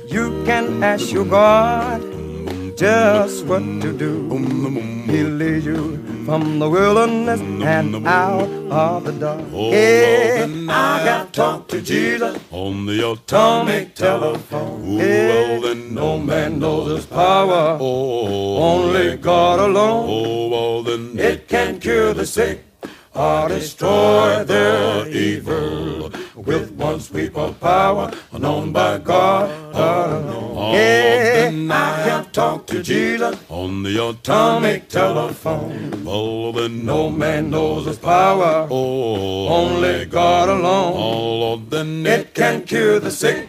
you 0.09 0.43
can 0.45 0.83
ask 0.83 1.13
your 1.13 1.25
God 1.25 2.03
just 2.77 3.45
what 3.47 3.63
to 3.83 3.93
do. 3.93 4.29
He'll 5.07 5.29
lead 5.29 5.65
you 5.65 6.25
from 6.25 6.59
the 6.59 6.69
wilderness 6.69 7.41
and 7.41 8.07
out 8.07 8.49
of 8.71 9.05
the 9.05 9.13
dark. 9.13 9.41
Oh, 9.53 9.73
yeah, 9.73 10.47
I 10.69 11.05
got 11.05 11.33
to 11.33 11.33
talk 11.33 11.69
to 11.69 11.83
Jesus 11.83 12.39
on 12.51 12.87
the 12.87 13.11
atomic 13.13 13.95
telephone. 13.95 14.97
well, 14.97 15.61
then 15.61 15.95
no 15.95 16.19
man 16.19 16.59
knows 16.59 16.97
his 16.97 17.07
power, 17.07 17.79
oh, 17.81 18.57
only 18.57 19.17
God 19.17 19.61
alone. 19.61 20.07
Oh, 20.09 20.49
well, 20.49 20.83
then 20.83 21.19
It 21.19 21.49
can 21.49 21.81
cure 21.81 22.15
the 22.15 22.27
sick 22.27 22.65
or 23.15 23.49
destroy 23.49 24.45
their 24.45 25.09
evil 25.09 26.11
with 26.35 26.71
one 26.73 27.01
sweep 27.01 27.37
of 27.37 27.59
power 27.61 28.11
known 28.39 28.73
by 28.73 28.99
God 28.99 29.51
alone. 29.75 30.75
Yeah, 30.75 31.51
I 31.71 32.01
have 32.09 32.33
talked 32.33 32.69
to 32.71 32.83
Jesus 32.83 33.37
on 33.49 33.83
the 33.83 34.09
atomic 34.09 34.89
telephone. 34.89 36.05
Oh, 36.07 36.53
then 36.53 36.85
No 36.85 37.11
man 37.11 37.51
knows 37.51 37.87
his 37.87 37.99
power, 37.99 38.67
oh, 38.71 39.49
only 39.49 40.07
God 40.07 40.49
alone. 40.49 40.95
Oh, 40.97 41.39
Lord, 41.39 41.71
then 41.71 42.07
It 42.07 42.35
can 42.35 42.63
cure 42.65 42.99
the 42.99 43.11
sick 43.11 43.49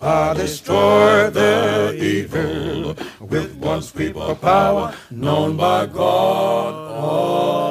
or 0.00 0.34
destroy 0.34 1.30
the 1.30 1.94
evil 1.98 2.94
with 3.20 3.54
one 3.56 3.80
sweep 3.82 4.16
of 4.16 4.40
power 4.40 4.94
known 5.10 5.56
by 5.56 5.86
God 5.86 6.74
alone. 6.74 7.63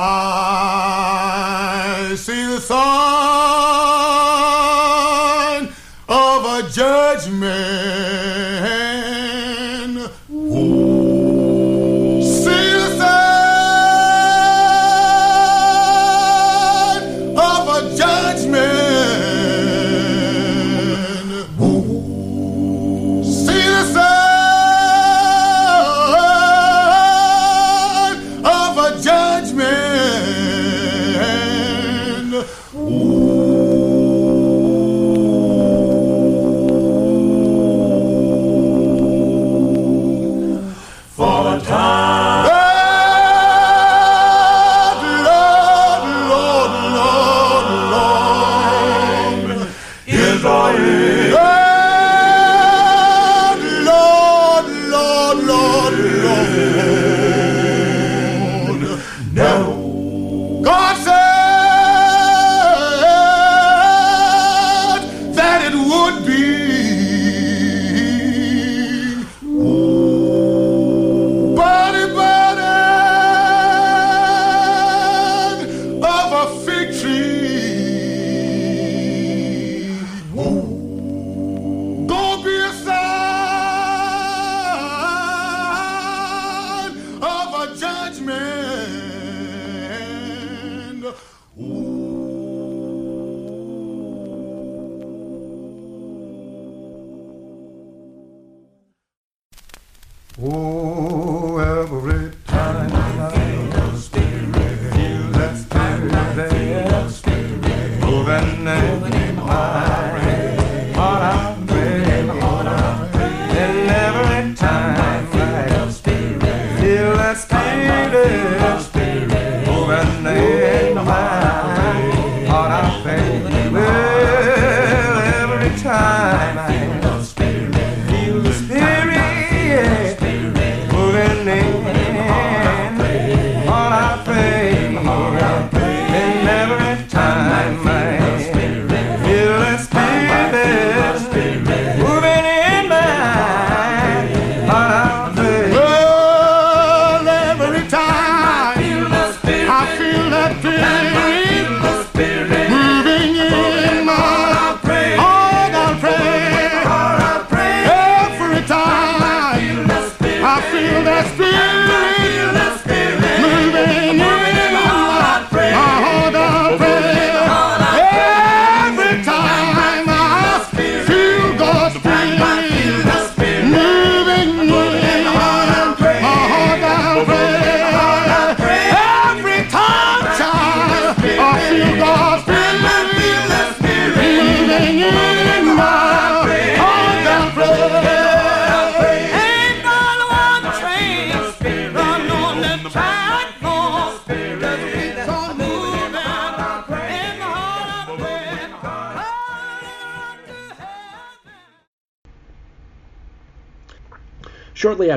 I 0.00 0.04
see 2.16 2.46
the 2.46 2.60
sign 2.60 3.57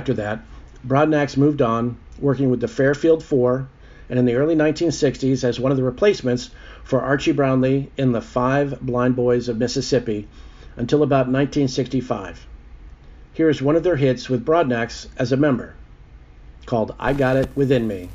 after 0.02 0.14
that, 0.16 0.44
Broadnax 0.84 1.38
moved 1.38 1.62
on, 1.62 1.96
working 2.18 2.50
with 2.50 2.60
the 2.60 2.68
Fairfield 2.68 3.24
Four, 3.24 3.68
and 4.10 4.18
in 4.18 4.26
the 4.26 4.34
early 4.34 4.56
1960s 4.56 5.44
as 5.44 5.60
one 5.60 5.72
of 5.72 5.78
the 5.78 5.84
replacements 5.84 6.50
for 6.84 7.00
Archie 7.02 7.34
Brownlee 7.34 7.92
in 7.98 8.12
the 8.12 8.20
Five 8.20 8.82
Blind 8.82 9.16
Boys 9.16 9.48
of 9.48 9.60
Mississippi 9.60 10.28
until 10.76 11.04
about 11.04 11.28
1965. 11.28 12.48
Here 13.34 13.48
is 13.48 13.62
one 13.62 13.76
of 13.76 13.84
their 13.84 13.96
hits 13.96 14.28
with 14.28 14.44
Broadnax 14.44 15.06
as 15.18 15.32
a 15.32 15.38
member, 15.38 15.76
called 16.66 16.96
I 17.00 17.14
Got 17.14 17.38
It 17.38 17.50
Within 17.54 17.88
Me. 17.88 18.10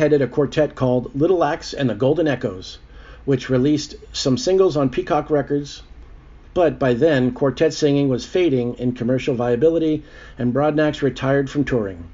Headed 0.00 0.22
a 0.22 0.26
quartet 0.26 0.74
called 0.74 1.14
Little 1.14 1.44
Axe 1.44 1.74
and 1.74 1.90
the 1.90 1.94
Golden 1.94 2.26
Echoes, 2.26 2.78
which 3.26 3.50
released 3.50 3.96
some 4.14 4.38
singles 4.38 4.74
on 4.74 4.88
Peacock 4.88 5.28
Records. 5.28 5.82
But 6.54 6.78
by 6.78 6.94
then, 6.94 7.32
quartet 7.32 7.74
singing 7.74 8.08
was 8.08 8.24
fading 8.24 8.76
in 8.78 8.92
commercial 8.92 9.34
viability, 9.34 10.02
and 10.38 10.54
Broadnax 10.54 11.02
retired 11.02 11.50
from 11.50 11.64
touring. 11.64 12.04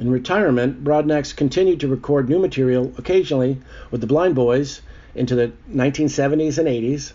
In 0.00 0.10
retirement, 0.10 0.82
Broadnax 0.82 1.36
continued 1.36 1.78
to 1.78 1.86
record 1.86 2.28
new 2.28 2.40
material 2.40 2.92
occasionally 2.98 3.58
with 3.92 4.00
the 4.00 4.08
Blind 4.08 4.34
Boys 4.34 4.80
into 5.14 5.36
the 5.36 5.52
1970s 5.72 6.58
and 6.58 6.66
80s. 6.66 7.12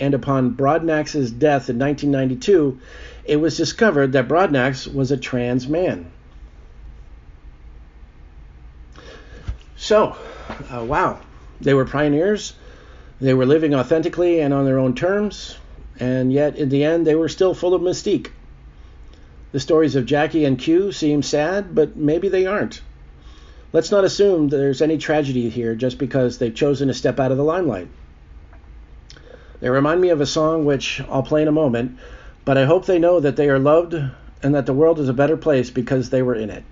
And 0.00 0.12
upon 0.12 0.56
Broadnax's 0.56 1.30
death 1.30 1.70
in 1.70 1.78
1992, 1.78 2.80
it 3.26 3.36
was 3.36 3.56
discovered 3.56 4.10
that 4.10 4.26
Broadnax 4.26 4.92
was 4.92 5.12
a 5.12 5.16
trans 5.16 5.68
man. 5.68 6.10
So, 9.80 10.14
uh, 10.70 10.84
wow, 10.84 11.18
they 11.62 11.72
were 11.72 11.86
pioneers. 11.86 12.52
They 13.18 13.32
were 13.32 13.46
living 13.46 13.74
authentically 13.74 14.40
and 14.40 14.52
on 14.52 14.66
their 14.66 14.78
own 14.78 14.94
terms, 14.94 15.56
and 15.98 16.30
yet 16.30 16.56
in 16.56 16.68
the 16.68 16.84
end, 16.84 17.06
they 17.06 17.14
were 17.14 17.30
still 17.30 17.54
full 17.54 17.72
of 17.72 17.80
mystique. 17.80 18.28
The 19.52 19.58
stories 19.58 19.96
of 19.96 20.04
Jackie 20.04 20.44
and 20.44 20.58
Q 20.58 20.92
seem 20.92 21.22
sad, 21.22 21.74
but 21.74 21.96
maybe 21.96 22.28
they 22.28 22.44
aren't. 22.44 22.82
Let's 23.72 23.90
not 23.90 24.04
assume 24.04 24.48
there's 24.48 24.82
any 24.82 24.98
tragedy 24.98 25.48
here 25.48 25.74
just 25.74 25.96
because 25.96 26.36
they've 26.36 26.54
chosen 26.54 26.88
to 26.88 26.94
step 26.94 27.18
out 27.18 27.32
of 27.32 27.38
the 27.38 27.42
limelight. 27.42 27.88
They 29.60 29.70
remind 29.70 30.02
me 30.02 30.10
of 30.10 30.20
a 30.20 30.26
song 30.26 30.66
which 30.66 31.00
I'll 31.08 31.22
play 31.22 31.40
in 31.40 31.48
a 31.48 31.52
moment, 31.52 31.98
but 32.44 32.58
I 32.58 32.66
hope 32.66 32.84
they 32.84 32.98
know 32.98 33.18
that 33.18 33.36
they 33.36 33.48
are 33.48 33.58
loved 33.58 33.94
and 33.94 34.54
that 34.54 34.66
the 34.66 34.74
world 34.74 35.00
is 35.00 35.08
a 35.08 35.14
better 35.14 35.38
place 35.38 35.70
because 35.70 36.10
they 36.10 36.20
were 36.20 36.34
in 36.34 36.50
it. 36.50 36.64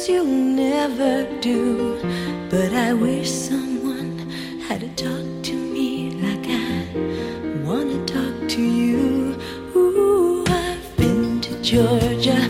Things 0.00 0.08
you'll 0.08 0.24
never 0.24 1.26
do, 1.40 1.98
but 2.50 2.72
I 2.72 2.92
wish 2.92 3.30
someone 3.30 4.18
had 4.68 4.80
talked 4.96 5.44
to 5.44 5.54
me 5.54 6.10
like 6.22 6.46
I 6.48 7.64
wanna 7.64 8.04
talk 8.06 8.48
to 8.48 8.62
you. 8.62 9.36
Ooh, 9.76 10.44
I 10.46 10.76
Georgia 11.62 12.32
and 12.32 12.49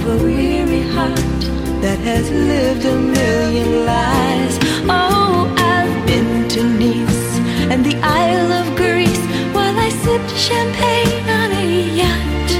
of 0.00 0.20
a 0.20 0.24
weary 0.24 0.82
heart 0.94 1.40
that 1.82 1.98
has 1.98 2.30
lived 2.30 2.84
a 2.84 2.96
million 2.96 3.84
lives? 3.84 4.56
Oh, 4.88 5.52
I've 5.58 6.06
been 6.06 6.48
to 6.48 6.62
Nice 6.62 7.38
and 7.72 7.84
the 7.84 7.96
Isle 8.02 8.52
of 8.60 8.66
Greece 8.76 9.24
while 9.54 9.76
I 9.86 9.88
sipped 10.02 10.32
champagne 10.48 11.28
on 11.40 11.50
a 11.52 11.66
yacht. 12.00 12.50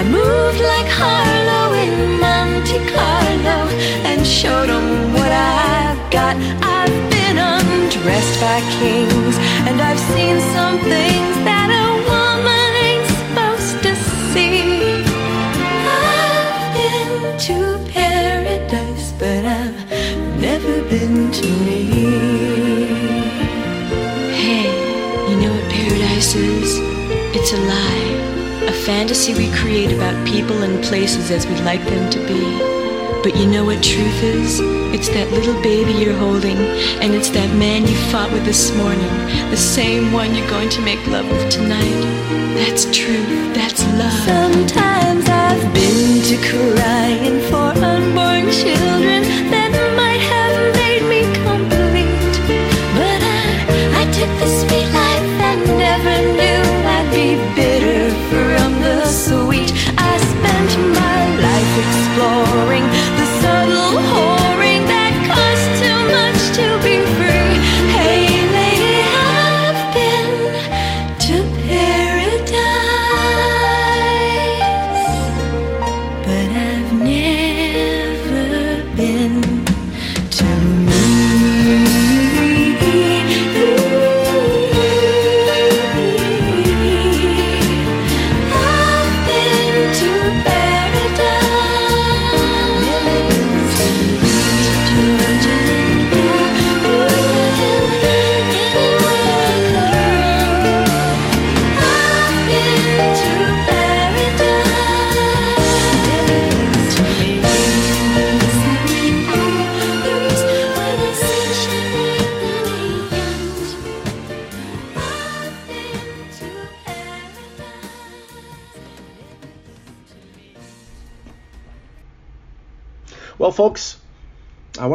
I 0.00 0.02
moved 0.18 0.60
like 0.72 0.88
Harlow 1.00 1.66
in 1.84 1.94
Monte 2.24 2.78
Carlo 2.92 3.60
and 4.08 4.20
showed 4.26 4.70
'em 4.70 4.88
what 5.16 5.32
I've 5.32 6.02
got. 6.10 6.34
I've 6.78 6.98
been 7.16 7.38
undressed 7.54 8.36
by 8.40 8.58
kings 8.78 9.36
and 9.66 9.76
I've 9.88 10.02
seen 10.12 10.36
some 10.54 10.76
things 10.92 11.34
to 17.44 17.78
paradise, 17.92 19.12
but 19.18 19.44
I've 19.44 20.40
never 20.40 20.80
been 20.88 21.30
to 21.30 21.46
me. 21.66 21.84
Hey, 24.32 24.64
you 25.28 25.36
know 25.36 25.52
what 25.52 25.70
paradise 25.70 26.34
is? 26.34 26.78
It's 27.36 27.52
a 27.52 27.58
lie. 27.58 28.66
A 28.66 28.72
fantasy 28.72 29.34
we 29.34 29.54
create 29.56 29.92
about 29.92 30.26
people 30.26 30.62
and 30.62 30.82
places 30.84 31.30
as 31.30 31.46
we'd 31.46 31.60
like 31.60 31.84
them 31.84 32.10
to 32.12 32.18
be. 32.26 32.83
But 33.24 33.36
you 33.38 33.46
know 33.46 33.64
what 33.64 33.82
truth 33.82 34.22
is? 34.22 34.60
It's 34.92 35.08
that 35.08 35.32
little 35.32 35.58
baby 35.62 35.92
you're 35.94 36.12
holding, 36.12 36.58
and 37.00 37.14
it's 37.14 37.30
that 37.30 37.48
man 37.56 37.86
you 37.88 37.96
fought 38.12 38.30
with 38.30 38.44
this 38.44 38.70
morning, 38.76 39.08
the 39.48 39.56
same 39.56 40.12
one 40.12 40.34
you're 40.34 40.46
going 40.50 40.68
to 40.68 40.82
make 40.82 41.00
love 41.06 41.26
with 41.30 41.48
tonight. 41.50 42.04
That's 42.52 42.84
truth, 42.92 43.54
that's 43.54 43.80
love. 43.96 44.12
Sometimes 44.28 45.24
I've 45.24 45.64
been 45.72 46.20
to 46.20 46.36
crying 46.44 47.40
for 47.48 47.72
unborn 47.80 48.52
children 48.52 49.24
that 49.48 49.72
might 49.96 50.20
have 50.20 50.76
made 50.76 51.08
me 51.08 51.24
complete. 51.48 52.36
But 52.92 53.20
I, 53.24 54.04
I 54.04 54.12
took 54.12 54.32
the 54.36 54.52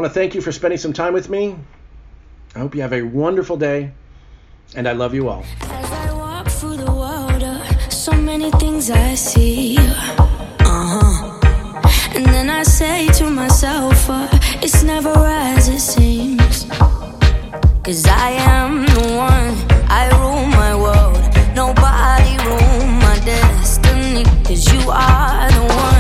to 0.10 0.14
thank 0.20 0.36
you 0.36 0.42
for 0.42 0.52
spending 0.52 0.78
some 0.78 0.94
time 0.94 1.14
with 1.14 1.30
me. 1.30 1.56
I 2.56 2.60
hope 2.60 2.76
you 2.76 2.82
have 2.82 2.94
a 2.94 3.04
wonderful 3.04 3.58
day, 3.58 3.92
and 4.76 4.88
I 4.88 4.94
love 4.94 5.14
you 5.14 5.30
all. 5.30 5.44
As 5.62 5.92
I 5.92 6.14
walk 6.14 6.48
through 6.48 6.78
the 6.78 6.92
water, 6.92 7.62
so 7.90 8.12
many 8.14 8.50
things 8.52 8.90
I 8.90 9.16
see. 9.16 9.78
Uh-huh. 9.78 11.40
And 12.16 12.26
then 12.26 12.50
I 12.50 12.64
say 12.64 13.08
to 13.20 13.30
myself, 13.30 14.10
uh, 14.10 14.28
it's 14.64 14.84
never 14.84 15.14
as 15.14 15.68
it 15.70 15.80
seems. 15.80 16.66
Cause 17.86 18.06
I 18.06 18.30
am 18.58 18.86
the 18.86 19.06
one, 19.30 19.54
I 19.90 20.04
rule 20.20 20.46
my 20.62 20.74
world. 20.76 21.24
Nobody 21.56 22.34
rule 22.48 22.86
my 23.06 23.18
destiny, 23.26 24.24
cause 24.46 24.64
you 24.74 24.82
are 24.90 25.52
the 25.52 25.66
one. 25.76 25.99